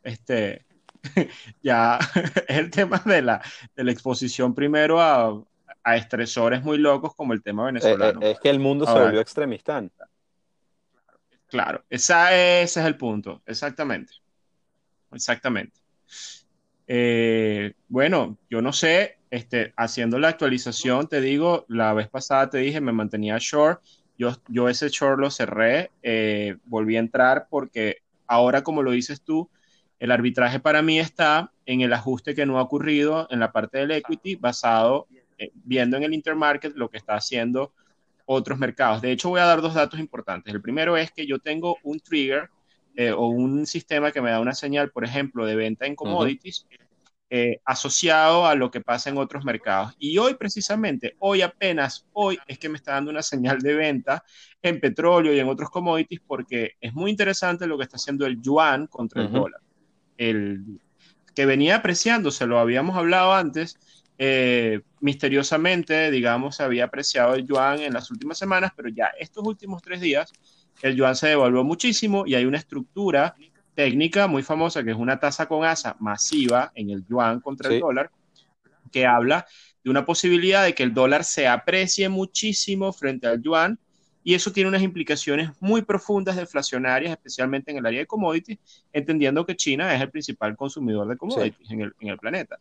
este, 0.03 0.65
ya 1.61 1.99
es 2.13 2.31
el 2.47 2.71
tema 2.71 3.01
de 3.05 3.21
la, 3.21 3.41
de 3.75 3.83
la 3.83 3.91
exposición 3.91 4.53
primero 4.53 5.01
a, 5.01 5.41
a, 5.83 5.95
estresores 5.95 6.63
muy 6.63 6.77
locos 6.77 7.15
como 7.15 7.33
el 7.33 7.41
tema 7.41 7.65
venezolano. 7.65 8.21
Eh, 8.21 8.27
eh, 8.27 8.31
es 8.31 8.39
que 8.39 8.49
el 8.49 8.59
mundo 8.59 8.85
se 8.85 8.93
volvió 8.93 9.19
extremista. 9.19 9.83
Claro, 11.47 11.83
esa, 11.89 12.33
ese 12.33 12.79
es 12.79 12.85
el 12.85 12.95
punto, 12.95 13.41
exactamente. 13.45 14.13
Exactamente. 15.11 15.79
Eh, 16.87 17.73
bueno, 17.89 18.37
yo 18.49 18.61
no 18.61 18.71
sé, 18.71 19.17
este, 19.29 19.73
haciendo 19.75 20.17
la 20.19 20.29
actualización, 20.29 21.07
te 21.07 21.19
digo, 21.19 21.65
la 21.67 21.93
vez 21.93 22.07
pasada 22.07 22.49
te 22.49 22.59
dije, 22.59 22.79
me 22.79 22.93
mantenía 22.93 23.37
short, 23.39 23.81
yo, 24.17 24.37
yo 24.47 24.69
ese 24.69 24.87
short 24.89 25.19
lo 25.19 25.29
cerré, 25.31 25.91
volví 26.65 26.95
a 26.95 26.99
entrar 26.99 27.47
porque 27.49 27.97
ahora, 28.27 28.63
como 28.63 28.81
lo 28.81 28.91
dices 28.91 29.21
tú, 29.21 29.49
el 30.01 30.09
arbitraje 30.09 30.59
para 30.59 30.81
mí 30.81 30.99
está 30.99 31.51
en 31.67 31.81
el 31.81 31.93
ajuste 31.93 32.33
que 32.33 32.47
no 32.47 32.57
ha 32.57 32.63
ocurrido 32.63 33.27
en 33.29 33.39
la 33.39 33.51
parte 33.51 33.77
del 33.77 33.91
equity 33.91 34.35
basado, 34.35 35.07
eh, 35.37 35.51
viendo 35.53 35.95
en 35.95 36.01
el 36.01 36.15
intermarket 36.15 36.73
lo 36.75 36.89
que 36.89 36.97
está 36.97 37.13
haciendo 37.13 37.71
otros 38.25 38.57
mercados. 38.57 39.03
De 39.03 39.11
hecho, 39.11 39.29
voy 39.29 39.41
a 39.41 39.45
dar 39.45 39.61
dos 39.61 39.75
datos 39.75 39.99
importantes. 39.99 40.51
El 40.51 40.59
primero 40.59 40.97
es 40.97 41.11
que 41.11 41.27
yo 41.27 41.37
tengo 41.37 41.77
un 41.83 41.99
trigger 41.99 42.49
eh, 42.95 43.11
o 43.11 43.27
un 43.27 43.67
sistema 43.67 44.11
que 44.11 44.21
me 44.21 44.31
da 44.31 44.39
una 44.39 44.55
señal, 44.55 44.89
por 44.89 45.05
ejemplo, 45.05 45.45
de 45.45 45.55
venta 45.55 45.85
en 45.85 45.95
commodities. 45.95 46.65
Eh, 47.33 47.61
asociado 47.63 48.45
a 48.45 48.55
lo 48.55 48.69
que 48.71 48.81
pasa 48.81 49.09
en 49.09 49.17
otros 49.17 49.45
mercados. 49.45 49.93
Y 49.99 50.17
hoy 50.17 50.33
precisamente, 50.33 51.15
hoy 51.19 51.43
apenas, 51.43 52.05
hoy 52.11 52.37
es 52.45 52.59
que 52.59 52.67
me 52.67 52.75
está 52.75 52.93
dando 52.93 53.09
una 53.09 53.21
señal 53.21 53.59
de 53.59 53.73
venta 53.73 54.25
en 54.61 54.81
petróleo 54.81 55.33
y 55.33 55.39
en 55.39 55.47
otros 55.47 55.69
commodities 55.69 56.19
porque 56.27 56.71
es 56.81 56.93
muy 56.93 57.09
interesante 57.09 57.67
lo 57.67 57.77
que 57.77 57.83
está 57.83 57.95
haciendo 57.95 58.25
el 58.25 58.41
yuan 58.41 58.87
contra 58.87 59.21
el 59.21 59.31
dólar 59.31 59.61
el, 60.21 60.79
que 61.35 61.45
venía 61.45 61.77
apreciándose, 61.77 62.45
lo 62.45 62.59
habíamos 62.59 62.95
hablado 62.95 63.33
antes, 63.33 63.77
eh, 64.17 64.81
misteriosamente, 64.99 66.11
digamos, 66.11 66.57
se 66.57 66.63
había 66.63 66.85
apreciado 66.85 67.33
el 67.33 67.47
yuan 67.47 67.79
en 67.79 67.93
las 67.93 68.11
últimas 68.11 68.37
semanas, 68.37 68.71
pero 68.75 68.89
ya 68.89 69.07
estos 69.19 69.43
últimos 69.45 69.81
tres 69.81 69.99
días 69.99 70.31
el 70.83 70.95
yuan 70.95 71.15
se 71.15 71.29
devaluó 71.29 71.63
muchísimo 71.63 72.23
y 72.27 72.35
hay 72.35 72.45
una 72.45 72.57
estructura 72.57 73.35
técnica 73.73 74.27
muy 74.27 74.43
famosa 74.43 74.83
que 74.83 74.91
es 74.91 74.97
una 74.97 75.19
tasa 75.19 75.47
con 75.47 75.63
asa 75.65 75.95
masiva 75.99 76.71
en 76.75 76.91
el 76.91 77.05
yuan 77.07 77.39
contra 77.39 77.73
el 77.73 77.79
dólar, 77.79 78.11
que 78.91 79.05
habla 79.07 79.47
de 79.83 79.89
una 79.89 80.05
posibilidad 80.05 80.63
de 80.63 80.75
que 80.75 80.83
el 80.83 80.93
dólar 80.93 81.23
se 81.23 81.47
aprecie 81.47 82.09
muchísimo 82.09 82.93
frente 82.93 83.27
al 83.27 83.41
yuan 83.41 83.79
y 84.23 84.33
eso 84.33 84.51
tiene 84.51 84.69
unas 84.69 84.81
implicaciones 84.81 85.49
muy 85.59 85.81
profundas 85.81 86.35
deflacionarias, 86.35 87.11
especialmente 87.11 87.71
en 87.71 87.77
el 87.77 87.85
área 87.85 87.99
de 87.99 88.07
commodities, 88.07 88.59
entendiendo 88.93 89.45
que 89.45 89.55
China 89.55 89.93
es 89.93 90.01
el 90.01 90.11
principal 90.11 90.55
consumidor 90.55 91.07
de 91.07 91.17
commodities 91.17 91.71
en, 91.71 91.81
el, 91.81 91.93
en, 91.99 92.09
el, 92.09 92.17
planeta. 92.17 92.57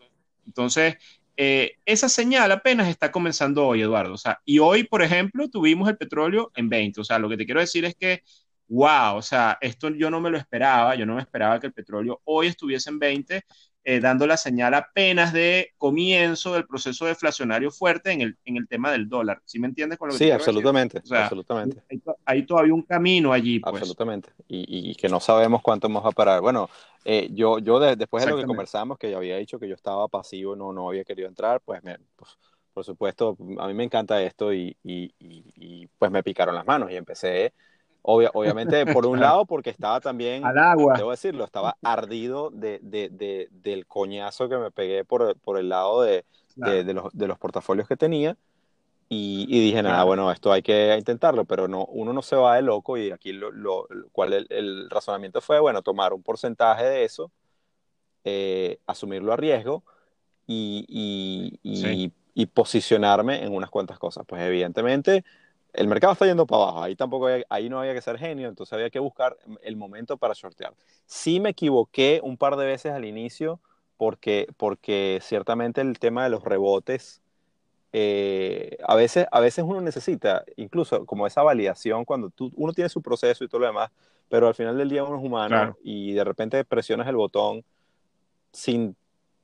Entonces, 0.47 0.97
eh, 1.37 1.77
esa 1.85 2.09
señal 2.09 2.51
apenas 2.53 2.89
está 2.89 3.11
comenzando 3.11 3.67
hoy, 3.67 3.83
Eduardo. 3.83 4.15
O 4.15 4.19
sea, 4.19 4.41
y 4.45 4.59
hoy, 4.59 4.85
por 4.85 5.03
ejemplo, 5.03 5.49
tuvimos 5.49 5.89
el 5.89 5.97
petróleo 5.97 6.51
en 6.55 6.69
20. 6.69 7.01
O 7.01 7.05
sea, 7.05 7.19
lo 7.19 7.29
que 7.29 7.37
te 7.37 7.45
quiero 7.45 7.61
decir 7.61 7.85
es 7.85 7.95
que, 7.95 8.23
wow, 8.71 9.17
o 9.17 9.23
sea, 9.23 9.59
esto 9.61 9.91
yo 9.91 10.11
no 10.11 10.21
me 10.21 10.31
lo 10.31 10.39
esperaba, 10.39 10.95
yo 10.95 11.05
no 11.05 11.17
me 11.17 11.23
esperaba 11.23 11.59
que 11.59 11.67
el 11.67 11.73
petróleo 11.73 12.21
hoy 12.25 12.47
estuviese 12.47 12.89
en 12.89 12.99
20 12.99 13.45
eh, 13.83 13.99
dando 13.99 14.27
la 14.27 14.37
señal 14.37 14.75
apenas 14.75 15.33
de 15.33 15.73
comienzo 15.77 16.53
del 16.53 16.67
proceso 16.67 17.07
deflacionario 17.07 17.71
fuerte 17.71 18.13
en 18.13 18.21
el, 18.21 18.39
en 18.45 18.59
el 18.59 18.69
tema 18.69 18.93
del 18.93 19.09
dólar. 19.09 19.41
¿Sí 19.45 19.59
me 19.59 19.67
entiendes 19.67 19.99
con 19.99 20.09
lo 20.09 20.13
que 20.13 20.19
Sí, 20.19 20.31
absolutamente, 20.31 21.03
absolutamente. 21.11 21.83
Hay, 22.27 22.45
todavía 22.45 22.75
un 22.75 22.83
camino 22.83 23.33
allí. 23.33 23.59
Pues. 23.59 23.75
Absolutamente. 23.75 24.29
Y, 24.47 24.91
y, 24.91 24.95
que 24.95 25.09
no 25.09 25.19
sabemos 25.19 25.63
cuánto 25.63 25.89
vamos 25.89 26.05
a 26.05 26.11
parar. 26.11 26.43
Bueno, 26.43 26.69
eh, 27.07 27.31
yo, 27.33 27.59
yo 27.59 27.81
después 27.81 28.25
de 28.25 28.31
lo 28.31 28.37
que 28.37 28.45
conversamos, 28.45 28.99
que 28.99 29.11
ya 29.11 29.17
había 29.17 29.39
dicho 29.39 29.59
que 29.59 29.67
yo 29.67 29.75
estaba 29.75 30.07
pasivo, 30.09 30.55
no, 30.55 30.73
no 30.73 30.91
había 30.91 31.05
querido 31.05 31.27
entrar, 31.27 31.63
pues, 31.63 31.83
me, 31.83 31.97
pues, 32.17 32.39
por 32.75 32.85
supuesto, 32.85 33.37
a 33.59 33.67
mí 33.67 33.75
me 33.75 33.85
encanta 33.85 34.23
esto 34.23 34.53
y, 34.53 34.77
y, 34.85 35.13
y, 35.19 35.87
pues 35.99 36.11
me 36.11 36.23
picaron 36.23 36.55
las 36.55 36.67
manos 36.67 36.91
y 36.91 36.97
empecé 36.97 37.55
obviamente, 38.03 38.85
por 38.95 39.07
un 39.07 39.21
lado, 39.21 39.45
porque 39.47 39.71
estaba 39.71 40.01
también, 40.01 40.45
Al 40.45 40.59
agua. 40.59 40.95
debo 40.97 41.11
decirlo, 41.11 41.45
estaba 41.45 41.77
ardido 41.83 42.51
de, 42.51 42.79
de, 42.83 43.09
de, 43.11 43.49
del 43.51 43.87
coñazo 43.87 44.49
que 44.49 44.57
me 44.59 44.71
pegué 44.71 45.05
por, 45.05 45.37
por 45.39 45.59
el 45.59 45.69
lado 45.69 46.03
de, 46.03 46.25
los, 46.57 47.13
de 47.13 47.27
los 47.27 47.39
portafolios 47.39 47.89
que 47.89 47.97
tenía. 47.97 48.37
Y, 49.13 49.47
y 49.49 49.61
dije, 49.61 49.83
nada, 49.83 50.05
bueno, 50.05 50.31
esto 50.31 50.53
hay 50.53 50.63
que 50.63 50.95
intentarlo, 50.97 51.45
pero 51.45 51.67
no, 51.67 51.85
uno 51.87 52.13
no 52.13 52.23
se 52.23 52.37
va 52.37 52.55
de 52.55 52.63
loco 52.63 52.97
y 52.97 53.11
aquí 53.11 53.33
lo, 53.33 53.51
lo 53.51 53.89
cual 54.13 54.33
el, 54.33 54.47
el, 54.51 54.89
razonamiento 54.89 55.41
fue, 55.41 55.59
bueno, 55.59 55.83
tomar 55.83 56.13
un 56.13 56.23
porcentaje 56.23 56.85
de 56.85 57.05
eso, 57.05 57.33
eh, 58.23 58.79
asumirlo 58.87 59.33
a 59.33 59.37
riesgo 59.37 59.83
y, 60.47 60.87
y, 60.89 61.59
y, 61.65 62.13
y, 62.35 62.47
posicionarme 62.47 63.43
en 63.43 63.53
unas 63.53 63.71
cuantas 63.71 63.99
cosas. 63.99 64.25
Pues 64.29 64.43
evidentemente 64.43 65.25
el 65.73 65.89
mercado 65.89 66.13
está 66.13 66.27
yendo 66.27 66.47
para 66.47 66.63
abajo, 66.63 66.83
ahí 66.83 66.97
tampoco 66.97 67.29
ahí 67.49 67.69
no 67.69 67.81
había 67.81 67.95
que 67.95 68.01
ser 68.01 68.19
genio, 68.19 68.49
entonces 68.49 68.73
había 68.73 68.91
que 68.91 68.99
buscar 68.99 69.37
el 69.63 69.77
momento 69.77 70.17
para 70.17 70.35
shortear. 70.35 70.75
Sí 71.07 71.41
me 71.41 71.51
equivoqué 71.51 72.21
un 72.23 72.37
par 72.37 72.57
de 72.57 72.67
veces 72.67 72.93
al 72.93 73.05
inicio 73.05 73.61
porque, 73.97 74.49
porque 74.57 75.21
ciertamente 75.23 75.81
el 75.81 75.99
tema 75.99 76.25
de 76.25 76.31
los 76.31 76.45
rebotes, 76.45 77.21
eh, 77.93 78.79
a, 78.87 78.95
veces, 78.95 79.27
a 79.31 79.41
veces 79.41 79.65
uno 79.67 79.81
necesita 79.81 80.45
incluso 80.57 81.05
como 81.07 81.27
esa 81.27 81.43
validación 81.43 82.05
cuando 82.05 82.31
tú, 82.31 82.53
uno 82.57 82.73
tiene 82.73 82.89
su 82.89 83.03
proceso 83.03 83.45
y 83.45 83.49
todo 83.49 83.61
lo 83.61 83.67
demás, 83.67 83.91
pero 84.29 84.49
al 84.49 84.55
final 84.55 84.79
del 84.79 84.89
día 84.89 85.05
uno 85.05 85.19
es 85.19 85.25
humano 85.25 85.77
y 85.83 86.13
de 86.13 86.25
repente 86.25 86.65
presionas 86.65 87.09
el 87.09 87.17
botón 87.17 87.65
sin 88.53 88.97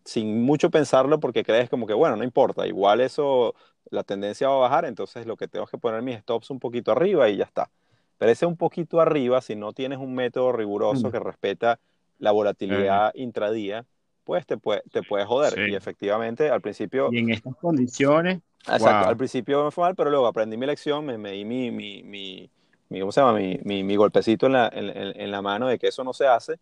sin 0.07 0.43
mucho 0.43 0.71
pensarlo 0.71 1.21
porque 1.21 1.45
crees 1.45 1.69
como 1.69 1.87
que, 1.87 1.93
bueno, 1.93 2.17
no 2.17 2.25
importa, 2.25 2.67
igual 2.67 3.01
eso 3.01 3.55
la 3.91 4.03
tendencia 4.05 4.49
va 4.49 4.57
a 4.57 4.69
bajar, 4.69 4.85
entonces 4.85 5.27
lo 5.27 5.37
que 5.37 5.49
tengo 5.49 5.65
es 5.65 5.71
que 5.71 5.79
poner 5.79 6.03
mis 6.03 6.19
stops 6.21 6.51
un 6.51 6.59
poquito 6.59 6.93
arriba 6.93 7.29
y 7.29 7.37
ya 7.37 7.45
está. 7.45 7.71
Pero 8.19 8.33
ese 8.33 8.47
un 8.47 8.57
poquito 8.57 9.01
arriba, 9.01 9.41
si 9.41 9.57
no 9.57 9.73
tienes 9.73 9.99
un 9.99 10.15
método 10.15 10.53
riguroso 10.53 11.11
que 11.11 11.19
respeta 11.19 11.79
la 12.19 12.33
volatilidad 12.33 13.13
intradía, 13.15 13.85
pues 14.25 14.47
te 14.47 14.57
puede, 14.57 14.83
te 14.91 15.03
puede 15.03 15.25
joder. 15.25 15.69
Y 15.69 15.75
efectivamente, 15.75 16.51
al 16.51 16.61
principio... 16.61 17.09
Y 17.13 17.19
en 17.19 17.31
estas 17.31 17.55
condiciones... 17.57 18.41
Exacto, 18.69 19.09
al 19.09 19.17
principio 19.17 19.65
me 19.65 19.71
fue 19.71 19.85
mal, 19.85 19.95
pero 19.95 20.11
luego 20.11 20.27
aprendí 20.27 20.57
mi 20.57 20.67
lección, 20.67 21.05
me, 21.07 21.17
me 21.17 21.31
di 21.31 21.45
mi, 21.45 21.71
mi, 21.71 22.03
mi, 22.03 22.51
¿cómo 22.99 23.13
se 23.13 23.21
llama? 23.21 23.39
Mi, 23.39 23.61
mi, 23.63 23.85
mi 23.85 23.95
golpecito 23.95 24.47
en 24.47 24.53
la, 24.55 24.69
en, 24.75 24.91
en 24.91 25.31
la 25.31 25.41
mano 25.41 25.69
de 25.69 25.79
que 25.79 25.87
eso 25.87 26.03
no 26.03 26.13
se 26.13 26.27
hace 26.27 26.59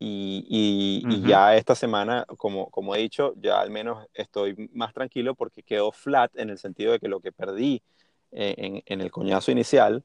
y, 0.00 1.02
y, 1.08 1.22
ya 1.26 1.56
esta 1.56 1.74
semana, 1.74 2.24
como, 2.36 2.70
como 2.70 2.94
he 2.94 2.98
dicho, 3.00 3.34
ya 3.36 3.60
al 3.60 3.70
menos 3.70 4.06
estoy 4.14 4.70
más 4.72 4.94
tranquilo 4.94 5.34
porque 5.34 5.64
quedó 5.64 5.90
flat 5.90 6.30
en 6.36 6.50
el 6.50 6.58
sentido 6.58 6.92
de 6.92 7.00
que 7.00 7.08
lo 7.08 7.20
que 7.20 7.32
perdí 7.32 7.82
eh, 8.30 8.54
en, 8.58 8.82
en, 8.86 9.00
el 9.00 9.10
coñazo 9.10 9.50
inicial 9.50 10.04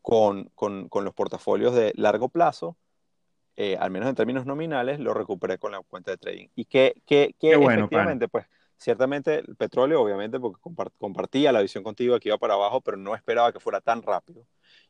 con, 0.00 0.50
con, 0.54 0.88
con, 0.88 1.04
los 1.04 1.12
portafolios 1.12 1.74
de 1.74 1.92
largo 1.96 2.30
plazo, 2.30 2.76
eh, 3.56 3.76
al 3.78 3.90
menos 3.90 4.08
en 4.08 4.14
términos 4.14 4.46
nominales, 4.46 4.98
lo 4.98 5.12
recuperé 5.12 5.58
con 5.58 5.72
la 5.72 5.80
cuenta 5.82 6.12
de 6.12 6.16
trading. 6.16 6.48
Y 6.54 6.64
que, 6.64 7.02
que, 7.04 7.34
que 7.38 7.56
bueno, 7.56 7.80
efectivamente, 7.80 8.28
pues 8.28 8.46
ciertamente 8.78 9.40
el 9.40 9.56
petróleo, 9.56 10.00
obviamente, 10.00 10.40
porque 10.40 10.60
compartía 10.96 11.52
la 11.52 11.60
visión 11.60 11.84
contigo 11.84 12.18
que 12.18 12.30
iba 12.30 12.38
para 12.38 12.54
abajo, 12.54 12.80
pero 12.80 12.96
no 12.96 13.14
esperaba 13.14 13.52
que 13.52 13.60
fuera 13.60 13.82
tan 13.82 14.00
rápido 14.00 14.46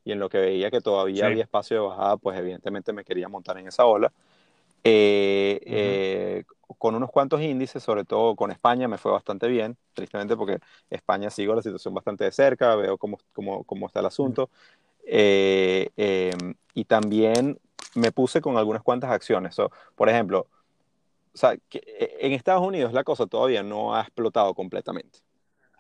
y 0.07 0.13
en 0.13 0.21
lo 0.21 0.29
que 0.29 0.39
veía 0.39 0.71
que 0.71 0.81
todavía 0.81 1.27
había 1.27 1.43
espacio 1.43 1.83
de 1.83 1.89
bajada, 1.89 2.17
pues 2.17 2.39
evidentemente 2.39 2.93
me 2.93 3.05
quería 3.05 3.29
montar 3.29 3.59
en 3.59 3.67
esa 3.67 3.85
ola. 3.85 4.13
Eh, 4.85 5.61
eh, 5.67 6.45
con 6.79 6.95
unos 6.95 7.11
cuantos 7.11 7.43
índices, 7.43 7.83
sobre 7.83 8.05
todo 8.05 8.37
con 8.37 8.53
España 8.53 8.87
me 8.87 8.99
fue 8.99 9.11
bastante 9.11 9.49
bien, 9.49 9.77
tristemente 9.95 10.37
porque 10.37 10.61
España 10.89 11.29
sigo 11.29 11.57
la 11.57 11.63
situación 11.63 11.93
bastante 11.93 12.23
de 12.23 12.31
cerca, 12.31 12.77
veo 12.77 12.97
cómo, 12.97 13.19
cómo, 13.33 13.65
cómo 13.65 13.89
está 13.89 13.99
el 13.99 14.07
asunto. 14.07 14.49
Eh, 15.05 15.91
em, 15.97 16.55
y 16.73 16.85
también 16.85 17.59
me 17.97 18.13
puse 18.13 18.41
con 18.41 18.57
algunas 18.57 18.85
cuantas 18.85 19.11
acciones. 19.11 19.57
por 19.97 20.09
ejemplo, 20.09 20.47
o 21.35 21.37
sea, 21.37 21.57
que 21.69 21.79
eh, 21.85 22.17
en 22.21 22.33
Estados 22.33 22.63
Unidos 22.63 22.93
la 22.93 23.03
cosa 23.03 23.27
todavía 23.27 23.65
no 23.65 23.97
ha 23.97 24.03
explotado 24.03 24.55
completamente. 24.55 25.19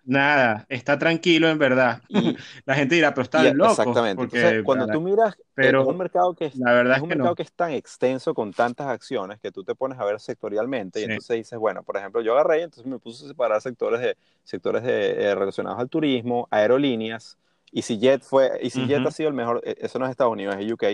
Nada, 0.06 0.64
está 0.68 0.96
tranquilo 0.96 1.48
en 1.48 1.58
verdad. 1.58 2.00
Y, 2.08 2.36
la 2.64 2.76
gente 2.76 2.94
dirá, 2.94 3.12
pero 3.12 3.24
está 3.24 3.42
loco. 3.52 3.70
Exactamente. 3.70 4.16
Porque, 4.16 4.62
cuando 4.64 4.86
tú 4.86 5.00
miras, 5.00 5.34
eh, 5.34 5.42
pero 5.52 5.82
es 5.82 5.88
un 5.88 5.98
mercado 5.98 6.32
que 6.34 6.46
es, 6.46 6.56
la 6.56 6.72
verdad 6.72 6.96
es 6.96 7.02
un 7.02 7.08
mercado 7.08 7.34
que 7.34 7.42
es 7.42 7.52
tan 7.52 7.72
extenso 7.72 8.32
con 8.32 8.52
tantas 8.52 8.86
acciones 8.86 9.40
que 9.40 9.50
tú 9.50 9.64
te 9.64 9.74
pones 9.74 9.98
a 9.98 10.04
ver 10.04 10.20
sectorialmente 10.20 11.00
y 11.00 11.04
entonces 11.04 11.36
dices, 11.38 11.58
bueno, 11.58 11.82
por 11.82 11.96
ejemplo, 11.96 12.20
yo 12.20 12.34
agarré 12.34 12.60
y 12.60 12.62
entonces 12.62 12.86
me 12.86 13.00
puse 13.00 13.24
a 13.24 13.28
separar 13.28 13.60
sectores 13.60 14.00
de 14.00 14.16
sectores 14.44 14.84
de, 14.84 15.24
eh, 15.24 15.34
relacionados 15.34 15.80
al 15.80 15.88
turismo, 15.88 16.46
aerolíneas. 16.52 17.36
EasyJet 17.72 18.22
fue, 18.22 18.52
EasyJet 18.62 19.04
ha 19.04 19.10
sido 19.10 19.28
el 19.28 19.34
mejor, 19.34 19.60
e, 19.64 19.76
eso 19.80 19.98
no 19.98 20.04
es 20.04 20.12
Estados 20.12 20.32
Unidos, 20.32 20.54
es 20.56 20.72
UK 20.72 20.84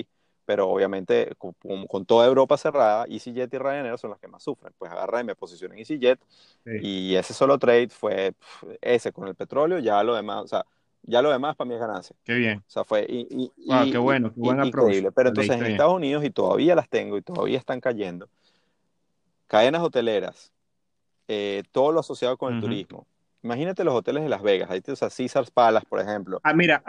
pero 0.44 0.68
obviamente 0.68 1.32
con, 1.38 2.04
toda 2.06 2.26
Europa 2.26 2.56
cerrada, 2.56 3.04
EasyJet 3.08 3.52
y 3.52 3.58
Ryanair 3.58 3.98
son 3.98 4.10
las 4.10 4.18
que 4.18 4.28
más 4.28 4.42
sufren. 4.42 4.72
Pues 4.76 4.90
agarra 4.90 5.20
y 5.20 5.24
me 5.24 5.34
posicioné 5.34 5.74
en 5.74 5.80
EasyJet 5.80 6.20
y 6.80 7.14
ese 7.14 7.34
solo 7.34 7.58
trade 7.58 7.88
fue 7.88 8.34
ese 8.80 9.12
con 9.12 9.28
el 9.28 9.34
petróleo, 9.34 9.78
ya 9.78 10.02
lo 10.02 10.14
demás, 10.14 10.42
o 10.42 10.48
sea, 10.48 10.64
ya 11.02 11.20
lo 11.20 11.30
demás 11.30 11.56
para 11.56 11.68
mí 11.68 11.74
es 11.74 11.80
ganancia. 11.80 12.16
Qué 12.24 12.34
bien. 12.34 12.58
O 12.58 12.70
sea, 12.70 12.84
fue 12.84 13.04
y, 13.08 13.50
qué 13.90 13.98
bueno, 13.98 14.32
qué 14.32 14.40
buen 14.40 14.64
increíble. 14.64 15.12
Pero 15.12 15.30
entonces 15.30 15.56
en 15.56 15.66
Estados 15.66 15.94
Unidos, 15.94 16.24
y 16.24 16.30
todavía 16.30 16.74
las 16.74 16.88
tengo 16.88 17.16
y 17.16 17.22
todavía 17.22 17.58
están 17.58 17.80
cayendo, 17.80 18.28
cadenas 19.46 19.82
hoteleras, 19.82 20.52
eh, 21.28 21.62
todo 21.72 21.92
lo 21.92 22.00
asociado 22.00 22.36
con 22.36 22.54
el 22.54 22.60
turismo. 22.60 23.06
Imagínate 23.42 23.82
los 23.82 23.94
hoteles 23.94 24.22
de 24.22 24.28
Las 24.28 24.42
Vegas, 24.42 24.70
ahí 24.70 24.80
te, 24.80 24.92
o 24.92 24.96
sea, 24.96 25.08
Caesars 25.10 25.50
Palace, 25.50 25.86
por 25.88 25.98
ejemplo. 25.98 26.40
Ah, 26.44 26.54
mira, 26.54 26.82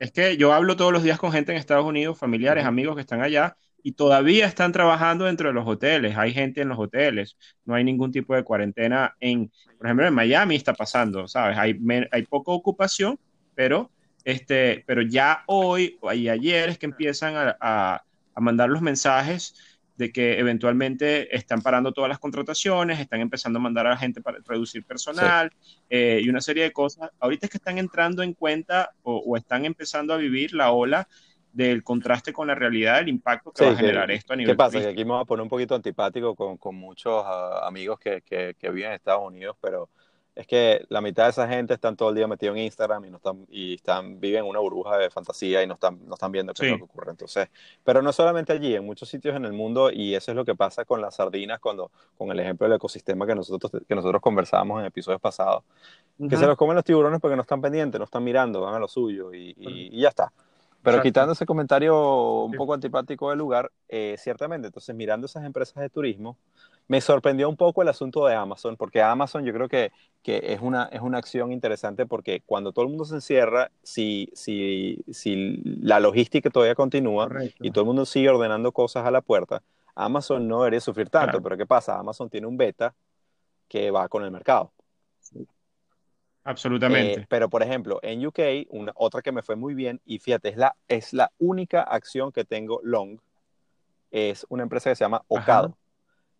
es 0.00 0.12
que 0.12 0.36
yo 0.36 0.52
hablo 0.52 0.76
todos 0.76 0.92
los 0.92 1.02
días 1.02 1.18
con 1.18 1.32
gente 1.32 1.52
en 1.52 1.58
Estados 1.58 1.84
Unidos, 1.84 2.18
familiares, 2.18 2.64
amigos 2.64 2.94
que 2.94 3.00
están 3.02 3.22
allá, 3.22 3.56
y 3.82 3.92
todavía 3.92 4.46
están 4.46 4.72
trabajando 4.72 5.24
dentro 5.24 5.48
de 5.48 5.54
los 5.54 5.66
hoteles. 5.66 6.16
Hay 6.16 6.32
gente 6.32 6.60
en 6.62 6.68
los 6.68 6.78
hoteles. 6.78 7.36
No 7.64 7.74
hay 7.74 7.84
ningún 7.84 8.10
tipo 8.12 8.34
de 8.34 8.42
cuarentena 8.44 9.16
en, 9.20 9.50
por 9.76 9.86
ejemplo, 9.86 10.06
en 10.06 10.14
Miami 10.14 10.56
está 10.56 10.74
pasando, 10.74 11.28
¿sabes? 11.28 11.56
Hay, 11.58 11.78
hay 12.10 12.22
poca 12.26 12.52
ocupación, 12.52 13.18
pero, 13.54 13.90
este, 14.24 14.84
pero 14.86 15.02
ya 15.02 15.42
hoy 15.46 15.98
y 16.14 16.28
ayer 16.28 16.68
es 16.70 16.78
que 16.78 16.86
empiezan 16.86 17.36
a, 17.36 17.56
a, 17.60 18.02
a 18.34 18.40
mandar 18.40 18.68
los 18.68 18.82
mensajes 18.82 19.54
de 19.98 20.12
que 20.12 20.38
eventualmente 20.38 21.34
están 21.36 21.60
parando 21.60 21.92
todas 21.92 22.08
las 22.08 22.20
contrataciones, 22.20 23.00
están 23.00 23.20
empezando 23.20 23.58
a 23.58 23.62
mandar 23.62 23.88
a 23.88 23.90
la 23.90 23.96
gente 23.96 24.20
para 24.20 24.38
reducir 24.46 24.84
personal 24.84 25.52
eh, 25.90 26.20
y 26.22 26.28
una 26.28 26.40
serie 26.40 26.62
de 26.62 26.72
cosas. 26.72 27.10
Ahorita 27.18 27.46
es 27.46 27.50
que 27.50 27.58
están 27.58 27.78
entrando 27.78 28.22
en 28.22 28.32
cuenta 28.32 28.92
o, 29.02 29.36
están 29.36 29.64
empezando 29.64 30.14
a 30.14 30.16
vivir 30.16 30.54
la 30.54 30.70
ola 30.70 31.08
del 31.52 31.82
contraste 31.82 32.32
con 32.32 32.46
la 32.46 32.54
realidad, 32.54 32.98
del 32.98 33.08
impacto 33.08 33.50
que 33.50 33.64
va 33.64 33.72
a 33.72 33.76
generar 33.76 34.08
esto 34.12 34.34
a 34.34 34.36
nivel. 34.36 34.52
¿Qué 34.52 34.56
pasa? 34.56 34.78
Que 34.78 34.86
aquí 34.86 35.04
me 35.04 35.10
voy 35.10 35.22
a 35.22 35.24
poner 35.24 35.42
un 35.42 35.48
poquito 35.48 35.74
antipático 35.74 36.36
con, 36.36 36.58
con 36.58 36.76
muchos 36.76 37.24
ah, 37.26 37.66
amigos 37.66 37.98
que, 37.98 38.22
que, 38.22 38.54
que, 38.56 38.70
viven 38.70 38.90
en 38.90 38.94
Estados 38.94 39.26
Unidos, 39.26 39.56
pero 39.60 39.90
es 40.38 40.46
que 40.46 40.86
la 40.88 41.00
mitad 41.00 41.24
de 41.24 41.30
esa 41.30 41.48
gente 41.48 41.74
están 41.74 41.96
todo 41.96 42.10
el 42.10 42.14
día 42.14 42.28
metidos 42.28 42.56
en 42.56 42.62
Instagram 42.62 43.04
y 43.04 43.10
no 43.10 43.16
están 43.16 43.44
y 43.50 43.74
están 43.74 44.20
viven 44.20 44.44
una 44.44 44.60
burbuja 44.60 44.96
de 44.96 45.10
fantasía 45.10 45.64
y 45.64 45.66
no 45.66 45.74
están 45.74 45.98
no 46.06 46.14
están 46.14 46.30
viendo 46.30 46.54
qué 46.54 46.64
es 46.64 46.70
lo 46.70 46.78
que 46.78 46.84
ocurre. 46.84 47.10
Entonces 47.10 47.48
pero 47.82 48.02
no 48.02 48.12
solamente 48.12 48.52
allí 48.52 48.72
en 48.76 48.86
muchos 48.86 49.08
sitios 49.08 49.34
en 49.34 49.44
el 49.44 49.52
mundo 49.52 49.90
y 49.90 50.14
eso 50.14 50.30
es 50.30 50.36
lo 50.36 50.44
que 50.44 50.54
pasa 50.54 50.84
con 50.84 51.00
las 51.00 51.16
sardinas 51.16 51.58
cuando 51.58 51.90
con 52.16 52.30
el 52.30 52.38
ejemplo 52.38 52.68
del 52.68 52.76
ecosistema 52.76 53.26
que 53.26 53.34
nosotros 53.34 53.82
que 53.88 53.94
nosotros 53.96 54.22
conversábamos 54.22 54.78
en 54.78 54.86
episodios 54.86 55.20
pasados 55.20 55.64
que 56.30 56.36
se 56.36 56.46
los 56.46 56.56
comen 56.56 56.76
los 56.76 56.84
tiburones 56.84 57.20
porque 57.20 57.34
no 57.34 57.42
están 57.42 57.60
pendientes 57.60 57.98
no 57.98 58.04
están 58.04 58.22
mirando 58.22 58.60
van 58.60 58.76
a 58.76 58.78
lo 58.78 58.86
suyo 58.86 59.34
y, 59.34 59.56
y, 59.58 60.00
ya 60.00 60.10
está 60.10 60.32
pero 60.82 61.02
quitando 61.02 61.32
ese 61.32 61.44
comentario 61.44 62.44
un 62.44 62.52
poco 62.52 62.74
antipático 62.74 63.30
del 63.30 63.38
lugar, 63.38 63.70
eh, 63.88 64.16
ciertamente, 64.18 64.68
entonces 64.68 64.94
mirando 64.94 65.26
esas 65.26 65.44
empresas 65.44 65.82
de 65.82 65.90
turismo, 65.90 66.36
me 66.86 67.00
sorprendió 67.00 67.48
un 67.48 67.56
poco 67.56 67.82
el 67.82 67.88
asunto 67.88 68.26
de 68.26 68.34
Amazon, 68.34 68.76
porque 68.76 69.02
Amazon 69.02 69.44
yo 69.44 69.52
creo 69.52 69.68
que, 69.68 69.92
que 70.22 70.40
es, 70.44 70.60
una, 70.60 70.84
es 70.84 71.00
una 71.00 71.18
acción 71.18 71.52
interesante 71.52 72.06
porque 72.06 72.42
cuando 72.46 72.72
todo 72.72 72.84
el 72.84 72.90
mundo 72.90 73.04
se 73.04 73.16
encierra, 73.16 73.70
si, 73.82 74.30
si, 74.32 75.04
si 75.12 75.60
la 75.82 76.00
logística 76.00 76.48
todavía 76.48 76.74
continúa 76.74 77.28
y 77.60 77.70
todo 77.70 77.82
el 77.82 77.86
mundo 77.86 78.06
sigue 78.06 78.30
ordenando 78.30 78.72
cosas 78.72 79.04
a 79.04 79.10
la 79.10 79.20
puerta, 79.20 79.62
Amazon 79.94 80.46
no 80.46 80.60
debería 80.60 80.80
sufrir 80.80 81.10
tanto, 81.10 81.42
pero 81.42 81.56
¿qué 81.56 81.66
pasa? 81.66 81.98
Amazon 81.98 82.30
tiene 82.30 82.46
un 82.46 82.56
beta 82.56 82.94
que 83.68 83.90
va 83.90 84.08
con 84.08 84.24
el 84.24 84.30
mercado. 84.30 84.72
Absolutamente. 86.48 87.20
Eh, 87.20 87.26
pero, 87.28 87.50
por 87.50 87.62
ejemplo, 87.62 87.98
en 88.02 88.26
UK, 88.26 88.38
una, 88.70 88.92
otra 88.94 89.20
que 89.20 89.32
me 89.32 89.42
fue 89.42 89.54
muy 89.54 89.74
bien, 89.74 90.00
y 90.06 90.18
fíjate, 90.18 90.48
es 90.48 90.56
la, 90.56 90.74
es 90.88 91.12
la 91.12 91.30
única 91.38 91.82
acción 91.82 92.32
que 92.32 92.44
tengo 92.44 92.80
long, 92.82 93.18
es 94.10 94.46
una 94.48 94.62
empresa 94.62 94.88
que 94.88 94.96
se 94.96 95.04
llama 95.04 95.22
Ocado 95.28 95.76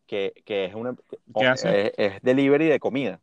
que, 0.07 0.33
que 0.47 0.65
es, 0.65 0.75
una, 0.75 0.97
Es, 1.37 2.23
delivery 2.23 2.69
de 2.69 2.81
comida. 2.81 3.21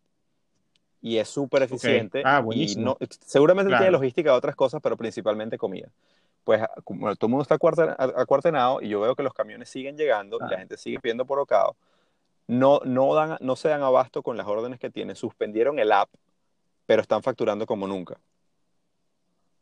Y 1.01 1.17
es 1.17 1.27
súper 1.27 1.63
eficiente. 1.63 2.21
Ah, 2.23 2.43
y 2.51 2.75
no, 2.75 2.97
seguramente 3.25 3.75
tiene 3.75 3.91
logística 3.91 4.29
de 4.29 4.38
otras 4.38 4.55
cosas, 4.55 4.79
pero 4.83 4.95
principalmente 4.95 5.57
comida. 5.57 5.89
Pues 6.43 6.61
como 6.83 7.15
todo 7.15 7.25
el 7.27 7.31
mundo 7.31 7.41
está 7.41 7.55
acuartenado 7.55 8.79
y 8.79 8.89
yo 8.89 9.01
veo 9.01 9.15
que 9.15 9.23
los 9.23 9.33
camiones 9.33 9.69
siguen 9.69 9.97
llegando 9.97 10.38
y 10.39 10.51
la 10.51 10.59
gente 10.59 10.77
sigue 10.77 10.99
pidiendo 10.99 11.25
por 11.25 11.39
ocado, 11.39 11.75
no, 12.45 12.81
no, 12.86 13.15
dan, 13.15 13.38
no 13.39 13.55
se 13.55 13.69
dan 13.69 13.81
abasto 13.81 14.21
con 14.21 14.38
las 14.38 14.45
órdenes 14.45 14.79
que 14.79 14.91
tienen. 14.91 15.15
Suspendieron 15.15 15.79
el 15.79 15.91
app, 15.91 16.09
pero 16.86 17.01
están 17.01 17.23
facturando 17.23 17.65
como 17.65 17.88
nunca. 17.88 18.19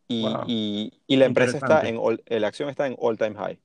Y, 0.08 0.28
y, 0.48 0.94
y 1.08 1.16
la 1.16 1.26
empresa 1.26 1.58
está 1.58 1.88
en, 1.88 2.00
la 2.28 2.48
acción 2.48 2.70
está 2.70 2.88
en 2.88 2.96
all 3.00 3.18
time 3.18 3.36
high. 3.36 3.60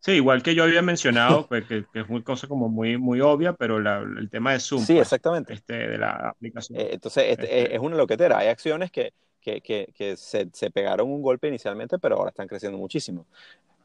Sí, 0.00 0.12
igual 0.12 0.42
que 0.42 0.54
yo 0.54 0.62
había 0.62 0.82
mencionado, 0.82 1.48
pues, 1.48 1.64
que, 1.66 1.84
es 1.92 2.08
una 2.08 2.22
cosa 2.22 2.46
como 2.46 2.68
muy, 2.68 2.96
muy 2.96 3.20
obvia, 3.20 3.54
pero 3.54 3.78
el 3.78 4.30
tema 4.30 4.52
de 4.52 4.60
Zoom. 4.60 4.82
Sí, 4.82 4.92
pues, 4.94 5.06
exactamente. 5.06 5.54
Este, 5.54 5.74
de 5.74 5.98
la 5.98 6.28
aplicación. 6.28 6.78
Eh, 6.78 6.90
entonces, 6.92 7.24
este, 7.26 7.62
este 7.62 7.74
es 7.74 7.80
una 7.80 7.96
loquetera. 7.96 8.38
Hay 8.38 8.46
acciones 8.48 8.92
que, 8.92 9.12
que, 9.40 9.60
que, 9.60 10.16
se, 10.16 10.48
se, 10.52 10.70
pegaron 10.70 11.10
un 11.10 11.22
golpe 11.22 11.48
inicialmente, 11.48 11.98
pero 11.98 12.16
ahora 12.16 12.30
están 12.30 12.46
creciendo 12.46 12.78
muchísimo. 12.78 13.26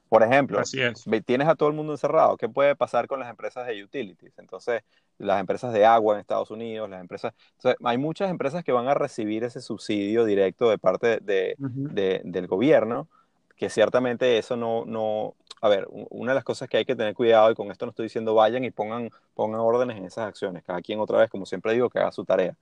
Por 0.09 0.23
ejemplo, 0.23 0.59
Así 0.59 0.81
es. 0.81 1.05
tienes 1.25 1.47
a 1.47 1.55
todo 1.55 1.69
el 1.69 1.75
mundo 1.75 1.93
encerrado. 1.93 2.35
¿Qué 2.37 2.49
puede 2.49 2.75
pasar 2.75 3.07
con 3.07 3.19
las 3.19 3.29
empresas 3.29 3.65
de 3.65 3.83
utilities? 3.83 4.37
Entonces, 4.37 4.83
las 5.21 5.39
empresas 5.39 5.73
de 5.73 5.85
agua 5.85 6.15
en 6.15 6.21
Estados 6.21 6.51
Unidos, 6.51 6.89
las 6.89 7.01
empresas... 7.01 7.33
Entonces, 7.57 7.77
hay 7.83 7.97
muchas 7.97 8.29
empresas 8.29 8.63
que 8.63 8.71
van 8.71 8.87
a 8.87 8.93
recibir 8.93 9.43
ese 9.43 9.61
subsidio 9.61 10.25
directo 10.25 10.69
de 10.69 10.77
parte 10.77 11.19
de, 11.21 11.55
de, 11.57 12.21
del 12.23 12.47
gobierno, 12.47 13.07
que 13.55 13.69
ciertamente 13.69 14.37
eso 14.37 14.55
no, 14.55 14.85
no, 14.85 15.35
a 15.61 15.69
ver, 15.69 15.87
una 15.91 16.31
de 16.31 16.35
las 16.35 16.43
cosas 16.43 16.67
que 16.67 16.77
hay 16.77 16.85
que 16.85 16.95
tener 16.95 17.13
cuidado, 17.13 17.51
y 17.51 17.55
con 17.55 17.71
esto 17.71 17.85
no 17.85 17.91
estoy 17.91 18.05
diciendo 18.05 18.33
vayan 18.33 18.63
y 18.63 18.71
pongan, 18.71 19.09
pongan 19.35 19.59
órdenes 19.59 19.97
en 19.97 20.05
esas 20.05 20.27
acciones, 20.27 20.63
cada 20.63 20.81
quien 20.81 20.99
otra 20.99 21.19
vez, 21.19 21.29
como 21.29 21.45
siempre 21.45 21.73
digo, 21.73 21.89
que 21.89 21.99
haga 21.99 22.11
su 22.11 22.25
tarea. 22.25 22.55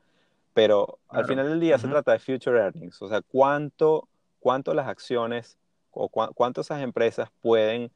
Pero 0.54 1.00
al 1.08 1.26
final 1.26 1.48
del 1.48 1.60
día 1.60 1.78
se 1.78 1.88
trata 1.88 2.12
de 2.12 2.20
future 2.20 2.60
earnings, 2.60 3.02
o 3.02 3.08
sea, 3.08 3.22
cuánto, 3.22 4.08
cuánto 4.40 4.74
las 4.74 4.88
acciones 4.88 5.58
o 5.92 6.10
cuánto 6.10 6.62
esas 6.62 6.82
empresas 6.82 7.30
pueden 7.42 7.92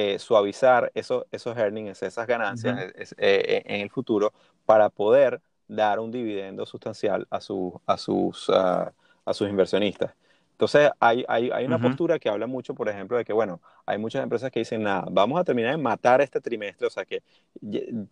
eh, 0.00 0.16
suavizar 0.20 0.92
esos, 0.94 1.24
esos 1.32 1.56
earnings, 1.56 2.00
esas 2.04 2.24
ganancias 2.24 2.78
eh, 2.78 2.92
eh, 3.16 3.62
en 3.64 3.80
el 3.80 3.90
futuro 3.90 4.32
para 4.64 4.90
poder 4.90 5.40
dar 5.66 5.98
un 5.98 6.12
dividendo 6.12 6.64
sustancial 6.66 7.26
a, 7.30 7.40
su, 7.40 7.80
a, 7.84 7.96
sus, 7.98 8.48
a 8.48 8.92
sus 9.32 9.48
inversionistas. 9.48 10.14
Entonces, 10.52 10.92
hay, 11.00 11.24
hay, 11.26 11.50
hay 11.50 11.64
una 11.64 11.80
postura 11.80 12.20
que 12.20 12.28
habla 12.28 12.46
mucho, 12.46 12.74
por 12.74 12.88
ejemplo, 12.88 13.16
de 13.16 13.24
que, 13.24 13.32
bueno, 13.32 13.60
hay 13.86 13.98
muchas 13.98 14.22
empresas 14.22 14.52
que 14.52 14.60
dicen, 14.60 14.84
nada, 14.84 15.04
vamos 15.10 15.40
a 15.40 15.42
terminar 15.42 15.72
de 15.72 15.82
matar 15.82 16.20
este 16.20 16.40
trimestre, 16.40 16.86
o 16.86 16.90
sea, 16.90 17.04
que 17.04 17.20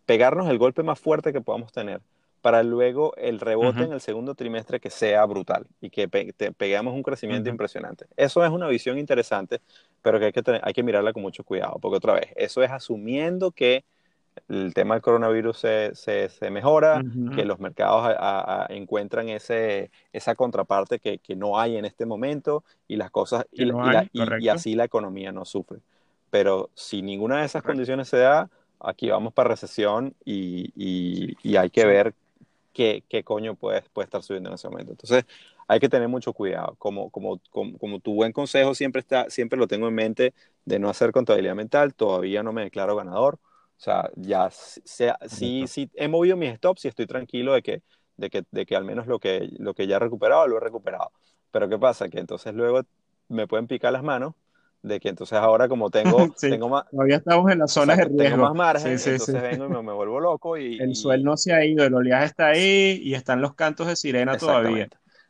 pegarnos 0.07 0.49
el 0.49 0.59
golpe 0.59 0.82
más 0.82 0.99
fuerte 0.99 1.32
que 1.32 1.41
podamos 1.41 1.70
tener, 1.70 2.01
para 2.47 2.62
luego 2.62 3.12
el 3.16 3.40
rebote 3.40 3.82
en 3.82 3.92
el 3.92 4.01
segundo 4.01 4.36
trimestre 4.36 4.78
que 4.78 4.88
sea 4.88 5.24
brutal 5.24 5.66
y 5.80 5.90
que 5.90 6.07
peguemos 6.07 6.94
un 6.94 7.03
crecimiento 7.03 7.51
impresionante. 7.51 8.07
Eso 8.16 8.44
es 8.44 8.53
una 8.53 8.68
visión 8.68 8.99
interesante, 8.99 9.61
pero 10.01 10.20
que 10.20 10.26
hay 10.26 10.32
que, 10.32 10.61
hay 10.62 10.72
que 10.72 10.84
mirarla 10.84 11.12
con 11.12 11.22
mucho 11.22 11.42
cuidado, 11.42 11.80
porque 11.80 11.97
otra 11.97 12.12
vez, 12.12 12.28
eso 12.36 12.62
es 12.62 12.70
asumiendo 12.70 13.51
que 13.51 13.84
el 14.49 14.74
tema 14.74 14.94
del 14.94 15.03
coronavirus 15.03 15.59
se, 15.59 15.90
se, 15.97 16.28
se 16.28 16.53
mejora, 16.53 17.03
que 17.34 17.44
los 17.44 17.59
mercados 17.59 18.14
encuentran 18.68 19.28
ese, 19.28 19.90
esa 20.12 20.36
contraparte 20.36 21.01
que, 21.01 21.18
que, 21.18 21.34
no 21.34 21.59
hay 21.59 21.76
en 21.76 21.84
este 21.84 22.07
momento 22.07 22.62
y 22.86 22.94
las 22.94 23.11
cosas, 23.11 23.44
y, 23.51 23.68
y, 24.12 24.49
así 24.51 24.76
la 24.76 24.84
economía 24.84 25.32
no 25.32 25.44
sufre. 25.44 25.80
Pero 26.30 26.70
si 26.74 27.03
ninguna 27.03 27.40
de 27.40 27.47
esas 27.47 27.64
condiciones 27.64 28.07
se 28.07 28.18
da, 28.18 28.49
aquí 28.78 29.11
vamos 29.11 29.32
para 29.32 29.49
recesión 29.49 30.14
y, 30.24 31.34
y 31.42 31.57
hay 31.57 31.70
que 31.70 31.84
ver 31.84 32.14
qué, 32.76 33.04
qué 33.08 33.24
coño 33.24 33.54
puede, 33.54 33.80
puede 33.92 34.04
estar 34.04 34.22
subiendo 34.22 34.50
en 34.50 34.54
ese 34.56 34.68
momento. 34.68 34.92
Entonces, 34.92 35.24
hay 35.66 35.80
que 35.80 35.88
tener 35.88 36.08
mucho 36.08 36.34
cuidado. 36.34 36.76
Como, 36.78 37.10
como, 37.10 37.40
como, 37.50 37.78
como, 37.78 38.00
tu 38.00 38.14
buen 38.14 38.32
consejo 38.32 38.74
siempre, 38.74 39.00
está, 39.00 39.30
siempre 39.30 39.58
lo 39.58 39.66
tengo 39.66 39.88
en 39.88 39.94
mente 39.94 40.34
de 40.66 40.78
no 40.78 40.90
hacer 40.90 41.10
contabilidad 41.10 41.54
mental, 41.54 41.94
todavía 41.94 42.42
no 42.42 42.52
me 42.52 42.64
declaro 42.64 42.96
ganador 42.96 43.36
O 43.36 43.80
sea, 43.80 44.10
ya 44.16 44.50
sea, 44.50 45.18
sí, 45.26 45.66
sí 45.68 45.90
he 45.94 46.08
movido 46.08 46.36
mis 46.36 46.54
stops 46.56 46.84
y 46.84 46.88
estoy 46.88 47.06
tranquilo 47.06 47.54
de 47.54 47.62
que, 47.62 47.82
de 48.18 48.30
que, 48.30 48.44
de 48.50 48.66
que 48.66 48.76
al 48.76 48.84
menos 48.84 49.06
lo 49.06 49.18
que, 49.20 49.48
lo 49.58 49.74
que 49.74 49.86
ya 49.86 49.96
he 49.96 49.98
recuperado 49.98 50.46
lo 50.46 50.58
he 50.58 50.60
recuperado. 50.60 51.12
Pero 51.50 51.68
¿qué 51.68 51.78
pasa? 51.78 52.08
Que 52.10 52.18
entonces 52.20 52.54
luego 52.54 52.82
me 53.28 53.46
pueden 53.46 53.66
picar 53.66 53.92
las 53.92 54.02
manos 54.02 54.34
de 54.82 55.00
que 55.00 55.08
entonces 55.08 55.38
ahora 55.38 55.68
como 55.68 55.90
tengo, 55.90 56.28
tengo 56.40 56.68
más... 56.68 56.88
Todavía 56.90 57.16
estamos 57.16 57.50
en 57.50 57.58
las 57.58 57.72
zonas 57.72 57.96
de 57.96 58.04
riesgo. 58.04 58.22
Tengo 58.22 58.36
más 58.44 58.54
margen, 58.54 58.92
entonces 58.92 59.42
vengo 59.42 59.66
y 59.66 59.82
me, 59.84 59.92
vuelvo 59.92 60.20
loco 60.20 60.56
y... 60.56 60.78
El 60.78 60.94
suelo 60.94 61.24
no 61.24 61.36
se 61.36 61.52
ha 61.52 61.64
ido, 61.64 61.84
el 61.84 61.94
oleaje 61.94 62.26
está 62.26 62.48
ahí 62.48 63.00
y 63.02 63.14
están 63.14 63.40
los 63.40 63.54
cantos 63.54 63.86
de 63.86 63.96
sirena 63.96 64.36
todavía. 64.36 64.88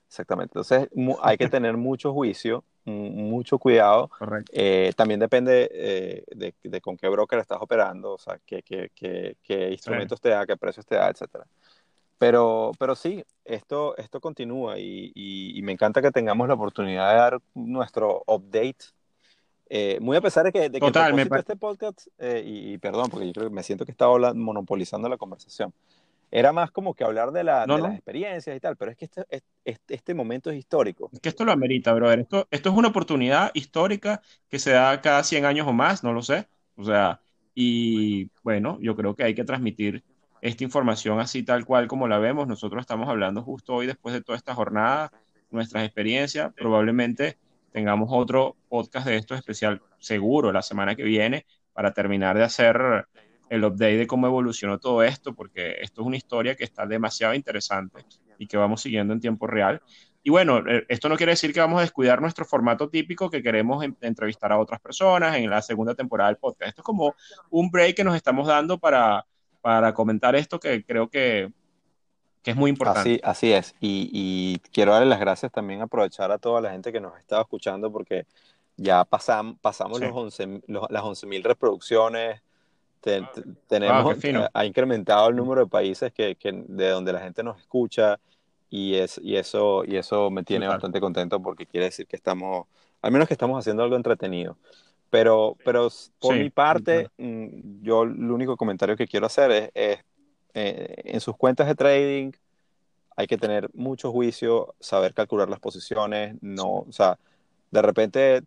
Exactamente, 0.08 0.52
entonces 0.54 0.88
hay 1.22 1.36
que 1.36 1.48
tener 1.48 1.76
mucho 1.76 2.12
juicio, 2.12 2.64
mucho 2.84 3.58
cuidado. 3.58 4.10
Eh, 4.52 4.92
también 4.96 5.18
depende 5.18 5.68
eh, 5.72 6.24
de, 6.28 6.54
de, 6.62 6.80
con 6.80 6.96
qué 6.96 7.08
broker 7.08 7.40
estás 7.40 7.58
operando, 7.60 8.12
o 8.12 8.18
sea, 8.18 8.38
qué, 8.46 8.62
qué, 8.62 8.90
qué, 8.94 9.36
qué 9.42 9.70
instrumentos 9.72 10.20
te 10.20 10.28
da, 10.28 10.46
qué 10.46 10.56
precios 10.56 10.86
te 10.86 10.94
da, 10.94 11.08
etcétera. 11.08 11.44
Pero, 12.18 12.72
pero 12.78 12.94
sí, 12.94 13.24
esto, 13.44 13.96
esto 13.98 14.20
continúa 14.20 14.78
y, 14.78 15.12
y, 15.14 15.60
me 15.62 15.72
encanta 15.72 16.00
que 16.00 16.10
tengamos 16.10 16.48
la 16.48 16.54
oportunidad 16.54 17.10
de 17.10 17.16
dar 17.16 17.38
nuestro 17.54 18.22
update. 18.26 18.86
Eh, 19.68 19.98
muy 20.00 20.16
a 20.16 20.20
pesar 20.20 20.44
de 20.44 20.52
que, 20.52 20.60
de 20.70 20.72
que 20.72 20.78
Total, 20.78 21.18
este 21.18 21.56
podcast, 21.56 22.06
y, 22.44 22.78
perdón, 22.78 23.10
porque 23.10 23.26
yo 23.26 23.32
creo 23.32 23.48
que 23.48 23.54
me 23.54 23.62
siento 23.62 23.84
que 23.84 23.92
estaba 23.92 24.32
monopolizando 24.32 25.08
la 25.08 25.16
conversación, 25.16 25.72
era 26.30 26.52
más 26.52 26.70
como 26.70 26.94
que 26.94 27.04
hablar 27.04 27.30
de, 27.32 27.44
la, 27.44 27.66
de 27.66 27.78
las 27.78 27.94
experiencias 27.94 28.56
y 28.56 28.60
tal, 28.60 28.76
pero 28.76 28.90
es 28.90 28.96
que 28.96 29.04
este, 29.04 29.24
este, 29.64 29.94
este, 29.94 30.14
momento 30.14 30.50
es 30.50 30.58
histórico. 30.58 31.08
Es 31.12 31.20
que 31.20 31.28
esto 31.28 31.44
lo 31.44 31.52
amerita, 31.52 31.92
brother. 31.94 32.20
Esto, 32.20 32.48
esto 32.50 32.70
es 32.70 32.76
una 32.76 32.88
oportunidad 32.88 33.50
histórica 33.54 34.20
que 34.48 34.58
se 34.58 34.72
da 34.72 35.00
cada 35.00 35.22
100 35.22 35.44
años 35.44 35.66
o 35.68 35.72
más, 35.72 36.02
no 36.02 36.12
lo 36.12 36.22
sé. 36.22 36.48
O 36.76 36.84
sea, 36.84 37.20
y 37.54 38.30
bueno, 38.42 38.78
yo 38.80 38.96
creo 38.96 39.14
que 39.14 39.24
hay 39.24 39.34
que 39.34 39.44
transmitir 39.44 40.04
esta 40.42 40.64
información 40.64 41.20
así 41.20 41.42
tal 41.42 41.64
cual 41.64 41.86
como 41.86 42.08
la 42.08 42.18
vemos. 42.18 42.46
Nosotros 42.48 42.80
estamos 42.80 43.08
hablando 43.08 43.42
justo 43.42 43.74
hoy 43.74 43.86
después 43.86 44.12
de 44.12 44.20
toda 44.20 44.36
esta 44.36 44.54
jornada, 44.54 45.12
nuestras 45.50 45.84
experiencias. 45.84 46.52
Probablemente 46.54 47.38
tengamos 47.76 48.08
otro 48.10 48.56
podcast 48.70 49.06
de 49.06 49.16
esto 49.16 49.34
especial 49.34 49.82
seguro 49.98 50.50
la 50.50 50.62
semana 50.62 50.94
que 50.94 51.02
viene 51.02 51.44
para 51.74 51.92
terminar 51.92 52.34
de 52.34 52.42
hacer 52.42 53.06
el 53.50 53.64
update 53.66 53.98
de 53.98 54.06
cómo 54.06 54.26
evolucionó 54.26 54.78
todo 54.78 55.02
esto, 55.02 55.34
porque 55.34 55.76
esto 55.82 56.00
es 56.00 56.06
una 56.06 56.16
historia 56.16 56.56
que 56.56 56.64
está 56.64 56.86
demasiado 56.86 57.34
interesante 57.34 58.06
y 58.38 58.46
que 58.46 58.56
vamos 58.56 58.80
siguiendo 58.80 59.12
en 59.12 59.20
tiempo 59.20 59.46
real. 59.46 59.82
Y 60.22 60.30
bueno, 60.30 60.66
eh, 60.66 60.86
esto 60.88 61.10
no 61.10 61.18
quiere 61.18 61.32
decir 61.32 61.52
que 61.52 61.60
vamos 61.60 61.76
a 61.76 61.82
descuidar 61.82 62.22
nuestro 62.22 62.46
formato 62.46 62.88
típico 62.88 63.28
que 63.28 63.42
queremos 63.42 63.84
entrevistar 64.00 64.52
a 64.52 64.58
otras 64.58 64.80
personas 64.80 65.36
en 65.36 65.50
la 65.50 65.60
segunda 65.60 65.94
temporada 65.94 66.30
del 66.30 66.38
podcast. 66.38 66.70
Esto 66.70 66.80
es 66.80 66.86
como 66.86 67.14
un 67.50 67.70
break 67.70 67.94
que 67.94 68.04
nos 68.04 68.16
estamos 68.16 68.46
dando 68.46 68.78
para, 68.78 69.26
para 69.60 69.92
comentar 69.92 70.34
esto 70.34 70.58
que 70.58 70.82
creo 70.82 71.10
que, 71.10 71.52
que 72.46 72.52
es 72.52 72.56
muy 72.56 72.70
importante. 72.70 73.00
Así, 73.00 73.20
así 73.24 73.52
es. 73.52 73.74
Y, 73.80 74.08
y, 74.12 74.58
quiero 74.70 74.92
darle 74.92 75.08
las 75.08 75.18
gracias 75.18 75.50
también, 75.50 75.82
aprovechar 75.82 76.30
a 76.30 76.38
toda 76.38 76.60
la 76.60 76.70
gente 76.70 76.92
que 76.92 77.00
nos 77.00 77.12
ha 77.12 77.18
estado 77.18 77.42
escuchando 77.42 77.90
porque 77.90 78.24
ya 78.76 79.04
pasamos 79.04 80.00
los 80.00 80.12
11, 80.12 80.62
las 80.68 81.02
11.000 81.02 81.42
reproducciones 81.42 82.40
tenemos, 83.66 84.16
ah, 84.24 84.50
ha 84.54 84.64
incrementado 84.64 85.28
el 85.28 85.34
número 85.34 85.62
de 85.62 85.66
países 85.66 86.12
que, 86.12 86.36
que, 86.36 86.52
de 86.52 86.88
donde 86.90 87.12
la 87.12 87.20
gente 87.20 87.42
nos 87.42 87.58
escucha 87.58 88.20
y, 88.70 88.94
es, 88.94 89.20
y, 89.22 89.34
eso, 89.34 89.82
y 89.84 89.96
eso 89.96 90.30
me 90.30 90.44
tiene 90.44 90.68
bastante 90.68 91.00
contento 91.00 91.42
porque 91.42 91.66
quiere 91.66 91.86
decir 91.86 92.06
que 92.06 92.14
estamos, 92.14 92.68
al 93.02 93.10
menos 93.10 93.26
que 93.26 93.34
estamos 93.34 93.58
haciendo 93.58 93.82
algo 93.82 93.96
entretenido. 93.96 94.56
Pero, 95.10 95.56
pero 95.64 95.88
por 96.20 96.36
mi 96.36 96.50
parte, 96.50 97.08
mm, 97.18 97.82
yo 97.82 98.04
el 98.04 98.30
único 98.30 98.56
comentario 98.56 98.96
que 98.96 99.08
quiero 99.08 99.26
hacer 99.26 99.50
es, 99.50 99.70
es 99.74 99.98
eh, 100.56 101.02
en 101.04 101.20
sus 101.20 101.36
cuentas 101.36 101.66
de 101.66 101.74
trading 101.74 102.32
hay 103.14 103.26
que 103.26 103.38
tener 103.38 103.68
mucho 103.74 104.10
juicio, 104.10 104.74
saber 104.80 105.14
calcular 105.14 105.48
las 105.48 105.60
posiciones, 105.60 106.36
no, 106.42 106.78
o 106.80 106.92
sea, 106.92 107.18
de 107.70 107.82
repente 107.82 108.42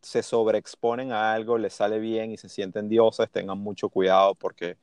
se 0.00 0.22
sobreexponen 0.22 1.12
a 1.12 1.32
algo, 1.32 1.56
les 1.56 1.74
sale 1.74 1.98
bien 1.98 2.30
y 2.30 2.36
se 2.36 2.48
sienten 2.48 2.88
dioses, 2.88 3.30
tengan 3.30 3.58
mucho 3.58 3.88
cuidado 3.88 4.34
porque 4.34 4.76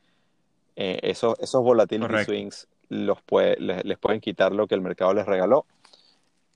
eh, 0.76 1.00
esos, 1.04 1.40
esos 1.40 1.64
volatility 1.64 2.24
swings 2.26 2.68
los 2.90 3.22
puede, 3.22 3.58
les, 3.60 3.98
pueden 3.98 4.20
quitar 4.20 4.52
lo 4.52 4.68
que 4.68 4.76
el 4.76 4.82
mercado 4.82 5.14
les 5.14 5.26
regaló 5.26 5.66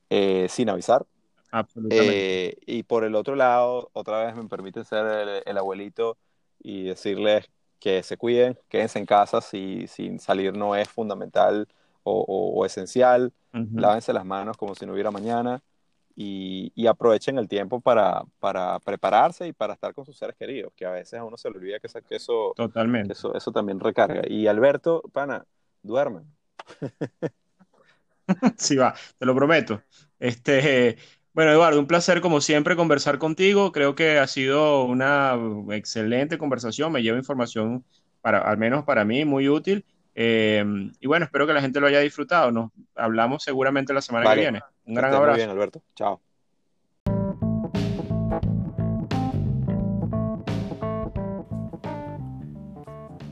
eh, 0.10 0.48
sin 0.50 0.70
avisar. 0.70 1.06
Absolutamente. 1.52 2.48
Eh, 2.48 2.58
y 2.66 2.84
por 2.84 3.06
el 3.06 3.16
otro 3.16 3.36
lado, 3.36 3.90
otra 3.94 4.26
vez 4.26 4.36
me 4.36 4.48
permite 4.50 4.84
ser 4.84 5.44
el, 5.46 5.58
abuelito 5.58 6.18
y 6.62 6.84
decirles 6.84 7.50
que 7.80 8.04
se 8.04 8.18
cuiden, 8.18 8.58
quédense 8.70 9.00
en 9.00 9.06
casa 9.06 9.42
si, 9.42 9.88
sin 9.88 10.20
salir 10.20 10.56
no 10.56 10.76
es 10.76 10.90
fundamental 10.90 11.68
o, 12.04 12.64
esencial, 12.66 13.34
lávense 13.52 14.14
las 14.14 14.26
manos 14.26 14.58
como 14.58 14.76
si 14.76 14.86
no 14.86 14.94
hubiera 14.94 15.10
mañana 15.10 15.64
y, 16.16 16.88
aprovechen 16.88 17.38
el 17.38 17.48
tiempo 17.48 17.82
para, 17.82 18.24
para, 18.40 18.80
prepararse 18.80 19.48
y 19.48 19.54
para 19.54 19.74
estar 19.74 19.94
con 19.94 20.06
sus 20.06 20.18
seres 20.18 20.36
queridos, 20.36 20.72
que 20.76 20.86
a 20.86 20.92
veces 20.92 21.20
a 21.20 21.24
uno 21.24 21.38
se 21.38 21.50
le 21.50 21.58
olvida 21.58 21.80
que, 21.80 21.88
eso, 22.16 22.54
Totalmente. 22.56 23.14
eso, 23.14 23.36
eso 23.36 23.52
también 23.52 23.80
recarga. 23.80 24.22
Y 24.28 24.48
Alberto, 24.48 25.02
pana, 25.12 25.46
duerme. 25.82 26.22
sí, 28.58 28.78
va, 28.78 28.94
te 29.18 29.26
lo 29.26 29.36
prometo. 29.36 29.82
Este, 30.20 30.98
bueno, 31.36 31.52
Eduardo, 31.52 31.82
un 31.82 31.86
placer 31.86 32.22
como 32.22 32.40
siempre 32.40 32.78
conversar 32.78 33.18
contigo. 33.18 33.74
Creo 33.74 33.94
que 33.94 34.20
ha 34.20 34.28
sido 34.28 34.86
una 34.86 35.38
excelente 35.72 36.38
conversación. 36.38 36.94
Me 36.94 37.04
lleva 37.04 37.18
información, 37.18 37.84
para, 38.22 38.40
al 38.40 38.58
menos 38.58 38.86
para 38.86 39.04
mí, 39.04 39.26
muy 39.26 39.50
útil. 39.50 39.84
Em, 40.14 40.94
y 41.02 41.08
bueno, 41.08 41.26
espero 41.26 41.46
que 41.46 41.52
la 41.52 41.60
gente 41.60 41.82
lo 41.82 41.88
haya 41.88 42.00
disfrutado. 42.00 42.54
Nos 42.54 42.72
hablamos 42.96 43.44
seguramente 43.44 43.94
la 43.94 44.02
semana 44.02 44.34
que 44.34 44.40
viene. 44.40 44.62
Un 44.86 44.94
gran 44.94 45.14
abrazo. 45.14 45.32
Muy 45.32 45.40
bien, 45.40 45.50
Alberto. 45.50 45.82
Chao. 45.94 46.22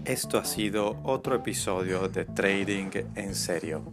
Esto 0.04 0.38
ha 0.39 0.43
sido 0.43 0.99
otro 1.04 1.36
episodio 1.36 2.10
de 2.10 2.26
Trading 2.26 2.89
en 3.16 3.34
Serio 3.34 3.86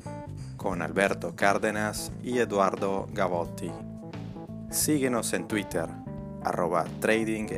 con 0.56 0.82
Alberto 0.82 1.36
Cárdenas 1.36 2.11
y 2.24 2.38
Eduardo 2.38 3.06
Gavotti. 3.12 3.70
Síguenos 4.70 5.32
en 5.32 5.48
Twitter, 5.48 5.88
arroba 6.44 6.84
Trading. 7.00 7.48